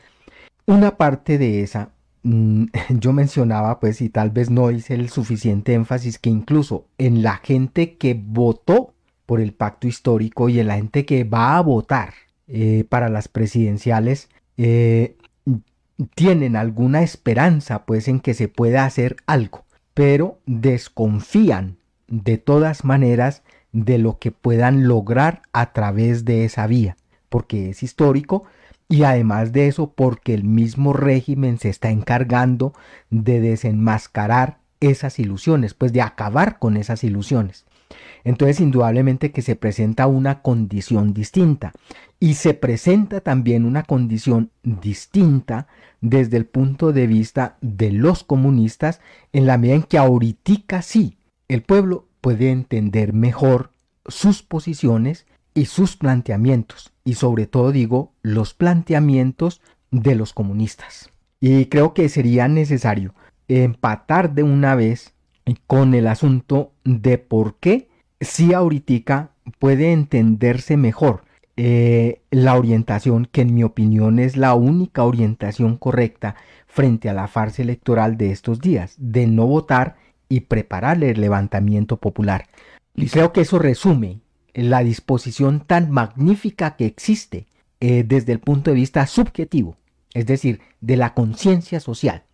Una 0.67 0.97
parte 0.97 1.39
de 1.39 1.63
esa, 1.63 1.91
yo 2.91 3.13
mencionaba, 3.13 3.81
pues, 3.81 4.01
y 4.01 4.09
tal 4.09 4.31
vez 4.31 4.51
no 4.51 4.71
hice 4.71 4.95
el 4.95 5.09
suficiente 5.09 5.75
énfasis, 5.75 6.19
que 6.19 6.31
incluso 6.31 6.87
en 6.99 7.23
la 7.23 7.37
gente 7.37 7.97
que 7.97 8.15
votó 8.15 8.95
por 9.27 9.41
el 9.41 9.53
pacto 9.53 9.87
histórico 9.87 10.49
y 10.49 10.61
en 10.61 10.67
la 10.67 10.77
gente 10.77 11.07
que 11.07 11.25
va 11.25 11.57
a 11.57 11.61
votar 11.63 12.15
eh, 12.49 12.85
para 12.89 13.09
las 13.09 13.29
presidenciales, 13.29 14.29
eh, 14.57 15.17
tienen 16.15 16.57
alguna 16.57 17.03
esperanza, 17.03 17.85
pues, 17.85 18.09
en 18.09 18.21
que 18.21 18.35
se 18.35 18.49
pueda 18.49 18.85
hacer 18.85 19.17
algo, 19.27 19.65
pero 19.95 20.39
desconfían 20.47 21.77
de 22.09 22.39
todas 22.39 22.85
maneras 22.85 23.43
de 23.73 23.99
lo 23.99 24.19
que 24.19 24.33
puedan 24.33 24.89
lograr 24.89 25.43
a 25.53 25.73
través 25.73 26.25
de 26.25 26.45
esa 26.45 26.67
vía, 26.67 26.97
porque 27.29 27.71
es 27.71 27.83
histórico, 27.83 28.45
y 28.91 29.05
además 29.05 29.53
de 29.53 29.69
eso 29.69 29.93
porque 29.93 30.35
el 30.35 30.43
mismo 30.43 30.93
régimen 30.93 31.59
se 31.59 31.69
está 31.69 31.91
encargando 31.91 32.75
de 33.09 33.41
desenmascarar 33.41 34.59
esas 34.81 35.21
ilusiones, 35.21 35.75
pues 35.75 35.93
de 35.93 36.03
acabar 36.03 36.59
con 36.59 36.77
esas 36.77 37.05
ilusiones. 37.05 37.67
Entonces 38.25 38.59
indudablemente 38.61 39.31
que 39.31 39.43
se 39.43 39.55
presenta 39.55 40.09
una 40.09 40.43
condición 40.43 41.15
distinta 41.15 41.73
y 42.19 42.35
se 42.35 42.53
presenta 42.53 43.21
también 43.21 43.65
una 43.65 43.85
condición 43.85 44.51
distinta 44.65 45.69
desde 46.01 46.37
el 46.37 46.47
punto 46.47 46.93
de 46.93 47.07
vista 47.07 47.59
de 47.61 47.93
los 47.93 48.25
comunistas 48.25 49.01
en 49.33 49.47
la 49.47 49.57
medida 49.57 49.77
en 49.77 49.83
que 49.85 49.99
ahorita 49.99 50.83
sí 50.83 51.17
el 51.47 51.63
pueblo 51.63 52.09
puede 52.21 52.51
entender 52.51 53.13
mejor 53.13 53.71
sus 54.07 54.43
posiciones 54.43 55.27
y 55.55 55.67
sus 55.67 55.97
planteamientos, 55.97 56.93
y 57.05 57.15
sobre 57.15 57.47
todo 57.47 57.73
digo 57.73 58.13
los 58.23 58.55
planteamientos 58.55 59.61
de 59.91 60.15
los 60.15 60.33
comunistas. 60.33 61.11
Y 61.41 61.67
creo 61.67 61.95
que 61.95 62.09
sería 62.09 62.49
necesario 62.49 63.15
empatar 63.49 64.35
de 64.35 64.43
una 64.43 64.75
vez 64.75 65.15
con 65.67 65.95
el 65.95 66.07
asunto 66.07 66.73
de 66.85 67.19
por 67.19 67.57
qué 67.57 67.89
si 68.21 68.53
ahorita 68.53 69.31
puede 69.59 69.93
entenderse 69.93 70.77
mejor 70.77 71.25
eh, 71.57 72.23
la 72.31 72.57
orientación 72.57 73.29
que 73.31 73.43
en 73.43 73.55
mi 73.55 73.65
opinión 73.65 74.19
es 74.19 74.37
la 74.37 74.55
única 74.55 75.05
orientación 75.05 75.77
correcta 75.77 76.37
frente 76.67 77.09
a 77.09 77.13
la 77.13 77.27
farsa 77.27 77.63
electoral 77.63 78.17
de 78.17 78.31
estos 78.31 78.61
días, 78.61 78.95
de 78.99 79.27
no 79.27 79.47
votar 79.47 79.97
y 80.29 80.41
preparar 80.41 81.03
el 81.03 81.21
levantamiento 81.21 81.97
popular. 81.97 82.47
Y 82.95 83.09
creo 83.09 83.33
que 83.33 83.43
eso 83.43 83.59
resume 83.59 84.21
la 84.69 84.81
disposición 84.81 85.61
tan 85.61 85.91
magnífica 85.91 86.77
que 86.77 86.87
existe 86.87 87.47
eh, 87.81 88.05
desde 88.07 88.33
el 88.33 88.41
punto 88.41 88.71
de 88.71 88.77
vista 88.77 89.07
subjetivo, 89.07 89.77
es 90.13 90.27
decir, 90.27 90.61
de 90.81 90.97
la 90.97 91.15
conciencia 91.15 91.81
social 91.81 92.25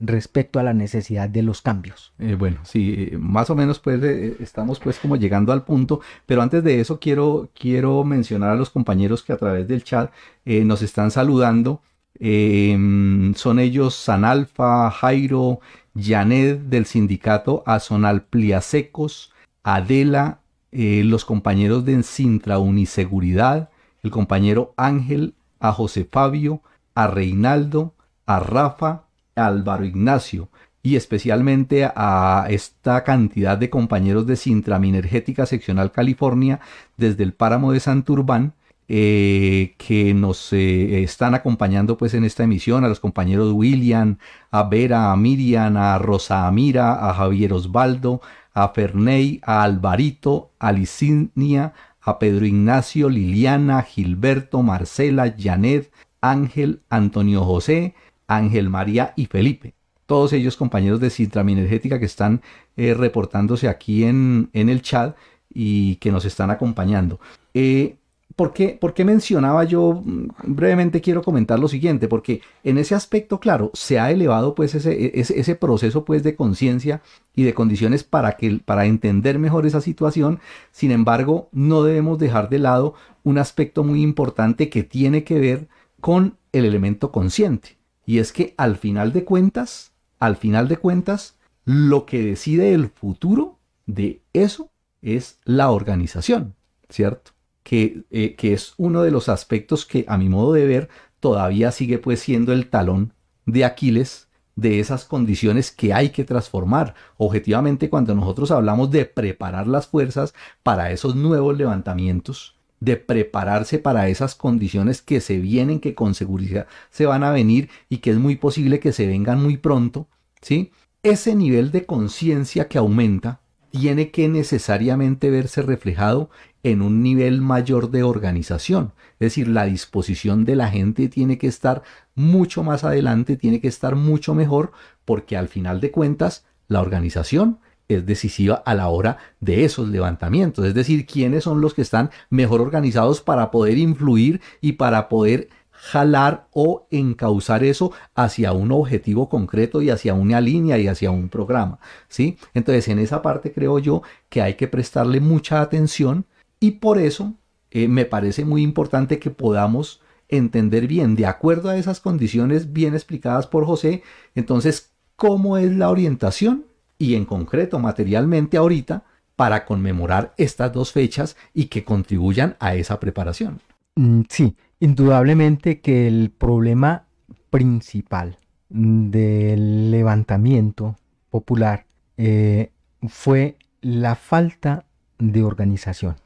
respecto 0.00 0.58
a 0.58 0.62
la 0.62 0.74
necesidad 0.74 1.28
de 1.28 1.42
los 1.42 1.62
cambios. 1.62 2.12
Eh, 2.18 2.34
bueno, 2.34 2.58
sí, 2.64 2.94
eh, 3.12 3.18
más 3.18 3.48
o 3.48 3.54
menos 3.54 3.78
pues 3.78 4.02
estamos 4.02 4.80
pues 4.80 4.98
como 4.98 5.16
llegando 5.16 5.52
al 5.52 5.64
punto, 5.64 6.00
pero 6.26 6.42
antes 6.42 6.64
de 6.64 6.80
eso 6.80 6.98
quiero, 6.98 7.50
quiero 7.54 8.04
mencionar 8.04 8.50
a 8.50 8.56
los 8.56 8.70
compañeros 8.70 9.22
que 9.22 9.32
a 9.32 9.38
través 9.38 9.68
del 9.68 9.84
chat 9.84 10.10
nos 10.44 10.82
están 10.82 11.10
saludando. 11.10 11.82
Em, 12.18 13.34
son 13.34 13.58
ellos 13.58 13.94
Sanalfa, 13.94 14.90
Jairo, 14.90 15.60
Janet 15.94 16.60
del 16.62 16.86
sindicato 16.86 17.62
Azonal 17.66 18.22
Pliasecos, 18.24 19.32
Adela, 19.62 20.40
eh, 20.78 21.02
los 21.04 21.24
compañeros 21.24 21.86
de 21.86 22.02
Sintra 22.02 22.58
Uniseguridad, 22.58 23.70
el 24.02 24.10
compañero 24.10 24.74
Ángel, 24.76 25.34
a 25.58 25.72
José 25.72 26.06
Fabio, 26.10 26.60
a 26.94 27.06
Reinaldo, 27.06 27.94
a 28.26 28.40
Rafa, 28.40 29.04
a 29.36 29.46
Álvaro 29.46 29.86
Ignacio 29.86 30.50
y 30.82 30.96
especialmente 30.96 31.90
a 31.96 32.46
esta 32.50 33.04
cantidad 33.04 33.56
de 33.56 33.70
compañeros 33.70 34.26
de 34.26 34.36
Sintra 34.36 34.78
Minergética 34.78 35.46
Seccional 35.46 35.92
California 35.92 36.60
desde 36.98 37.24
el 37.24 37.32
páramo 37.32 37.72
de 37.72 37.80
Santurbán 37.80 38.52
eh, 38.88 39.74
que 39.78 40.14
nos 40.14 40.52
eh, 40.52 41.02
están 41.02 41.34
acompañando 41.34 41.96
pues 41.96 42.14
en 42.14 42.22
esta 42.22 42.44
emisión, 42.44 42.84
a 42.84 42.88
los 42.88 43.00
compañeros 43.00 43.52
William, 43.52 44.18
a 44.52 44.62
Vera, 44.64 45.10
a 45.10 45.16
Miriam, 45.16 45.76
a 45.76 45.98
Rosa 45.98 46.46
Amira, 46.46 47.08
a 47.08 47.14
Javier 47.14 47.52
Osvaldo, 47.52 48.20
a 48.56 48.70
Ferney, 48.70 49.38
a 49.44 49.62
Alvarito, 49.62 50.50
a 50.58 50.72
Licinia, 50.72 51.74
a 52.00 52.18
Pedro 52.18 52.46
Ignacio, 52.46 53.10
Liliana, 53.10 53.82
Gilberto, 53.82 54.62
Marcela, 54.62 55.34
Janet, 55.38 55.92
Ángel, 56.22 56.80
Antonio 56.88 57.44
José, 57.44 57.94
Ángel 58.26 58.70
María 58.70 59.12
y 59.14 59.26
Felipe. 59.26 59.74
Todos 60.06 60.32
ellos 60.32 60.56
compañeros 60.56 61.00
de 61.00 61.10
Citraminergética 61.10 62.00
que 62.00 62.06
están 62.06 62.40
eh, 62.78 62.94
reportándose 62.94 63.68
aquí 63.68 64.04
en, 64.04 64.48
en, 64.54 64.70
el 64.70 64.80
chat 64.80 65.16
y 65.52 65.96
que 65.96 66.10
nos 66.10 66.24
están 66.24 66.50
acompañando. 66.50 67.20
Eh, 67.52 67.96
¿Por 68.36 68.52
qué, 68.52 69.04
mencionaba 69.06 69.64
yo? 69.64 70.02
Mm, 70.04 70.28
brevemente 70.44 71.00
quiero 71.00 71.22
comentar 71.22 71.58
lo 71.58 71.68
siguiente, 71.68 72.06
porque 72.06 72.42
en 72.64 72.76
ese 72.76 72.94
aspecto, 72.94 73.40
claro, 73.40 73.70
se 73.72 73.98
ha 73.98 74.10
elevado 74.10 74.54
pues 74.54 74.74
ese, 74.74 75.18
ese, 75.18 75.54
proceso 75.54 76.04
pues 76.04 76.22
de 76.22 76.36
conciencia 76.36 77.00
y 77.34 77.44
de 77.44 77.54
condiciones 77.54 78.04
para, 78.04 78.32
que, 78.36 78.60
para 78.62 78.84
entender 78.84 79.38
mejor 79.38 79.64
esa 79.64 79.80
situación. 79.80 80.40
Sin 80.70 80.90
embargo, 80.90 81.48
no 81.50 81.82
debemos 81.82 82.18
dejar 82.18 82.50
de 82.50 82.58
lado 82.58 82.94
un 83.24 83.38
aspecto 83.38 83.84
muy 83.84 84.02
importante 84.02 84.68
que 84.68 84.82
tiene 84.82 85.24
que 85.24 85.40
ver 85.40 85.68
con 86.02 86.36
el 86.52 86.66
elemento 86.66 87.12
consciente. 87.12 87.78
Y 88.04 88.18
es 88.18 88.32
que 88.32 88.54
al 88.58 88.76
final 88.76 89.14
de 89.14 89.24
cuentas, 89.24 89.92
al 90.18 90.36
final 90.36 90.68
de 90.68 90.76
cuentas, 90.76 91.38
lo 91.64 92.04
que 92.04 92.22
decide 92.22 92.74
el 92.74 92.90
futuro 92.90 93.58
de 93.86 94.20
eso 94.34 94.70
es 95.00 95.40
la 95.44 95.70
organización, 95.70 96.54
¿cierto? 96.90 97.35
Eh, 97.70 98.34
que, 98.36 98.52
es 98.52 98.74
uno 98.76 99.02
de 99.02 99.10
los 99.10 99.28
aspectos 99.28 99.86
que 99.86 100.04
a 100.08 100.16
mi 100.16 100.28
modo 100.28 100.52
de 100.52 100.66
ver 100.66 100.88
todavía 101.20 101.72
sigue 101.72 101.98
pues 101.98 102.20
siendo 102.20 102.52
el 102.52 102.68
talón 102.68 103.12
de 103.44 103.64
Aquiles 103.64 104.28
de 104.54 104.80
esas 104.80 105.04
condiciones 105.04 105.70
que 105.70 105.92
hay 105.92 106.10
que 106.10 106.24
transformar. 106.24 106.94
Objetivamente, 107.16 107.90
cuando 107.90 108.14
nosotros 108.14 108.50
hablamos 108.50 108.90
de 108.90 109.04
preparar 109.04 109.66
las 109.66 109.86
fuerzas 109.86 110.32
para 110.62 110.92
esos 110.92 111.16
nuevos 111.16 111.56
levantamientos 111.56 112.56
de 112.80 112.96
prepararse 112.96 113.78
para 113.78 114.08
esas 114.08 114.34
condiciones 114.34 115.00
que 115.02 115.20
se 115.20 115.38
vienen, 115.38 115.80
que 115.80 115.94
con 115.94 116.14
seguridad 116.14 116.66
se 116.90 117.06
van 117.06 117.24
a 117.24 117.30
venir 117.30 117.70
y 117.88 117.98
que 117.98 118.10
es 118.10 118.18
muy 118.18 118.36
posible 118.36 118.80
que 118.80 118.92
se 118.92 119.06
vengan 119.06 119.42
muy 119.42 119.56
pronto, 119.56 120.08
¿sí? 120.42 120.72
Ese 121.02 121.34
nivel 121.34 121.70
de 121.70 121.86
conciencia 121.86 122.68
que 122.68 122.78
aumenta 122.78 123.40
tiene 123.70 124.10
que 124.10 124.28
necesariamente 124.28 125.30
verse 125.30 125.62
reflejado 125.62 126.30
en 126.66 126.82
un 126.82 127.00
nivel 127.00 127.40
mayor 127.42 127.92
de 127.92 128.02
organización. 128.02 128.92
Es 129.20 129.26
decir, 129.26 129.46
la 129.46 129.66
disposición 129.66 130.44
de 130.44 130.56
la 130.56 130.68
gente 130.68 131.08
tiene 131.08 131.38
que 131.38 131.46
estar 131.46 131.82
mucho 132.16 132.64
más 132.64 132.82
adelante, 132.82 133.36
tiene 133.36 133.60
que 133.60 133.68
estar 133.68 133.94
mucho 133.94 134.34
mejor, 134.34 134.72
porque 135.04 135.36
al 135.36 135.46
final 135.46 135.80
de 135.80 135.92
cuentas, 135.92 136.44
la 136.66 136.80
organización 136.80 137.60
es 137.86 138.04
decisiva 138.04 138.56
a 138.66 138.74
la 138.74 138.88
hora 138.88 139.18
de 139.38 139.64
esos 139.64 139.88
levantamientos. 139.88 140.64
Es 140.64 140.74
decir, 140.74 141.06
quiénes 141.06 141.44
son 141.44 141.60
los 141.60 141.72
que 141.72 141.82
están 141.82 142.10
mejor 142.30 142.60
organizados 142.60 143.20
para 143.20 143.52
poder 143.52 143.78
influir 143.78 144.40
y 144.60 144.72
para 144.72 145.08
poder 145.08 145.48
jalar 145.70 146.48
o 146.52 146.88
encauzar 146.90 147.62
eso 147.62 147.92
hacia 148.16 148.52
un 148.52 148.72
objetivo 148.72 149.28
concreto 149.28 149.82
y 149.82 149.90
hacia 149.90 150.14
una 150.14 150.40
línea 150.40 150.78
y 150.78 150.88
hacia 150.88 151.12
un 151.12 151.28
programa, 151.28 151.78
¿sí? 152.08 152.38
Entonces, 152.54 152.88
en 152.88 152.98
esa 152.98 153.22
parte 153.22 153.52
creo 153.52 153.78
yo 153.78 154.02
que 154.28 154.42
hay 154.42 154.54
que 154.54 154.66
prestarle 154.66 155.20
mucha 155.20 155.60
atención 155.60 156.26
y 156.66 156.72
por 156.72 156.98
eso 156.98 157.34
eh, 157.70 157.86
me 157.86 158.06
parece 158.06 158.44
muy 158.44 158.62
importante 158.62 159.20
que 159.20 159.30
podamos 159.30 160.00
entender 160.28 160.88
bien, 160.88 161.14
de 161.14 161.26
acuerdo 161.26 161.70
a 161.70 161.76
esas 161.76 162.00
condiciones 162.00 162.72
bien 162.72 162.94
explicadas 162.94 163.46
por 163.46 163.64
José, 163.64 164.02
entonces, 164.34 164.90
cómo 165.14 165.58
es 165.58 165.70
la 165.76 165.90
orientación 165.90 166.64
y 166.98 167.14
en 167.14 167.24
concreto 167.24 167.78
materialmente 167.78 168.56
ahorita 168.56 169.04
para 169.36 169.64
conmemorar 169.64 170.34
estas 170.38 170.72
dos 170.72 170.90
fechas 170.90 171.36
y 171.54 171.66
que 171.66 171.84
contribuyan 171.84 172.56
a 172.58 172.74
esa 172.74 172.98
preparación. 172.98 173.60
Mm, 173.94 174.22
sí, 174.28 174.56
indudablemente 174.80 175.80
que 175.80 176.08
el 176.08 176.32
problema 176.36 177.06
principal 177.48 178.38
del 178.68 179.92
levantamiento 179.92 180.96
popular 181.30 181.86
eh, 182.16 182.72
fue 183.06 183.56
la 183.82 184.16
falta 184.16 184.84
de 185.20 185.44
organización. 185.44 186.16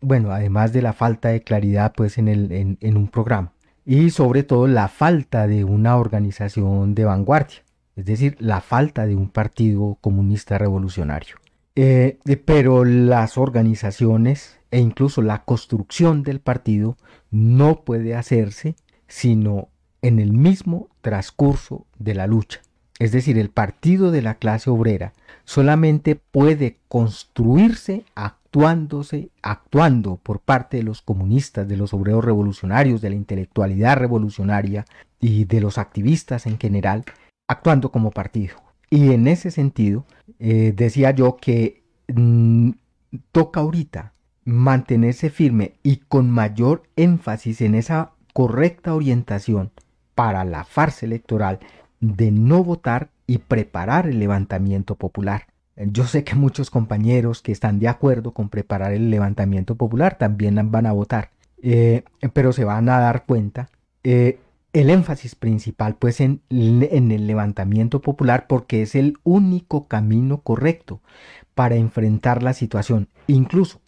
Bueno, 0.00 0.32
además 0.32 0.72
de 0.72 0.82
la 0.82 0.92
falta 0.92 1.28
de 1.30 1.42
claridad 1.42 1.92
pues 1.96 2.18
en, 2.18 2.28
el, 2.28 2.78
en 2.80 2.96
un 2.96 3.08
programa 3.08 3.52
y 3.84 4.10
sobre 4.10 4.42
todo 4.42 4.66
la 4.66 4.88
falta 4.88 5.46
de 5.46 5.64
una 5.64 5.96
organización 5.96 6.94
de 6.94 7.04
vanguardia 7.04 7.62
es 7.96 8.06
decir, 8.06 8.36
la 8.38 8.60
falta 8.60 9.06
de 9.06 9.14
un 9.14 9.28
partido 9.28 9.98
comunista 10.00 10.58
revolucionario. 10.58 11.36
Eh, 11.74 12.18
pero 12.44 12.84
las 12.84 13.38
organizaciones 13.38 14.58
e 14.70 14.78
incluso 14.78 15.22
la 15.22 15.44
construcción 15.44 16.22
del 16.22 16.40
partido 16.40 16.96
no 17.30 17.84
puede 17.84 18.14
hacerse 18.14 18.76
sino 19.08 19.68
en 20.00 20.18
el 20.18 20.32
mismo 20.32 20.88
transcurso 21.00 21.86
de 21.98 22.14
la 22.14 22.26
lucha. 22.26 22.60
Es 22.98 23.12
decir, 23.12 23.38
el 23.38 23.50
partido 23.50 24.10
de 24.10 24.22
la 24.22 24.36
clase 24.36 24.70
obrera 24.70 25.12
solamente 25.44 26.16
puede 26.16 26.78
construirse 26.88 28.04
actuándose, 28.52 29.30
actuando 29.40 30.16
por 30.16 30.40
parte 30.40 30.76
de 30.76 30.82
los 30.82 31.00
comunistas, 31.00 31.66
de 31.66 31.78
los 31.78 31.94
obreros 31.94 32.22
revolucionarios, 32.22 33.00
de 33.00 33.08
la 33.08 33.16
intelectualidad 33.16 33.96
revolucionaria 33.96 34.84
y 35.18 35.46
de 35.46 35.62
los 35.62 35.78
activistas 35.78 36.44
en 36.44 36.58
general, 36.58 37.02
actuando 37.48 37.90
como 37.90 38.10
partido. 38.10 38.56
Y 38.90 39.12
en 39.12 39.26
ese 39.26 39.50
sentido, 39.50 40.04
eh, 40.38 40.74
decía 40.76 41.12
yo 41.12 41.38
que 41.40 41.82
mm, 42.14 42.72
toca 43.32 43.60
ahorita 43.60 44.12
mantenerse 44.44 45.30
firme 45.30 45.72
y 45.82 45.96
con 45.96 46.30
mayor 46.30 46.82
énfasis 46.96 47.62
en 47.62 47.74
esa 47.74 48.10
correcta 48.34 48.94
orientación 48.94 49.70
para 50.14 50.44
la 50.44 50.64
farsa 50.64 51.06
electoral 51.06 51.58
de 52.00 52.30
no 52.30 52.62
votar 52.62 53.08
y 53.26 53.38
preparar 53.38 54.08
el 54.08 54.18
levantamiento 54.18 54.96
popular. 54.96 55.46
Yo 55.76 56.04
sé 56.04 56.22
que 56.22 56.34
muchos 56.34 56.70
compañeros 56.70 57.40
que 57.40 57.52
están 57.52 57.78
de 57.78 57.88
acuerdo 57.88 58.32
con 58.32 58.50
preparar 58.50 58.92
el 58.92 59.10
levantamiento 59.10 59.74
popular 59.74 60.18
también 60.18 60.70
van 60.70 60.86
a 60.86 60.92
votar, 60.92 61.30
eh, 61.62 62.04
pero 62.34 62.52
se 62.52 62.64
van 62.64 62.88
a 62.88 62.98
dar 62.98 63.24
cuenta 63.24 63.70
eh, 64.04 64.38
el 64.72 64.90
énfasis 64.90 65.34
principal 65.34 65.96
pues 65.96 66.20
en, 66.20 66.40
el 66.50 67.26
levantamiento 67.26 68.00
popular 68.00 68.46
porque 68.46 68.82
es 68.82 68.94
el 68.94 69.18
único 69.22 69.86
camino 69.86 70.38
correcto 70.38 71.00
para 71.54 71.76
enfrentar 71.76 72.42
la 72.42 72.54
situación, 72.54 73.08
incluso 73.26 73.80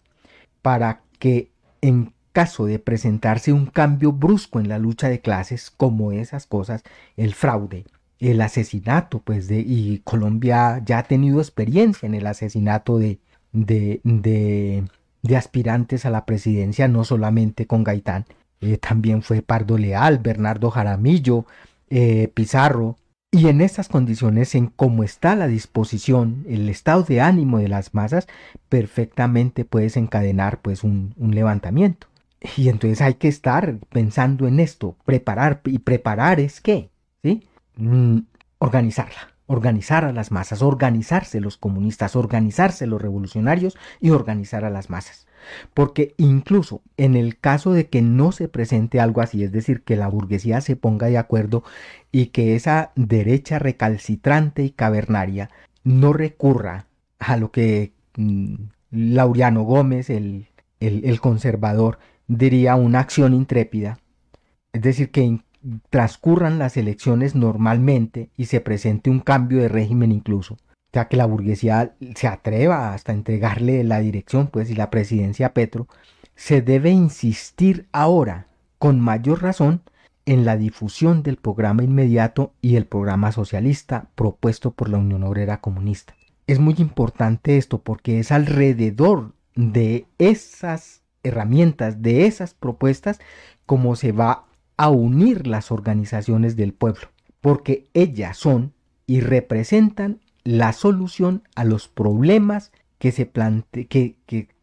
para 0.61 1.01
que 1.19 1.51
en 1.81 2.13
caso 2.33 2.65
de 2.65 2.79
presentarse 2.79 3.53
un 3.53 3.65
cambio 3.65 4.11
brusco 4.11 4.59
en 4.59 4.69
la 4.69 4.77
lucha 4.77 5.09
de 5.09 5.21
clases, 5.21 5.71
como 5.71 6.11
esas 6.11 6.45
cosas, 6.45 6.83
el 7.15 7.33
fraude, 7.33 7.85
el 8.19 8.41
asesinato, 8.41 9.19
pues 9.19 9.47
de, 9.47 9.59
y 9.59 10.01
Colombia 10.03 10.81
ya 10.85 10.99
ha 10.99 11.03
tenido 11.03 11.39
experiencia 11.39 12.07
en 12.07 12.15
el 12.15 12.27
asesinato 12.27 12.97
de, 12.97 13.19
de, 13.51 14.01
de, 14.03 15.35
aspirantes 15.35 16.05
a 16.05 16.09
la 16.09 16.25
presidencia, 16.25 16.87
no 16.87 17.03
solamente 17.03 17.67
con 17.67 17.83
Gaitán, 17.83 18.25
eh, 18.61 18.77
también 18.77 19.21
fue 19.21 19.41
Pardo 19.41 19.77
Leal, 19.77 20.19
Bernardo 20.19 20.71
Jaramillo, 20.71 21.45
eh, 21.89 22.29
Pizarro. 22.33 22.97
Y 23.31 23.49
en 23.49 23.59
estas 23.59 23.89
condiciones, 23.89 24.55
en 24.55 24.67
cómo 24.67 25.03
está 25.03 25.35
la 25.35 25.47
disposición, 25.47 26.45
el 26.47 26.69
estado 26.69 27.03
de 27.03 27.19
ánimo 27.19 27.57
de 27.57 27.67
las 27.67 27.93
masas, 27.93 28.27
perfectamente 28.69 29.65
puedes 29.65 29.97
encadenar 29.97 30.61
pues 30.61 30.83
un, 30.83 31.13
levantamiento. 31.17 32.07
Y 32.55 32.69
entonces 32.69 33.01
hay 33.01 33.15
que 33.15 33.27
estar 33.27 33.77
pensando 33.89 34.47
en 34.47 34.59
esto, 34.59 34.95
preparar, 35.03 35.61
y 35.65 35.79
preparar 35.79 36.39
es 36.39 36.61
qué, 36.61 36.89
¿sí? 37.23 37.43
Mm, 37.77 38.19
organizarla, 38.59 39.33
organizar 39.47 40.05
a 40.05 40.13
las 40.13 40.31
masas, 40.31 40.61
organizarse 40.61 41.41
los 41.41 41.57
comunistas, 41.57 42.15
organizarse 42.15 42.87
los 42.87 43.01
revolucionarios 43.01 43.77
y 43.99 44.11
organizar 44.11 44.63
a 44.65 44.69
las 44.69 44.89
masas. 44.89 45.27
Porque 45.73 46.15
incluso 46.17 46.81
en 46.97 47.15
el 47.15 47.37
caso 47.37 47.73
de 47.73 47.87
que 47.87 48.01
no 48.01 48.31
se 48.31 48.47
presente 48.47 48.99
algo 48.99 49.21
así, 49.21 49.43
es 49.43 49.51
decir, 49.51 49.83
que 49.83 49.95
la 49.95 50.07
burguesía 50.07 50.61
se 50.61 50.75
ponga 50.75 51.07
de 51.07 51.17
acuerdo 51.17 51.63
y 52.11 52.27
que 52.27 52.55
esa 52.55 52.91
derecha 52.95 53.59
recalcitrante 53.59 54.63
y 54.63 54.71
cavernaria 54.71 55.49
no 55.83 56.13
recurra 56.13 56.87
a 57.19 57.37
lo 57.37 57.51
que 57.51 57.93
mm, 58.17 58.55
Lauriano 58.91 59.63
Gómez, 59.63 60.09
el, 60.09 60.47
el, 60.79 61.19
conservador, 61.19 61.99
diría 62.27 62.75
una 62.75 62.99
acción 62.99 63.33
intrépida, 63.33 63.99
es 64.73 64.81
decir, 64.81 65.11
que 65.11 65.39
transcurran 65.89 66.59
las 66.59 66.77
elecciones 66.77 67.35
normalmente 67.35 68.29
y 68.37 68.45
se 68.45 68.61
presente 68.61 69.09
un 69.09 69.19
cambio 69.19 69.61
de 69.61 69.67
régimen 69.67 70.11
incluso, 70.11 70.57
sea 70.93 71.07
que 71.07 71.17
la 71.17 71.25
burguesía 71.25 71.95
se 72.15 72.27
atreva 72.27 72.93
hasta 72.93 73.13
entregarle 73.13 73.83
la 73.83 73.99
dirección 73.99 74.47
pues 74.47 74.69
y 74.69 74.75
la 74.75 74.89
presidencia 74.89 75.47
a 75.47 75.53
Petro, 75.53 75.87
se 76.35 76.61
debe 76.61 76.91
insistir 76.91 77.87
ahora 77.91 78.47
con 78.77 78.99
mayor 78.99 79.41
razón 79.41 79.81
en 80.25 80.45
la 80.45 80.57
difusión 80.57 81.23
del 81.23 81.37
programa 81.37 81.83
inmediato 81.83 82.53
y 82.61 82.75
el 82.75 82.85
programa 82.85 83.31
socialista 83.31 84.09
propuesto 84.15 84.71
por 84.71 84.89
la 84.89 84.97
Unión 84.97 85.23
Obrera 85.23 85.61
Comunista. 85.61 86.15
Es 86.47 86.59
muy 86.59 86.75
importante 86.77 87.57
esto 87.57 87.81
porque 87.81 88.19
es 88.19 88.31
alrededor 88.31 89.33
de 89.55 90.05
esas 90.17 91.01
herramientas, 91.23 92.01
de 92.01 92.25
esas 92.25 92.53
propuestas, 92.53 93.19
como 93.65 93.95
se 93.95 94.11
va 94.11 94.44
a 94.77 94.89
unir 94.89 95.47
las 95.47 95.71
organizaciones 95.71 96.55
del 96.55 96.73
pueblo, 96.73 97.09
porque 97.41 97.87
ellas 97.93 98.37
son 98.37 98.73
y 99.07 99.21
representan 99.21 100.19
la 100.43 100.73
solución 100.73 101.43
a 101.55 101.63
los 101.63 101.87
problemas 101.87 102.71
que, 102.97 103.11
se 103.11 103.25
plante 103.25 103.87
que, 103.87 104.15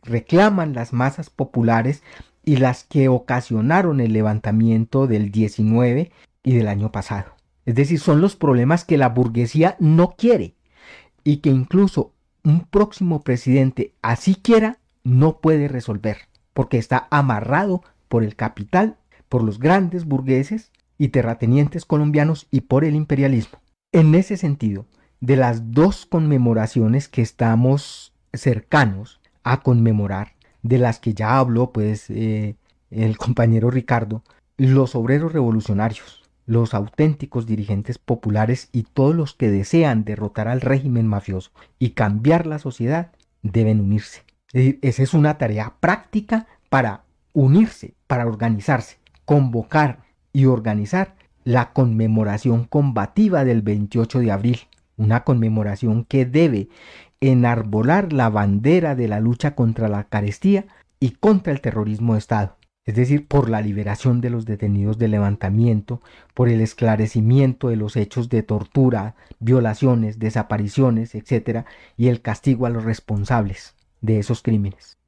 reclaman 0.02 0.74
las 0.74 0.92
masas 0.92 1.30
populares 1.30 2.02
y 2.44 2.56
las 2.56 2.82
que 2.82 3.08
ocasionaron 3.08 4.00
el 4.00 4.12
levantamiento 4.12 5.06
del 5.06 5.30
19 5.30 6.10
y 6.42 6.52
del 6.52 6.66
año 6.66 6.90
pasado. 6.90 7.36
Es 7.66 7.76
decir, 7.76 8.00
son 8.00 8.20
los 8.20 8.34
problemas 8.34 8.84
que 8.84 8.98
la 8.98 9.10
burguesía 9.10 9.76
no 9.78 10.16
quiere 10.16 10.56
y 11.22 11.36
que 11.36 11.50
incluso 11.50 12.12
un 12.42 12.64
próximo 12.64 13.20
presidente 13.20 13.94
así 14.02 14.34
quiera 14.34 14.78
no 15.04 15.38
puede 15.38 15.68
resolver 15.68 16.18
porque 16.52 16.78
está 16.78 17.06
amarrado 17.10 17.82
por 18.08 18.24
el 18.24 18.36
capital, 18.36 18.96
por 19.32 19.44
los 19.44 19.58
grandes 19.58 20.04
burgueses 20.04 20.72
y 20.98 21.08
terratenientes 21.08 21.86
colombianos 21.86 22.48
y 22.50 22.60
por 22.60 22.84
el 22.84 22.94
imperialismo. 22.94 23.60
En 23.90 24.14
ese 24.14 24.36
sentido, 24.36 24.84
de 25.22 25.36
las 25.36 25.72
dos 25.72 26.04
conmemoraciones 26.04 27.08
que 27.08 27.22
estamos 27.22 28.12
cercanos 28.34 29.22
a 29.42 29.62
conmemorar, 29.62 30.34
de 30.62 30.76
las 30.76 30.98
que 30.98 31.14
ya 31.14 31.38
habló 31.38 31.72
pues 31.72 32.10
eh, 32.10 32.56
el 32.90 33.16
compañero 33.16 33.70
Ricardo, 33.70 34.22
los 34.58 34.94
obreros 34.94 35.32
revolucionarios, 35.32 36.28
los 36.44 36.74
auténticos 36.74 37.46
dirigentes 37.46 37.96
populares 37.96 38.68
y 38.70 38.82
todos 38.82 39.14
los 39.14 39.32
que 39.32 39.50
desean 39.50 40.04
derrotar 40.04 40.46
al 40.46 40.60
régimen 40.60 41.06
mafioso 41.06 41.52
y 41.78 41.92
cambiar 41.92 42.46
la 42.46 42.58
sociedad 42.58 43.12
deben 43.42 43.80
unirse. 43.80 44.24
esa 44.52 45.02
es 45.02 45.14
una 45.14 45.38
tarea 45.38 45.72
práctica 45.80 46.48
para 46.68 47.04
unirse, 47.32 47.94
para 48.06 48.26
organizarse, 48.26 48.98
convocar 49.24 50.00
y 50.32 50.46
organizar 50.46 51.14
la 51.44 51.72
conmemoración 51.72 52.64
combativa 52.64 53.44
del 53.44 53.62
28 53.62 54.20
de 54.20 54.32
abril, 54.32 54.58
una 54.96 55.24
conmemoración 55.24 56.04
que 56.04 56.24
debe 56.24 56.68
enarbolar 57.20 58.12
la 58.12 58.28
bandera 58.28 58.94
de 58.94 59.08
la 59.08 59.20
lucha 59.20 59.54
contra 59.54 59.88
la 59.88 60.04
carestía 60.04 60.66
y 61.00 61.10
contra 61.10 61.52
el 61.52 61.60
terrorismo 61.60 62.12
de 62.12 62.20
Estado, 62.20 62.56
es 62.84 62.94
decir, 62.94 63.26
por 63.26 63.48
la 63.48 63.60
liberación 63.60 64.20
de 64.20 64.30
los 64.30 64.44
detenidos 64.44 64.98
de 64.98 65.08
levantamiento, 65.08 66.02
por 66.34 66.48
el 66.48 66.60
esclarecimiento 66.60 67.68
de 67.68 67.76
los 67.76 67.96
hechos 67.96 68.28
de 68.28 68.42
tortura, 68.42 69.14
violaciones, 69.38 70.18
desapariciones, 70.18 71.14
etc., 71.14 71.64
y 71.96 72.08
el 72.08 72.22
castigo 72.22 72.66
a 72.66 72.70
los 72.70 72.84
responsables 72.84 73.74
de 74.00 74.18
esos 74.18 74.42
crímenes. 74.42 74.98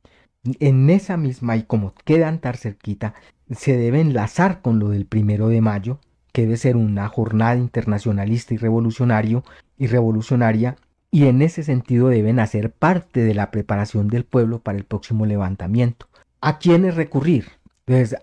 En 0.60 0.90
esa 0.90 1.16
misma, 1.16 1.56
y 1.56 1.62
como 1.62 1.94
quedan 2.04 2.38
tan 2.38 2.54
cerquita, 2.54 3.14
se 3.50 3.76
debe 3.76 4.00
enlazar 4.00 4.60
con 4.62 4.78
lo 4.78 4.90
del 4.90 5.06
primero 5.06 5.48
de 5.48 5.60
mayo, 5.60 5.98
que 6.32 6.42
debe 6.42 6.56
ser 6.56 6.76
una 6.76 7.08
jornada 7.08 7.56
internacionalista 7.56 8.54
y 8.54 8.56
revolucionario 8.56 9.44
y 9.78 9.86
revolucionaria 9.86 10.76
y 11.14 11.28
en 11.28 11.42
ese 11.42 11.62
sentido 11.62 12.08
deben 12.08 12.40
hacer 12.40 12.72
parte 12.72 13.22
de 13.22 13.34
la 13.34 13.52
preparación 13.52 14.08
del 14.08 14.24
pueblo 14.24 14.58
para 14.58 14.76
el 14.76 14.84
próximo 14.84 15.26
levantamiento. 15.26 16.08
¿A 16.40 16.58
quiénes 16.58 16.96
recurrir? 16.96 17.46
Pues, 17.84 18.16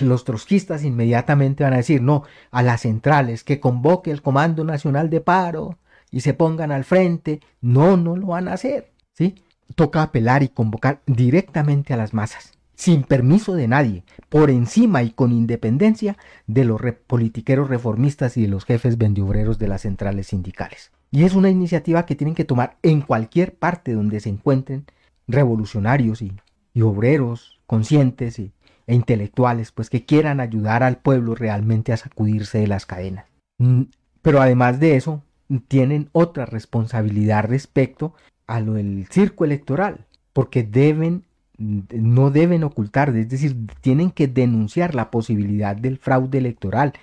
los 0.00 0.24
trotskistas 0.24 0.82
inmediatamente 0.82 1.62
van 1.62 1.74
a 1.74 1.76
decir, 1.76 2.02
no, 2.02 2.24
a 2.50 2.64
las 2.64 2.80
centrales, 2.80 3.44
que 3.44 3.60
convoque 3.60 4.10
el 4.10 4.22
Comando 4.22 4.64
Nacional 4.64 5.08
de 5.08 5.20
Paro 5.20 5.78
y 6.10 6.22
se 6.22 6.34
pongan 6.34 6.72
al 6.72 6.82
frente. 6.82 7.38
No, 7.60 7.96
no 7.96 8.16
lo 8.16 8.26
van 8.26 8.48
a 8.48 8.54
hacer. 8.54 8.90
¿sí? 9.12 9.36
Toca 9.74 10.02
apelar 10.02 10.42
y 10.42 10.48
convocar 10.48 11.00
directamente 11.06 11.92
a 11.94 11.96
las 11.96 12.14
masas 12.14 12.52
sin 12.80 13.02
permiso 13.02 13.56
de 13.56 13.68
nadie, 13.68 14.04
por 14.30 14.48
encima 14.48 15.02
y 15.02 15.10
con 15.10 15.32
independencia 15.32 16.16
de 16.46 16.64
los 16.64 16.80
politiqueros 17.06 17.68
reformistas 17.68 18.38
y 18.38 18.42
de 18.42 18.48
los 18.48 18.64
jefes 18.64 18.96
vendiobreros 18.96 19.58
de 19.58 19.68
las 19.68 19.82
centrales 19.82 20.28
sindicales. 20.28 20.90
Y 21.10 21.24
es 21.24 21.34
una 21.34 21.50
iniciativa 21.50 22.06
que 22.06 22.14
tienen 22.14 22.34
que 22.34 22.46
tomar 22.46 22.78
en 22.82 23.02
cualquier 23.02 23.54
parte 23.54 23.92
donde 23.92 24.18
se 24.20 24.30
encuentren 24.30 24.86
revolucionarios 25.28 26.22
y, 26.22 26.32
obreros 26.80 27.60
conscientes 27.66 28.38
e 28.38 28.50
intelectuales, 28.86 29.72
pues 29.72 29.90
que 29.90 30.06
quieran 30.06 30.40
ayudar 30.40 30.82
al 30.82 30.96
pueblo 30.96 31.34
realmente 31.34 31.92
a 31.92 31.98
sacudirse 31.98 32.60
de 32.60 32.66
las 32.66 32.86
cadenas. 32.86 33.26
Mm, 33.58 33.82
pero 34.22 34.40
además 34.40 34.80
de 34.80 34.96
eso, 34.96 35.22
tienen 35.68 36.08
otra 36.12 36.46
responsabilidad 36.46 37.44
respecto 37.44 38.14
a 38.50 38.60
lo 38.60 38.74
del 38.74 39.06
circo 39.08 39.44
electoral, 39.44 40.06
porque 40.32 40.64
deben 40.64 41.24
no 41.60 42.30
deben 42.30 42.64
ocultar, 42.64 43.14
es 43.14 43.28
decir, 43.28 43.54
tienen 43.82 44.10
que 44.10 44.26
denunciar 44.26 44.94
la 44.94 45.10
posibilidad 45.10 45.76
del 45.76 45.98
fraude 45.98 46.38
electoral, 46.38 46.94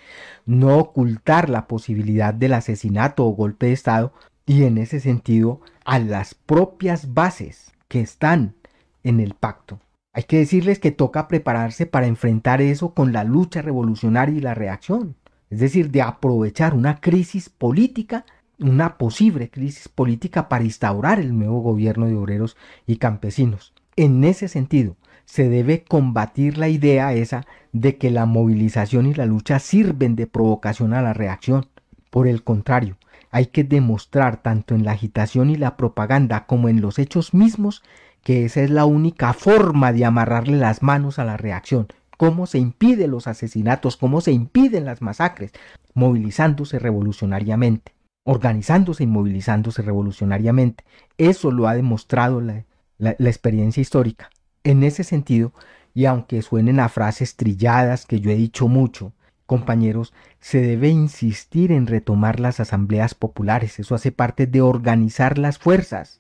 no 0.48 0.80
ocultar 0.80 1.48
la 1.48 1.68
posibilidad 1.68 2.34
del 2.34 2.54
asesinato 2.54 3.24
o 3.24 3.36
golpe 3.36 3.68
de 3.68 3.74
Estado 3.74 4.14
y 4.48 4.64
en 4.64 4.80
ese 4.80 5.00
sentido 5.00 5.62
a 5.86 6.00
las 6.00 6.34
propias 6.34 7.14
bases 7.14 7.72
que 7.88 8.02
están 8.02 8.56
en 9.04 9.20
el 9.20 9.36
pacto. 9.36 9.80
Hay 10.12 10.24
que 10.24 10.40
decirles 10.40 10.80
que 10.80 10.90
toca 10.90 11.28
prepararse 11.28 11.86
para 11.86 12.08
enfrentar 12.08 12.60
eso 12.60 12.96
con 12.96 13.14
la 13.14 13.24
lucha 13.24 13.62
revolucionaria 13.62 14.38
y 14.38 14.42
la 14.42 14.56
reacción, 14.56 15.16
es 15.52 15.60
decir, 15.60 15.92
de 15.92 16.02
aprovechar 16.02 16.74
una 16.74 17.00
crisis 17.00 17.50
política 17.50 18.26
una 18.60 18.98
posible 18.98 19.50
crisis 19.50 19.88
política 19.88 20.50
para 20.50 20.64
instaurar 20.64 21.20
el 21.20 21.38
nuevo 21.38 21.62
gobierno 21.62 22.08
de 22.08 22.16
obreros 22.16 22.58
y 22.86 22.98
campesinos. 22.98 23.74
En 23.96 24.24
ese 24.24 24.48
sentido, 24.48 24.96
se 25.26 25.50
debe 25.50 25.84
combatir 25.84 26.58
la 26.58 26.70
idea 26.70 27.14
esa 27.14 27.46
de 27.74 27.98
que 27.98 28.12
la 28.12 28.26
movilización 28.26 29.06
y 29.08 29.14
la 29.14 29.26
lucha 29.26 29.60
sirven 29.60 30.16
de 30.16 30.26
provocación 30.26 30.94
a 30.94 31.02
la 31.02 31.14
reacción. 31.14 31.68
Por 32.10 32.28
el 32.28 32.44
contrario, 32.44 32.98
hay 33.30 33.48
que 33.48 33.64
demostrar 33.64 34.42
tanto 34.42 34.74
en 34.74 34.86
la 34.86 34.94
agitación 34.94 35.50
y 35.50 35.58
la 35.58 35.76
propaganda 35.76 36.46
como 36.46 36.70
en 36.70 36.82
los 36.82 36.98
hechos 36.98 37.34
mismos 37.34 37.84
que 38.24 38.46
esa 38.46 38.62
es 38.62 38.70
la 38.70 38.86
única 38.86 39.34
forma 39.34 39.92
de 39.94 40.06
amarrarle 40.06 40.58
las 40.58 40.82
manos 40.82 41.20
a 41.20 41.26
la 41.26 41.38
reacción. 41.38 41.88
Cómo 42.18 42.48
se 42.48 42.58
impiden 42.58 43.12
los 43.12 43.28
asesinatos, 43.28 43.96
cómo 43.96 44.22
se 44.22 44.32
impiden 44.32 44.86
las 44.86 45.02
masacres, 45.02 45.52
movilizándose 45.94 46.80
revolucionariamente, 46.80 47.94
organizándose 48.28 49.04
y 49.04 49.08
movilizándose 49.08 49.82
revolucionariamente. 49.82 50.84
Eso 51.18 51.50
lo 51.50 51.70
ha 51.70 51.76
demostrado 51.76 52.42
la, 52.42 52.66
experiencia 53.00 53.80
histórica. 53.80 54.30
En 54.66 54.84
ese 54.84 55.06
sentido, 55.06 55.54
y 55.94 56.06
aunque 56.06 56.42
suenen 56.42 56.82
a 56.82 56.90
frases 56.90 57.38
trilladas 57.38 58.06
que 58.06 58.20
yo 58.20 58.30
he 58.30 58.36
dicho 58.36 58.68
mucho, 58.68 59.14
compañeros, 59.46 60.14
se 60.42 60.60
debe 60.60 60.90
insistir 60.90 61.72
en 61.72 61.88
retomar 61.88 62.42
las 62.42 62.60
asambleas 62.60 63.16
populares. 63.16 63.80
Eso 63.80 63.96
hace 63.96 64.12
parte 64.12 64.46
de 64.46 64.60
organizar 64.60 65.38
las 65.38 65.58
fuerzas. 65.58 66.20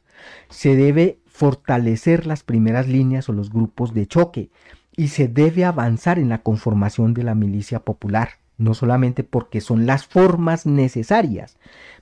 Se 0.49 0.77
debe 0.77 1.19
fortalecer 1.25 2.25
las 2.25 2.41
primeras 2.41 2.87
líneas 2.87 3.27
o 3.27 3.33
los 3.33 3.51
grupos 3.51 3.93
de 3.93 4.07
choque 4.07 4.49
y 4.95 5.09
se 5.09 5.27
debe 5.27 5.65
avanzar 5.65 6.19
en 6.19 6.29
la 6.29 6.37
conformación 6.37 7.13
de 7.13 7.23
la 7.23 7.35
milicia 7.35 7.81
popular, 7.81 8.29
no 8.57 8.73
solamente 8.73 9.25
porque 9.25 9.59
son 9.59 9.85
las 9.85 10.07
formas 10.07 10.65
necesarias 10.65 11.57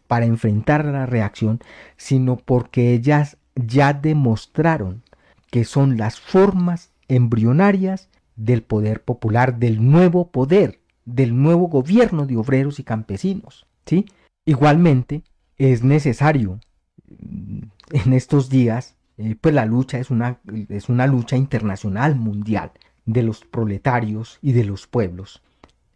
para 0.08 0.26
enfrentar 0.26 0.86
la 0.86 1.06
reacción, 1.06 1.60
sino 1.98 2.38
porque 2.38 2.94
ellas 2.94 3.38
ya 3.56 3.94
demostraron 3.94 5.04
que 5.50 5.64
son 5.64 5.98
las 5.98 6.20
formas 6.20 6.92
embrionarias 7.08 8.10
del 8.36 8.64
poder 8.64 9.04
popular, 9.04 9.58
del 9.58 9.90
nuevo 9.90 10.32
poder, 10.32 10.80
del 11.06 11.42
nuevo 11.42 11.68
gobierno 11.68 12.26
de 12.26 12.38
obreros 12.38 12.80
y 12.80 12.84
campesinos. 12.84 13.66
¿sí? 13.86 14.06
Igualmente, 14.46 15.24
es 15.58 15.84
necesario 15.84 16.60
mm, 17.08 17.62
en 17.92 18.14
estos 18.14 18.50
días, 18.50 18.96
eh, 19.18 19.36
pues 19.40 19.54
la 19.54 19.66
lucha 19.66 20.00
es 20.00 20.10
una, 20.10 20.40
es 20.70 20.90
una 20.90 21.08
lucha 21.08 21.38
internacional, 21.38 22.16
mundial, 22.16 22.72
de 23.06 23.24
los 23.24 23.46
proletarios 23.46 24.40
y 24.42 24.52
de 24.52 24.66
los 24.66 24.88
pueblos. 24.88 25.42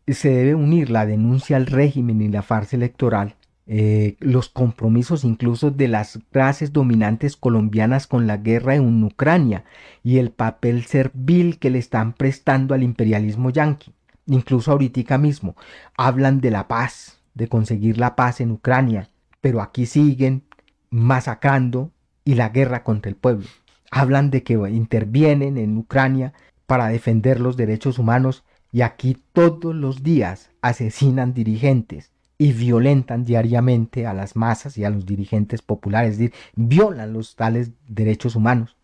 Se 0.08 0.30
debe 0.30 0.56
unir 0.56 0.90
la 0.90 1.06
denuncia 1.06 1.58
al 1.58 1.66
régimen 1.66 2.22
y 2.22 2.30
la 2.30 2.42
farsa 2.42 2.76
electoral 2.76 3.36
eh, 3.72 4.18
los 4.20 4.50
compromisos 4.50 5.24
incluso 5.24 5.70
de 5.70 5.88
las 5.88 6.18
clases 6.32 6.74
dominantes 6.74 7.38
colombianas 7.38 8.08
con 8.08 8.26
la 8.26 8.38
guerra 8.38 8.74
en 8.74 9.04
Ucrania 9.04 9.64
y 10.04 10.18
el 10.18 10.32
papel 10.32 10.86
servil 10.86 11.60
que 11.60 11.70
le 11.70 11.78
están 11.78 12.14
prestando 12.14 12.74
al 12.74 12.82
imperialismo 12.82 13.52
yanqui. 13.52 13.94
Incluso 14.26 14.72
ahorita 14.72 15.20
mismo 15.20 15.56
hablan 15.96 16.42
de 16.42 16.50
la 16.50 16.68
paz, 16.68 17.20
de 17.36 17.48
conseguir 17.48 18.00
la 18.00 18.16
paz 18.16 18.42
en 18.42 18.50
Ucrania, 18.50 19.08
pero 19.40 19.62
aquí 19.62 19.86
siguen 19.86 20.42
masacrando 20.90 21.92
y 22.26 22.34
la 22.34 22.50
guerra 22.50 22.84
contra 22.84 23.12
el 23.12 23.18
pueblo. 23.18 23.46
Hablan 23.92 24.32
de 24.32 24.42
que 24.42 24.54
intervienen 24.54 25.60
en 25.60 25.78
Ucrania 25.78 26.34
para 26.66 26.88
defender 26.88 27.40
los 27.40 27.56
derechos 27.56 28.00
humanos 28.00 28.44
y 28.72 28.82
aquí 28.82 29.16
todos 29.32 29.76
los 29.76 30.02
días 30.02 30.50
asesinan 30.64 31.36
dirigentes, 31.36 32.12
y 32.42 32.54
violentan 32.54 33.26
diariamente 33.26 34.08
a 34.08 34.14
las 34.14 34.38
masas 34.38 34.78
y 34.78 34.86
a 34.86 34.90
los 34.90 35.06
dirigentes 35.06 35.62
populares, 35.62 36.14
es 36.14 36.18
decir, 36.18 36.34
violan 36.56 37.14
los 37.14 37.36
tales 37.36 37.72
derechos 37.88 38.36
humanos. 38.36 38.78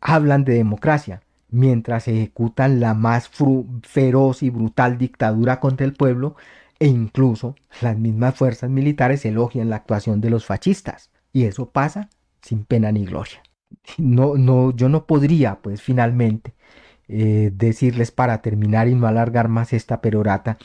Hablan 0.00 0.44
de 0.44 0.54
democracia, 0.54 1.22
mientras 1.50 2.08
ejecutan 2.08 2.80
la 2.80 2.94
más 2.94 3.30
feroz 3.82 4.42
y 4.42 4.48
brutal 4.48 4.96
dictadura 4.96 5.60
contra 5.60 5.86
el 5.86 5.92
pueblo 5.92 6.36
e 6.80 6.86
incluso 6.86 7.54
las 7.82 7.98
mismas 7.98 8.34
fuerzas 8.34 8.70
militares 8.70 9.24
elogian 9.26 9.68
la 9.68 9.76
actuación 9.76 10.22
de 10.22 10.30
los 10.30 10.46
fascistas. 10.46 11.10
Y 11.34 11.44
eso 11.44 11.70
pasa 11.70 12.08
sin 12.40 12.64
pena 12.64 12.90
ni 12.92 13.04
gloria. 13.04 13.42
No, 13.98 14.36
no, 14.36 14.74
yo 14.74 14.88
no 14.88 15.06
podría, 15.06 15.56
pues 15.56 15.82
finalmente, 15.82 16.54
eh, 17.08 17.50
decirles 17.52 18.10
para 18.10 18.40
terminar 18.40 18.88
y 18.88 18.94
no 18.94 19.06
alargar 19.06 19.48
más 19.48 19.74
esta 19.74 20.00
perorata, 20.00 20.56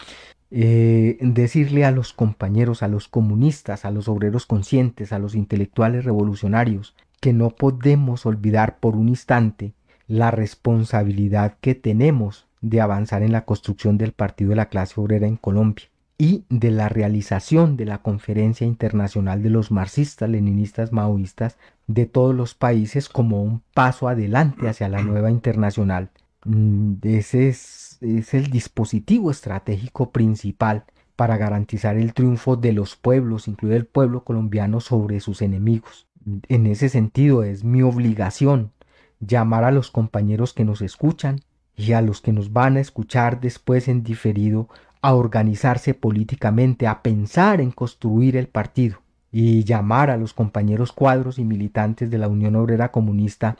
eh, 0.51 1.17
decirle 1.21 1.85
a 1.85 1.91
los 1.91 2.13
compañeros, 2.13 2.81
a 2.81 2.87
los 2.87 3.07
comunistas, 3.07 3.85
a 3.85 3.91
los 3.91 4.07
obreros 4.07 4.45
conscientes, 4.45 5.13
a 5.13 5.19
los 5.19 5.35
intelectuales 5.35 6.05
revolucionarios, 6.05 6.95
que 7.19 7.33
no 7.33 7.49
podemos 7.51 8.25
olvidar 8.25 8.79
por 8.79 8.95
un 8.95 9.09
instante 9.09 9.73
la 10.07 10.31
responsabilidad 10.31 11.57
que 11.61 11.75
tenemos 11.75 12.47
de 12.61 12.81
avanzar 12.81 13.23
en 13.23 13.31
la 13.31 13.45
construcción 13.45 13.97
del 13.97 14.11
Partido 14.11 14.51
de 14.51 14.55
la 14.55 14.69
Clase 14.69 14.99
Obrera 14.99 15.27
en 15.27 15.37
Colombia 15.37 15.85
y 16.17 16.43
de 16.49 16.71
la 16.71 16.89
realización 16.89 17.77
de 17.77 17.85
la 17.85 17.99
Conferencia 17.99 18.67
Internacional 18.67 19.41
de 19.41 19.49
los 19.49 19.71
Marxistas, 19.71 20.29
Leninistas, 20.29 20.91
Maoístas 20.91 21.57
de 21.87 22.05
todos 22.05 22.35
los 22.35 22.55
países 22.55 23.07
como 23.07 23.41
un 23.41 23.61
paso 23.73 24.09
adelante 24.09 24.67
hacia 24.67 24.89
la 24.89 25.01
nueva 25.01 25.31
internacional. 25.31 26.09
Mm, 26.45 26.95
ese 27.03 27.49
es 27.49 27.89
es 28.01 28.33
el 28.33 28.49
dispositivo 28.49 29.31
estratégico 29.31 30.11
principal 30.11 30.85
para 31.15 31.37
garantizar 31.37 31.97
el 31.97 32.13
triunfo 32.13 32.55
de 32.55 32.71
los 32.73 32.95
pueblos, 32.95 33.47
incluido 33.47 33.77
el 33.77 33.85
pueblo 33.85 34.23
colombiano, 34.23 34.79
sobre 34.79 35.19
sus 35.19 35.41
enemigos. 35.41 36.07
En 36.47 36.65
ese 36.65 36.89
sentido 36.89 37.43
es 37.43 37.63
mi 37.63 37.81
obligación 37.81 38.71
llamar 39.19 39.65
a 39.65 39.71
los 39.71 39.91
compañeros 39.91 40.53
que 40.53 40.63
nos 40.63 40.81
escuchan 40.81 41.41
y 41.75 41.91
a 41.93 42.01
los 42.01 42.21
que 42.21 42.31
nos 42.31 42.53
van 42.53 42.77
a 42.77 42.79
escuchar 42.79 43.41
después 43.41 43.87
en 43.87 44.03
diferido 44.03 44.69
a 45.01 45.13
organizarse 45.13 45.93
políticamente, 45.93 46.87
a 46.87 47.01
pensar 47.01 47.61
en 47.61 47.71
construir 47.71 48.37
el 48.37 48.47
partido 48.47 49.01
y 49.31 49.63
llamar 49.63 50.09
a 50.09 50.17
los 50.17 50.33
compañeros 50.33 50.91
cuadros 50.91 51.39
y 51.39 51.45
militantes 51.45 52.09
de 52.09 52.17
la 52.17 52.27
Unión 52.27 52.55
Obrera 52.55 52.91
Comunista 52.91 53.57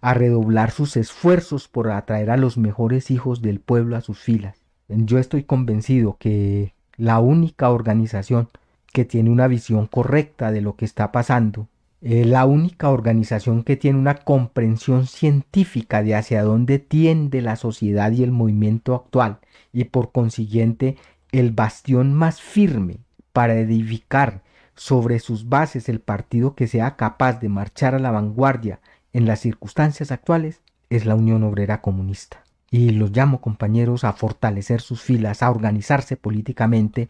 a 0.00 0.14
redoblar 0.14 0.70
sus 0.70 0.96
esfuerzos 0.96 1.68
por 1.68 1.90
atraer 1.90 2.30
a 2.30 2.36
los 2.36 2.58
mejores 2.58 3.10
hijos 3.10 3.40
del 3.40 3.60
pueblo 3.60 3.96
a 3.96 4.00
sus 4.00 4.18
filas. 4.18 4.58
Yo 4.88 5.18
estoy 5.18 5.44
convencido 5.44 6.16
que 6.18 6.74
la 6.96 7.20
única 7.20 7.70
organización 7.70 8.48
que 8.92 9.04
tiene 9.04 9.30
una 9.30 9.46
visión 9.46 9.86
correcta 9.86 10.52
de 10.52 10.60
lo 10.60 10.76
que 10.76 10.84
está 10.84 11.12
pasando, 11.12 11.68
eh, 12.02 12.24
la 12.24 12.44
única 12.44 12.90
organización 12.90 13.62
que 13.62 13.76
tiene 13.76 13.98
una 13.98 14.16
comprensión 14.16 15.06
científica 15.06 16.02
de 16.02 16.16
hacia 16.16 16.42
dónde 16.42 16.78
tiende 16.78 17.40
la 17.40 17.56
sociedad 17.56 18.10
y 18.12 18.24
el 18.24 18.32
movimiento 18.32 18.94
actual, 18.94 19.38
y 19.72 19.84
por 19.84 20.12
consiguiente 20.12 20.96
el 21.30 21.52
bastión 21.52 22.12
más 22.12 22.40
firme 22.40 22.98
para 23.32 23.54
edificar 23.54 24.42
sobre 24.74 25.18
sus 25.18 25.48
bases 25.48 25.88
el 25.88 26.00
partido 26.00 26.54
que 26.54 26.66
sea 26.66 26.96
capaz 26.96 27.40
de 27.40 27.48
marchar 27.48 27.94
a 27.94 27.98
la 27.98 28.10
vanguardia 28.10 28.80
en 29.12 29.26
las 29.26 29.40
circunstancias 29.40 30.10
actuales 30.10 30.62
es 30.90 31.06
la 31.06 31.14
Unión 31.14 31.42
Obrera 31.42 31.80
Comunista. 31.80 32.44
Y 32.70 32.90
los 32.90 33.10
llamo 33.10 33.40
compañeros 33.40 34.04
a 34.04 34.14
fortalecer 34.14 34.80
sus 34.80 35.02
filas, 35.02 35.42
a 35.42 35.50
organizarse 35.50 36.16
políticamente 36.16 37.08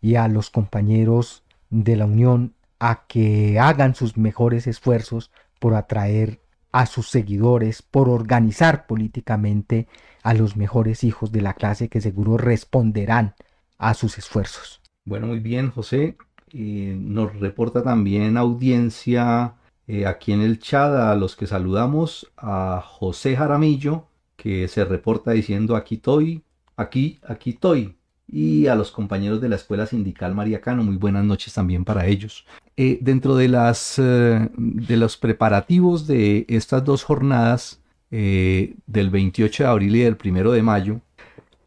y 0.00 0.14
a 0.14 0.28
los 0.28 0.50
compañeros 0.50 1.42
de 1.68 1.96
la 1.96 2.06
Unión 2.06 2.54
a 2.78 3.06
que 3.06 3.58
hagan 3.58 3.94
sus 3.94 4.16
mejores 4.16 4.66
esfuerzos 4.66 5.30
por 5.58 5.74
atraer 5.74 6.40
a 6.72 6.86
sus 6.86 7.08
seguidores, 7.08 7.82
por 7.82 8.08
organizar 8.08 8.86
políticamente 8.86 9.88
a 10.22 10.34
los 10.34 10.56
mejores 10.56 11.04
hijos 11.04 11.32
de 11.32 11.40
la 11.40 11.54
clase 11.54 11.88
que 11.88 12.00
seguro 12.00 12.36
responderán 12.36 13.34
a 13.78 13.94
sus 13.94 14.18
esfuerzos. 14.18 14.80
Bueno, 15.04 15.26
muy 15.26 15.40
bien, 15.40 15.70
José. 15.70 16.16
Nos 16.52 17.38
reporta 17.38 17.82
también 17.82 18.36
audiencia 18.36 19.54
eh, 19.92 20.06
aquí 20.06 20.30
en 20.30 20.40
el 20.40 20.60
chat 20.60 20.92
a 20.94 21.16
los 21.16 21.34
que 21.34 21.48
saludamos, 21.48 22.30
a 22.36 22.80
José 22.86 23.34
Jaramillo, 23.36 24.06
que 24.36 24.68
se 24.68 24.84
reporta 24.84 25.32
diciendo 25.32 25.74
aquí 25.74 25.96
estoy, 25.96 26.44
aquí, 26.76 27.18
aquí 27.26 27.50
estoy. 27.50 27.96
Y 28.28 28.68
a 28.68 28.76
los 28.76 28.92
compañeros 28.92 29.40
de 29.40 29.48
la 29.48 29.56
Escuela 29.56 29.86
Sindical 29.86 30.32
Mariacano, 30.32 30.84
muy 30.84 30.96
buenas 30.96 31.24
noches 31.24 31.52
también 31.54 31.84
para 31.84 32.06
ellos. 32.06 32.46
Eh, 32.76 33.00
dentro 33.02 33.34
de, 33.34 33.48
las, 33.48 33.98
eh, 33.98 34.48
de 34.56 34.96
los 34.96 35.16
preparativos 35.16 36.06
de 36.06 36.46
estas 36.48 36.84
dos 36.84 37.02
jornadas, 37.02 37.78
del 38.10 39.10
28 39.10 39.62
de 39.62 39.68
abril 39.68 39.94
y 39.94 40.00
del 40.00 40.16
1 40.24 40.50
de 40.50 40.62
mayo, 40.62 41.00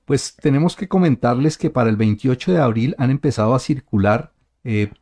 pues 0.04 0.36
tenemos 0.36 0.76
que 0.76 0.90
comentarles 0.90 1.58
que 1.58 1.70
para 1.70 1.90
el 1.90 1.96
28 1.96 2.52
de 2.52 2.60
abril 2.60 2.96
han 2.98 3.12
empezado 3.12 3.56
a 3.56 3.60
circular 3.60 4.33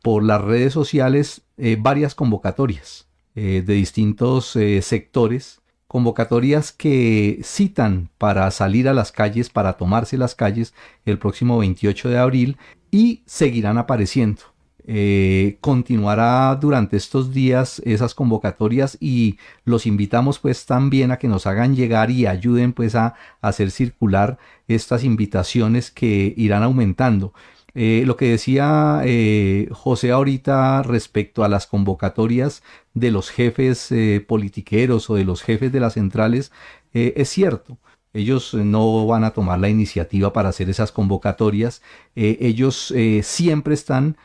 por 0.02 0.24
las 0.24 0.40
redes 0.40 0.72
sociales 0.72 1.42
varias 1.78 2.14
convocatorias. 2.14 3.06
Eh, 3.34 3.62
de 3.64 3.72
distintos 3.72 4.54
eh, 4.56 4.82
sectores, 4.82 5.62
convocatorias 5.88 6.70
que 6.70 7.40
citan 7.42 8.10
para 8.18 8.50
salir 8.50 8.90
a 8.90 8.92
las 8.92 9.10
calles, 9.10 9.48
para 9.48 9.78
tomarse 9.78 10.18
las 10.18 10.34
calles 10.34 10.74
el 11.06 11.18
próximo 11.18 11.56
28 11.56 12.10
de 12.10 12.18
abril 12.18 12.58
y 12.90 13.22
seguirán 13.24 13.78
apareciendo. 13.78 14.42
Eh, 14.84 15.56
continuará 15.62 16.54
durante 16.56 16.98
estos 16.98 17.32
días 17.32 17.80
esas 17.86 18.14
convocatorias 18.14 18.98
y 19.00 19.38
los 19.64 19.86
invitamos 19.86 20.38
pues 20.38 20.66
también 20.66 21.10
a 21.10 21.16
que 21.16 21.28
nos 21.28 21.46
hagan 21.46 21.74
llegar 21.74 22.10
y 22.10 22.26
ayuden 22.26 22.74
pues 22.74 22.94
a 22.94 23.14
hacer 23.40 23.70
circular 23.70 24.36
estas 24.68 25.04
invitaciones 25.04 25.90
que 25.90 26.34
irán 26.36 26.64
aumentando. 26.64 27.32
Eh, 27.74 28.04
lo 28.06 28.16
que 28.16 28.30
decía 28.30 29.00
eh, 29.04 29.68
José 29.72 30.10
ahorita 30.12 30.82
respecto 30.82 31.42
a 31.42 31.48
las 31.48 31.66
convocatorias 31.66 32.62
de 32.92 33.10
los 33.10 33.30
jefes 33.30 33.90
eh, 33.90 34.22
politiqueros 34.26 35.08
o 35.08 35.14
de 35.14 35.24
los 35.24 35.42
jefes 35.42 35.72
de 35.72 35.80
las 35.80 35.94
centrales 35.94 36.52
es 36.92 37.30
cierto. 37.30 37.78
Ellos 38.12 38.52
no 38.52 39.06
van 39.06 39.24
a 39.24 39.30
tomar 39.30 39.58
la 39.58 39.70
iniciativa 39.70 40.34
para 40.34 40.50
hacer 40.50 40.68
esas 40.68 40.92
convocatorias. 40.92 41.80
ellos 42.14 42.92
siempre 43.22 43.72
están 43.72 44.18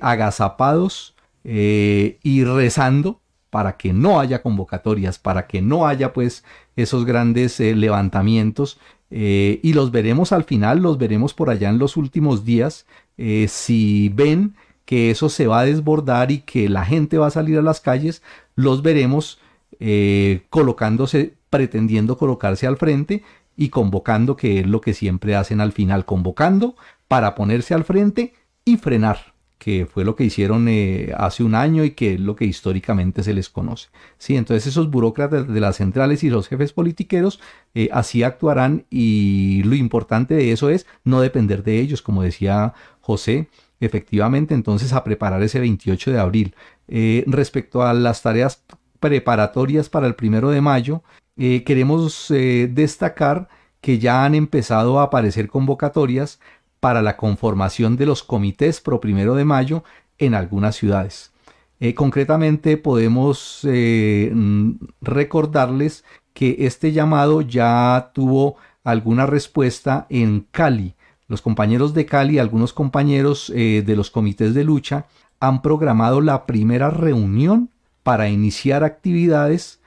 agazapados 0.00 1.16
y 1.42 2.44
rezando 2.44 3.20
para 3.50 3.76
que 3.76 3.92
no 3.92 4.20
haya 4.20 4.42
convocatorias, 4.42 5.18
para 5.18 5.48
que 5.48 5.60
no 5.60 5.88
haya 5.88 6.12
pues 6.12 6.44
esos 6.76 7.04
grandes 7.04 7.58
levantamientos 7.58 8.78
eh, 9.10 9.60
y 9.62 9.72
los 9.72 9.90
veremos 9.90 10.32
al 10.32 10.44
final, 10.44 10.80
los 10.80 10.98
veremos 10.98 11.34
por 11.34 11.50
allá 11.50 11.70
en 11.70 11.78
los 11.78 11.96
últimos 11.96 12.44
días, 12.44 12.86
eh, 13.16 13.46
si 13.48 14.10
ven 14.10 14.54
que 14.84 15.10
eso 15.10 15.28
se 15.28 15.46
va 15.46 15.60
a 15.60 15.64
desbordar 15.64 16.30
y 16.30 16.40
que 16.40 16.68
la 16.68 16.84
gente 16.84 17.18
va 17.18 17.26
a 17.26 17.30
salir 17.30 17.58
a 17.58 17.62
las 17.62 17.80
calles, 17.80 18.22
los 18.54 18.82
veremos 18.82 19.38
eh, 19.80 20.42
colocándose, 20.50 21.34
pretendiendo 21.50 22.18
colocarse 22.18 22.66
al 22.66 22.76
frente 22.76 23.22
y 23.56 23.68
convocando, 23.70 24.36
que 24.36 24.60
es 24.60 24.66
lo 24.66 24.80
que 24.80 24.94
siempre 24.94 25.36
hacen 25.36 25.60
al 25.60 25.72
final, 25.72 26.04
convocando 26.04 26.76
para 27.06 27.34
ponerse 27.34 27.74
al 27.74 27.84
frente 27.84 28.34
y 28.64 28.76
frenar 28.76 29.37
que 29.58 29.86
fue 29.86 30.04
lo 30.04 30.14
que 30.14 30.24
hicieron 30.24 30.68
eh, 30.68 31.12
hace 31.16 31.42
un 31.42 31.54
año 31.54 31.84
y 31.84 31.90
que 31.90 32.14
es 32.14 32.20
lo 32.20 32.36
que 32.36 32.44
históricamente 32.44 33.22
se 33.24 33.34
les 33.34 33.48
conoce. 33.48 33.88
Sí, 34.16 34.36
entonces 34.36 34.66
esos 34.68 34.90
burócratas 34.90 35.48
de 35.48 35.60
las 35.60 35.76
centrales 35.76 36.22
y 36.22 36.30
los 36.30 36.48
jefes 36.48 36.72
politiqueros 36.72 37.40
eh, 37.74 37.88
así 37.92 38.22
actuarán 38.22 38.86
y 38.88 39.62
lo 39.64 39.74
importante 39.74 40.34
de 40.34 40.52
eso 40.52 40.70
es 40.70 40.86
no 41.04 41.20
depender 41.20 41.64
de 41.64 41.80
ellos, 41.80 42.02
como 42.02 42.22
decía 42.22 42.72
José, 43.00 43.48
efectivamente, 43.80 44.54
entonces 44.54 44.92
a 44.92 45.02
preparar 45.04 45.42
ese 45.42 45.58
28 45.60 46.12
de 46.12 46.20
abril. 46.20 46.54
Eh, 46.86 47.24
respecto 47.26 47.82
a 47.82 47.92
las 47.94 48.22
tareas 48.22 48.62
preparatorias 49.00 49.88
para 49.88 50.06
el 50.06 50.14
primero 50.14 50.50
de 50.50 50.60
mayo, 50.60 51.02
queremos 51.36 52.26
destacar 52.28 53.48
que 53.80 54.00
ya 54.00 54.24
han 54.24 54.34
empezado 54.34 54.98
a 54.98 55.04
aparecer 55.04 55.48
convocatorias 55.48 56.40
para 56.80 57.02
la 57.02 57.16
conformación 57.16 57.96
de 57.96 58.06
los 58.06 58.22
comités 58.22 58.80
pro 58.80 59.00
primero 59.00 59.34
de 59.34 59.44
mayo 59.44 59.84
en 60.18 60.34
algunas 60.34 60.76
ciudades. 60.76 61.32
Eh, 61.80 61.94
concretamente 61.94 62.76
podemos 62.76 63.60
eh, 63.64 64.32
mm, 64.34 64.72
recordarles 65.00 66.04
que 66.34 66.56
este 66.60 66.92
llamado 66.92 67.40
ya 67.40 68.10
tuvo 68.14 68.56
alguna 68.82 69.26
respuesta 69.26 70.06
en 70.10 70.46
Cali. 70.50 70.94
Los 71.28 71.42
compañeros 71.42 71.94
de 71.94 72.06
Cali, 72.06 72.38
algunos 72.38 72.72
compañeros 72.72 73.52
eh, 73.54 73.82
de 73.84 73.96
los 73.96 74.10
comités 74.10 74.54
de 74.54 74.64
lucha, 74.64 75.06
han 75.40 75.62
programado 75.62 76.20
la 76.20 76.46
primera 76.46 76.90
reunión 76.90 77.70
para 78.02 78.28
iniciar 78.28 78.82
actividades 78.84 79.80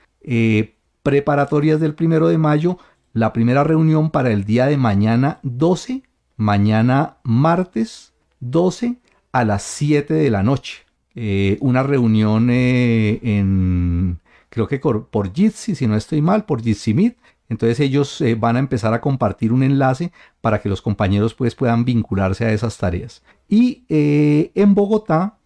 preparatorias 1.02 1.80
del 1.80 1.96
primero 1.96 2.28
de 2.28 2.38
mayo, 2.38 2.78
la 3.12 3.32
primera 3.32 3.64
reunión 3.64 4.10
para 4.10 4.30
el 4.30 4.44
día 4.44 4.66
de 4.66 4.76
mañana 4.76 5.40
12 5.42 6.04
mañana 6.42 7.16
martes 7.22 8.12
12 8.40 8.96
a 9.32 9.44
las 9.44 9.62
7 9.62 10.12
de 10.12 10.30
la 10.30 10.42
noche. 10.42 10.82
Eh, 11.14 11.58
una 11.60 11.82
reunión 11.82 12.48
eh, 12.50 13.20
en, 13.22 14.18
creo 14.48 14.66
que 14.66 14.78
por, 14.78 15.32
Jitsi, 15.32 15.74
si 15.74 15.86
no 15.86 15.96
estoy 15.96 16.20
mal, 16.20 16.44
por 16.44 16.62
Jitsi 16.62 16.94
Meet. 16.94 17.16
Entonces 17.48 17.80
ellos 17.80 18.20
eh, 18.20 18.34
van 18.34 18.56
a 18.56 18.60
empezar 18.60 18.94
a 18.94 19.00
compartir 19.00 19.52
un 19.52 19.62
enlace 19.62 20.12
para 20.40 20.60
que 20.60 20.68
los 20.68 20.82
compañeros 20.82 21.34
pues, 21.34 21.54
puedan 21.54 21.84
vincularse 21.84 22.44
a 22.44 22.52
esas 22.52 22.76
tareas. 22.78 23.22
Y 23.48 23.84
en 23.88 24.74
Bogotá 24.74 25.36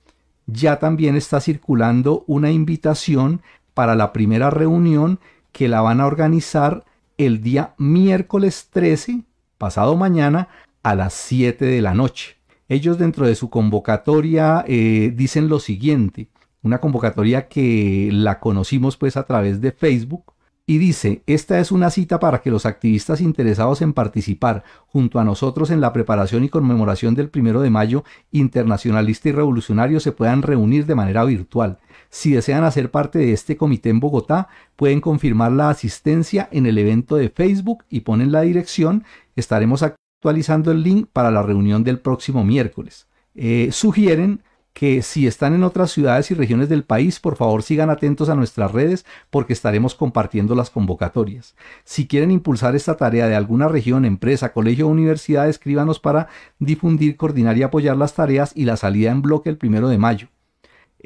ya 0.46 0.78
también 0.78 1.16
está 1.16 1.40
circulando 1.40 2.22
una 2.28 2.52
invitación 2.52 3.42
para 3.74 3.96
la 3.96 4.12
primera 4.12 4.50
reunión 4.50 5.18
que 5.50 5.66
la 5.66 5.80
van 5.80 6.00
a 6.00 6.06
organizar 6.06 6.84
el 7.18 7.42
día 7.42 7.74
miércoles 7.78 8.68
13, 8.70 9.22
pasado 9.58 9.96
mañana, 9.96 10.48
a 10.86 10.94
las 10.94 11.14
7 11.14 11.64
de 11.64 11.82
la 11.82 11.94
noche. 11.94 12.36
Ellos 12.68 12.96
dentro 12.96 13.26
de 13.26 13.34
su 13.34 13.50
convocatoria 13.50 14.64
eh, 14.68 15.12
dicen 15.16 15.48
lo 15.48 15.58
siguiente, 15.58 16.28
una 16.62 16.78
convocatoria 16.78 17.48
que 17.48 18.08
la 18.12 18.38
conocimos 18.38 18.96
pues 18.96 19.16
a 19.16 19.24
través 19.24 19.60
de 19.60 19.72
Facebook 19.72 20.32
y 20.64 20.78
dice, 20.78 21.24
esta 21.26 21.58
es 21.58 21.72
una 21.72 21.90
cita 21.90 22.20
para 22.20 22.40
que 22.40 22.52
los 22.52 22.66
activistas 22.66 23.20
interesados 23.20 23.82
en 23.82 23.94
participar 23.94 24.62
junto 24.86 25.18
a 25.18 25.24
nosotros 25.24 25.70
en 25.70 25.80
la 25.80 25.92
preparación 25.92 26.44
y 26.44 26.48
conmemoración 26.48 27.16
del 27.16 27.30
primero 27.30 27.62
de 27.62 27.70
mayo 27.70 28.04
internacionalista 28.30 29.28
y 29.28 29.32
revolucionario 29.32 29.98
se 29.98 30.12
puedan 30.12 30.42
reunir 30.42 30.86
de 30.86 30.94
manera 30.94 31.24
virtual. 31.24 31.78
Si 32.10 32.30
desean 32.30 32.62
hacer 32.62 32.92
parte 32.92 33.18
de 33.18 33.32
este 33.32 33.56
comité 33.56 33.90
en 33.90 33.98
Bogotá, 33.98 34.46
pueden 34.76 35.00
confirmar 35.00 35.50
la 35.50 35.68
asistencia 35.68 36.48
en 36.52 36.66
el 36.66 36.78
evento 36.78 37.16
de 37.16 37.28
Facebook 37.28 37.84
y 37.90 38.00
ponen 38.00 38.30
la 38.30 38.42
dirección. 38.42 39.02
Estaremos 39.34 39.82
actualizando 40.26 40.72
el 40.72 40.82
link 40.82 41.08
para 41.12 41.30
la 41.30 41.40
reunión 41.40 41.84
del 41.84 42.00
próximo 42.00 42.44
miércoles. 42.44 43.06
Eh, 43.36 43.68
sugieren 43.70 44.42
que 44.72 45.00
si 45.02 45.28
están 45.28 45.54
en 45.54 45.62
otras 45.62 45.92
ciudades 45.92 46.32
y 46.32 46.34
regiones 46.34 46.68
del 46.68 46.82
país, 46.82 47.20
por 47.20 47.36
favor 47.36 47.62
sigan 47.62 47.90
atentos 47.90 48.28
a 48.28 48.34
nuestras 48.34 48.72
redes 48.72 49.06
porque 49.30 49.52
estaremos 49.52 49.94
compartiendo 49.94 50.56
las 50.56 50.68
convocatorias. 50.68 51.54
Si 51.84 52.08
quieren 52.08 52.32
impulsar 52.32 52.74
esta 52.74 52.96
tarea 52.96 53.28
de 53.28 53.36
alguna 53.36 53.68
región, 53.68 54.04
empresa, 54.04 54.52
colegio 54.52 54.88
o 54.88 54.90
universidad, 54.90 55.48
escríbanos 55.48 56.00
para 56.00 56.26
difundir, 56.58 57.16
coordinar 57.16 57.56
y 57.56 57.62
apoyar 57.62 57.96
las 57.96 58.14
tareas 58.14 58.50
y 58.56 58.64
la 58.64 58.76
salida 58.76 59.12
en 59.12 59.22
bloque 59.22 59.48
el 59.48 59.58
primero 59.58 59.88
de 59.88 59.98
mayo. 59.98 60.26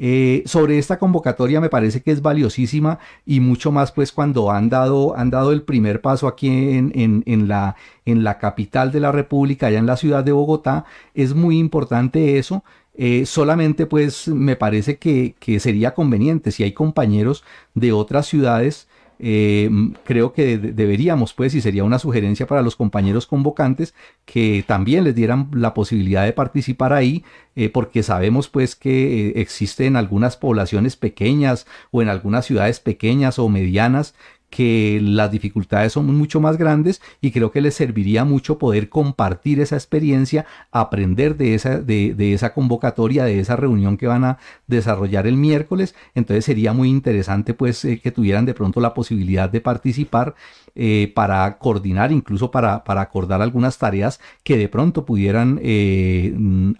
Eh, 0.03 0.41
sobre 0.47 0.79
esta 0.79 0.97
convocatoria 0.97 1.61
me 1.61 1.69
parece 1.69 2.01
que 2.01 2.09
es 2.09 2.23
valiosísima 2.23 2.97
y 3.23 3.39
mucho 3.39 3.71
más 3.71 3.91
pues 3.91 4.11
cuando 4.11 4.49
han 4.49 4.67
dado, 4.67 5.15
han 5.15 5.29
dado 5.29 5.51
el 5.51 5.61
primer 5.61 6.01
paso 6.01 6.27
aquí 6.27 6.47
en, 6.49 6.91
en, 7.23 7.47
la, 7.47 7.75
en 8.05 8.23
la 8.23 8.39
capital 8.39 8.91
de 8.91 8.99
la 8.99 9.11
República, 9.11 9.67
allá 9.67 9.77
en 9.77 9.85
la 9.85 9.97
ciudad 9.97 10.23
de 10.23 10.31
Bogotá. 10.31 10.85
Es 11.13 11.35
muy 11.35 11.59
importante 11.59 12.39
eso 12.39 12.63
eh, 12.93 13.25
solamente 13.25 13.85
pues 13.85 14.27
me 14.27 14.55
parece 14.55 14.97
que, 14.97 15.35
sería 15.59 15.93
conveniente 15.93 16.51
si 16.51 16.63
hay 16.63 16.73
compañeros 16.73 17.43
de 17.73 17.93
otras 17.93 18.27
ciudades 18.27 18.87
eh, 19.23 19.69
creo 20.03 20.33
que 20.33 20.57
deberíamos, 20.57 21.33
pues, 21.33 21.53
y 21.53 21.61
sería 21.61 21.83
una 21.83 21.99
sugerencia 21.99 22.47
para 22.47 22.63
los 22.63 22.75
compañeros 22.75 23.27
convocantes, 23.27 23.93
que 24.25 24.63
también 24.65 25.03
les 25.03 25.13
dieran 25.13 25.49
la 25.53 25.73
posibilidad 25.73 26.25
de 26.25 26.33
participar 26.33 26.91
ahí, 26.91 27.23
eh, 27.55 27.69
porque 27.69 28.01
sabemos, 28.01 28.49
pues, 28.49 28.75
que 28.75 29.29
existen 29.39 29.95
algunas 29.95 30.37
poblaciones 30.37 30.95
pequeñas 30.95 31.67
o 31.91 32.01
en 32.01 32.09
algunas 32.09 32.45
ciudades 32.45 32.79
pequeñas 32.79 33.37
o 33.37 33.47
medianas 33.47 34.15
que 34.51 34.99
las 35.01 35.31
dificultades 35.31 35.93
son 35.93 36.05
mucho 36.15 36.41
más 36.41 36.57
grandes 36.57 37.01
y 37.21 37.31
creo 37.31 37.51
que 37.51 37.61
les 37.61 37.73
serviría 37.73 38.25
mucho 38.25 38.59
poder 38.59 38.89
compartir 38.89 39.61
esa 39.61 39.77
experiencia, 39.77 40.45
aprender 40.71 41.37
de 41.37 41.55
esa, 41.55 41.79
de, 41.79 42.33
esa 42.33 42.53
convocatoria, 42.53 43.23
de 43.23 43.39
esa 43.39 43.55
reunión 43.55 43.97
que 43.97 44.07
van 44.07 44.25
a 44.25 44.37
desarrollar 44.67 45.25
el 45.25 45.37
miércoles. 45.37 45.95
Entonces 46.15 46.45
sería 46.45 46.73
muy 46.73 46.89
interesante 46.89 47.53
pues 47.53 47.83
eh, 47.85 47.99
que 48.03 48.11
tuvieran 48.11 48.45
de 48.45 48.53
pronto 48.53 48.81
la 48.81 48.93
posibilidad 48.93 49.49
de 49.49 49.61
participar 49.61 50.35
eh, 50.75 51.11
para 51.15 51.57
coordinar, 51.57 52.11
incluso 52.11 52.51
para, 52.51 52.83
para, 52.83 53.01
acordar 53.01 53.41
algunas 53.41 53.77
tareas 53.77 54.19
que 54.43 54.57
de 54.57 54.67
pronto 54.69 55.05
pudieran 55.05 55.59
eh, 55.63 56.33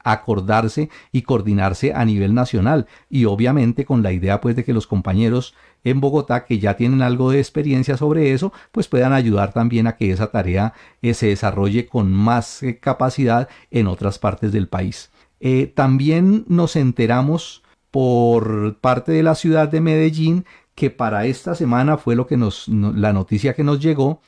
acordarse 0.04 0.90
y 1.12 1.22
coordinarse 1.22 1.94
a 1.94 2.04
nivel 2.04 2.34
nacional. 2.34 2.88
Y 3.10 3.26
obviamente 3.26 3.86
con 3.86 4.04
la 4.04 4.12
idea 4.12 4.42
pues 4.42 4.58
de 4.58 4.66
que 4.66 4.74
los 4.74 4.88
compañeros 4.88 5.56
en 5.84 6.00
Bogotá 6.02 6.46
que 6.46 6.60
ya 6.60 6.76
tienen 6.76 7.02
algo 7.02 7.32
de 7.32 7.40
experiencia 7.40 7.98
sobre 7.98 8.34
eso, 8.34 8.54
pues 8.72 8.88
puedan 8.88 9.14
ayudar 9.14 9.54
también 9.54 9.88
a 9.88 9.96
que 9.96 10.12
esa 10.12 10.32
tarea 10.32 10.74
eh, 11.02 11.14
se 11.14 11.28
desarrolle 11.28 11.88
con 11.88 12.12
más 12.12 12.64
eh, 12.64 12.80
capacidad 12.80 13.50
en 13.72 13.88
otras 13.88 14.20
partes 14.20 14.52
del 14.52 14.68
país. 14.68 15.12
Eh, 15.40 15.72
también 15.74 16.46
nos 16.48 16.76
enteramos 16.76 17.64
por 17.90 18.78
parte 18.80 19.12
de 19.12 19.24
la 19.24 19.36
ciudad 19.36 19.68
de 19.68 19.82
Medellín 19.82 20.46
que 20.76 20.90
para 20.90 21.26
esta 21.26 21.56
semana 21.56 21.98
fue 21.98 22.16
lo 22.16 22.28
que 22.28 22.38
nos 22.38 22.68
la 22.68 23.12
noticia 23.12 23.54
que 23.54 23.64
nos 23.64 23.80
llegó 23.82 24.22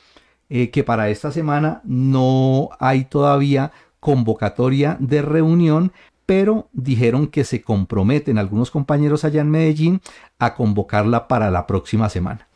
que 0.49 0.83
para 0.83 1.09
esta 1.09 1.31
semana 1.31 1.81
no 1.83 2.69
hay 2.79 3.05
todavía 3.05 3.71
convocatoria 3.99 4.97
de 4.99 5.23
reunión 5.23 5.93
pero 6.25 6.69
dijeron 6.71 7.27
que 7.27 7.43
se 7.43 7.61
comprometen 7.61 8.37
algunos 8.37 8.71
compañeros 8.71 9.23
allá 9.23 9.41
en 9.41 9.51
Medellín 9.51 10.01
a 10.39 10.55
convocarla 10.55 11.27
para 11.27 11.51
la 11.51 11.67
próxima 11.67 12.09
semana. 12.09 12.47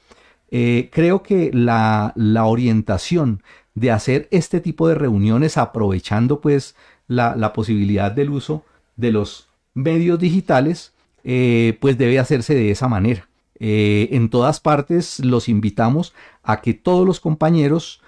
Eh, 0.49 0.89
creo 0.91 1.23
que 1.23 1.51
la, 1.53 2.13
orientación 2.45 3.43
de 3.75 3.91
hacer 3.91 4.27
este 4.31 4.61
tipo 4.61 4.87
de 4.87 4.95
reuniones 4.95 5.57
aprovechando 5.57 6.39
pues 6.39 6.75
la, 7.07 7.53
posibilidad 7.53 8.11
del 8.11 8.29
uso 8.29 8.63
de 8.95 9.11
los 9.11 9.49
medios 9.73 10.19
digitales, 10.19 10.93
eh, 11.23 11.77
pues 11.81 11.97
debe 11.97 12.19
hacerse 12.19 12.55
de 12.55 12.71
esa 12.71 12.87
manera. 12.87 13.27
Eh, 13.59 14.09
en 14.11 14.29
todas 14.29 14.59
partes 14.59 15.19
los 15.19 15.49
invitamos 15.49 16.13
a 16.43 16.61
que 16.61 16.73
todos 16.73 17.05
los 17.05 17.19
compañeros 17.19 18.01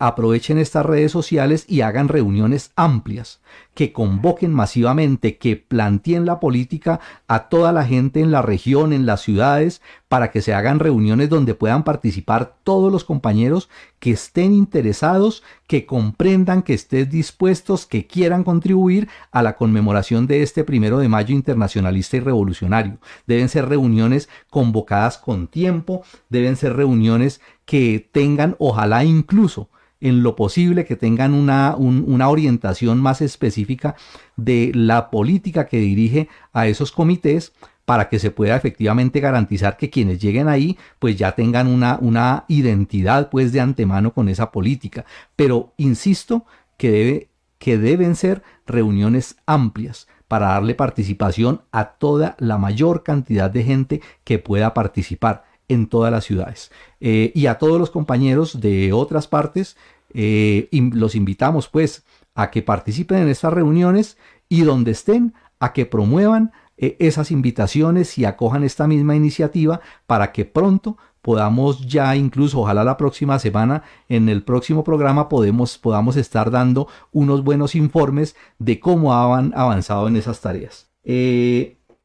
aprovechen 0.00 0.58
estas 0.58 0.84
redes 0.84 1.12
sociales 1.12 1.64
y 1.68 1.82
hagan 1.82 2.08
reuniones 2.08 2.72
amplias 2.74 3.40
que 3.74 3.92
convoquen 3.92 4.52
masivamente, 4.52 5.36
que 5.38 5.56
planteen 5.56 6.26
la 6.26 6.40
política 6.40 7.00
a 7.28 7.48
toda 7.48 7.72
la 7.72 7.84
gente 7.84 8.20
en 8.20 8.32
la 8.32 8.42
región, 8.42 8.92
en 8.92 9.06
las 9.06 9.20
ciudades, 9.20 9.80
para 10.08 10.30
que 10.30 10.42
se 10.42 10.54
hagan 10.54 10.80
reuniones 10.80 11.28
donde 11.28 11.54
puedan 11.54 11.84
participar 11.84 12.56
todos 12.64 12.90
los 12.90 13.04
compañeros 13.04 13.68
que 13.98 14.10
estén 14.10 14.52
interesados, 14.52 15.42
que 15.66 15.86
comprendan, 15.86 16.62
que 16.62 16.74
estén 16.74 17.08
dispuestos, 17.08 17.86
que 17.86 18.06
quieran 18.06 18.42
contribuir 18.42 19.08
a 19.30 19.42
la 19.42 19.56
conmemoración 19.56 20.26
de 20.26 20.42
este 20.42 20.64
primero 20.64 20.98
de 20.98 21.08
mayo 21.08 21.34
internacionalista 21.34 22.16
y 22.16 22.20
revolucionario. 22.20 22.98
Deben 23.26 23.48
ser 23.48 23.68
reuniones 23.68 24.28
convocadas 24.50 25.18
con 25.18 25.46
tiempo, 25.46 26.02
deben 26.30 26.56
ser 26.56 26.74
reuniones 26.74 27.40
que 27.64 28.08
tengan, 28.12 28.56
ojalá 28.58 29.04
incluso, 29.04 29.68
en 30.00 30.22
lo 30.22 30.36
posible 30.36 30.84
que 30.84 30.96
tengan 30.96 31.34
una, 31.34 31.74
una, 31.76 32.28
orientación 32.28 33.00
más 33.00 33.20
específica 33.20 33.96
de 34.36 34.70
la 34.74 35.10
política 35.10 35.66
que 35.66 35.78
dirige 35.78 36.28
a 36.52 36.66
esos 36.68 36.92
comités 36.92 37.52
para 37.84 38.08
que 38.08 38.18
se 38.18 38.30
pueda 38.30 38.54
efectivamente 38.54 39.18
garantizar 39.18 39.76
que 39.76 39.90
quienes 39.90 40.20
lleguen 40.20 40.48
ahí 40.48 40.78
pues 40.98 41.16
ya 41.16 41.32
tengan 41.32 41.66
una, 41.66 41.98
una 42.00 42.44
identidad 42.48 43.30
pues 43.30 43.50
de 43.50 43.60
antemano 43.60 44.12
con 44.12 44.28
esa 44.28 44.52
política. 44.52 45.04
Pero 45.34 45.72
insisto 45.78 46.44
que, 46.76 46.90
debe, 46.90 47.28
que 47.58 47.78
deben 47.78 48.14
ser 48.14 48.42
reuniones 48.66 49.36
amplias 49.46 50.06
para 50.28 50.48
darle 50.48 50.74
participación 50.74 51.62
a 51.72 51.92
toda 51.92 52.36
la 52.38 52.58
mayor 52.58 53.02
cantidad 53.02 53.50
de 53.50 53.64
gente 53.64 54.02
que 54.22 54.38
pueda 54.38 54.74
participar 54.74 55.47
en 55.68 55.86
todas 55.86 56.10
las 56.10 56.24
ciudades. 56.24 56.70
Eh, 57.00 57.32
y 57.34 57.46
a 57.46 57.58
todos 57.58 57.78
los 57.78 57.90
compañeros 57.90 58.60
de 58.60 58.92
otras 58.92 59.28
partes, 59.28 59.76
eh, 60.14 60.68
los 60.72 61.14
invitamos 61.14 61.68
pues 61.68 62.04
a 62.34 62.50
que 62.50 62.62
participen 62.62 63.18
en 63.18 63.28
estas 63.28 63.52
reuniones 63.52 64.16
y 64.48 64.62
donde 64.62 64.92
estén, 64.92 65.34
a 65.60 65.72
que 65.72 65.86
promuevan 65.86 66.52
eh, 66.76 66.96
esas 66.98 67.30
invitaciones 67.30 68.16
y 68.18 68.24
acojan 68.24 68.64
esta 68.64 68.86
misma 68.86 69.16
iniciativa 69.16 69.80
para 70.06 70.32
que 70.32 70.44
pronto 70.44 70.96
podamos 71.20 71.86
ya 71.86 72.14
incluso 72.14 72.60
ojalá 72.60 72.84
la 72.84 72.96
próxima 72.96 73.38
semana 73.38 73.82
en 74.08 74.28
el 74.28 74.44
próximo 74.44 74.84
programa 74.84 75.28
podamos 75.28 76.16
estar 76.16 76.50
dando 76.50 76.86
unos 77.10 77.42
buenos 77.42 77.74
informes 77.74 78.36
de 78.58 78.78
cómo 78.78 79.12
han 79.12 79.52
avanzado 79.56 80.06
en 80.06 80.16
esas 80.16 80.40
tareas 80.40 80.88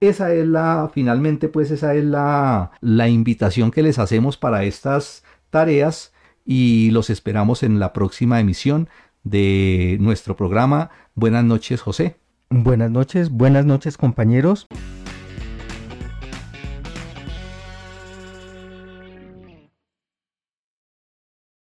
esa 0.08 0.34
es 0.34 0.46
la, 0.46 0.90
finalmente, 0.94 1.48
pues 1.48 1.72
esa 1.72 1.96
es 1.96 2.04
la, 2.04 2.72
la 2.82 3.08
invitación 3.10 3.72
que 3.72 3.84
les 3.84 4.00
hacemos 4.00 4.38
para 4.38 4.64
estas 4.64 5.24
tareas 5.50 6.14
y 6.46 6.92
los 6.92 7.10
esperamos 7.10 7.64
en 7.64 7.80
la 7.80 7.94
próxima 7.94 8.40
emisión 8.40 8.90
de 9.24 9.98
nuestro 10.00 10.36
programa. 10.36 10.90
Buenas 11.16 11.44
noches, 11.44 11.82
José. 11.82 12.18
Buenas 12.50 12.92
noches, 12.92 13.32
buenas 13.32 13.66
noches, 13.66 13.98
compañeros. 13.98 14.68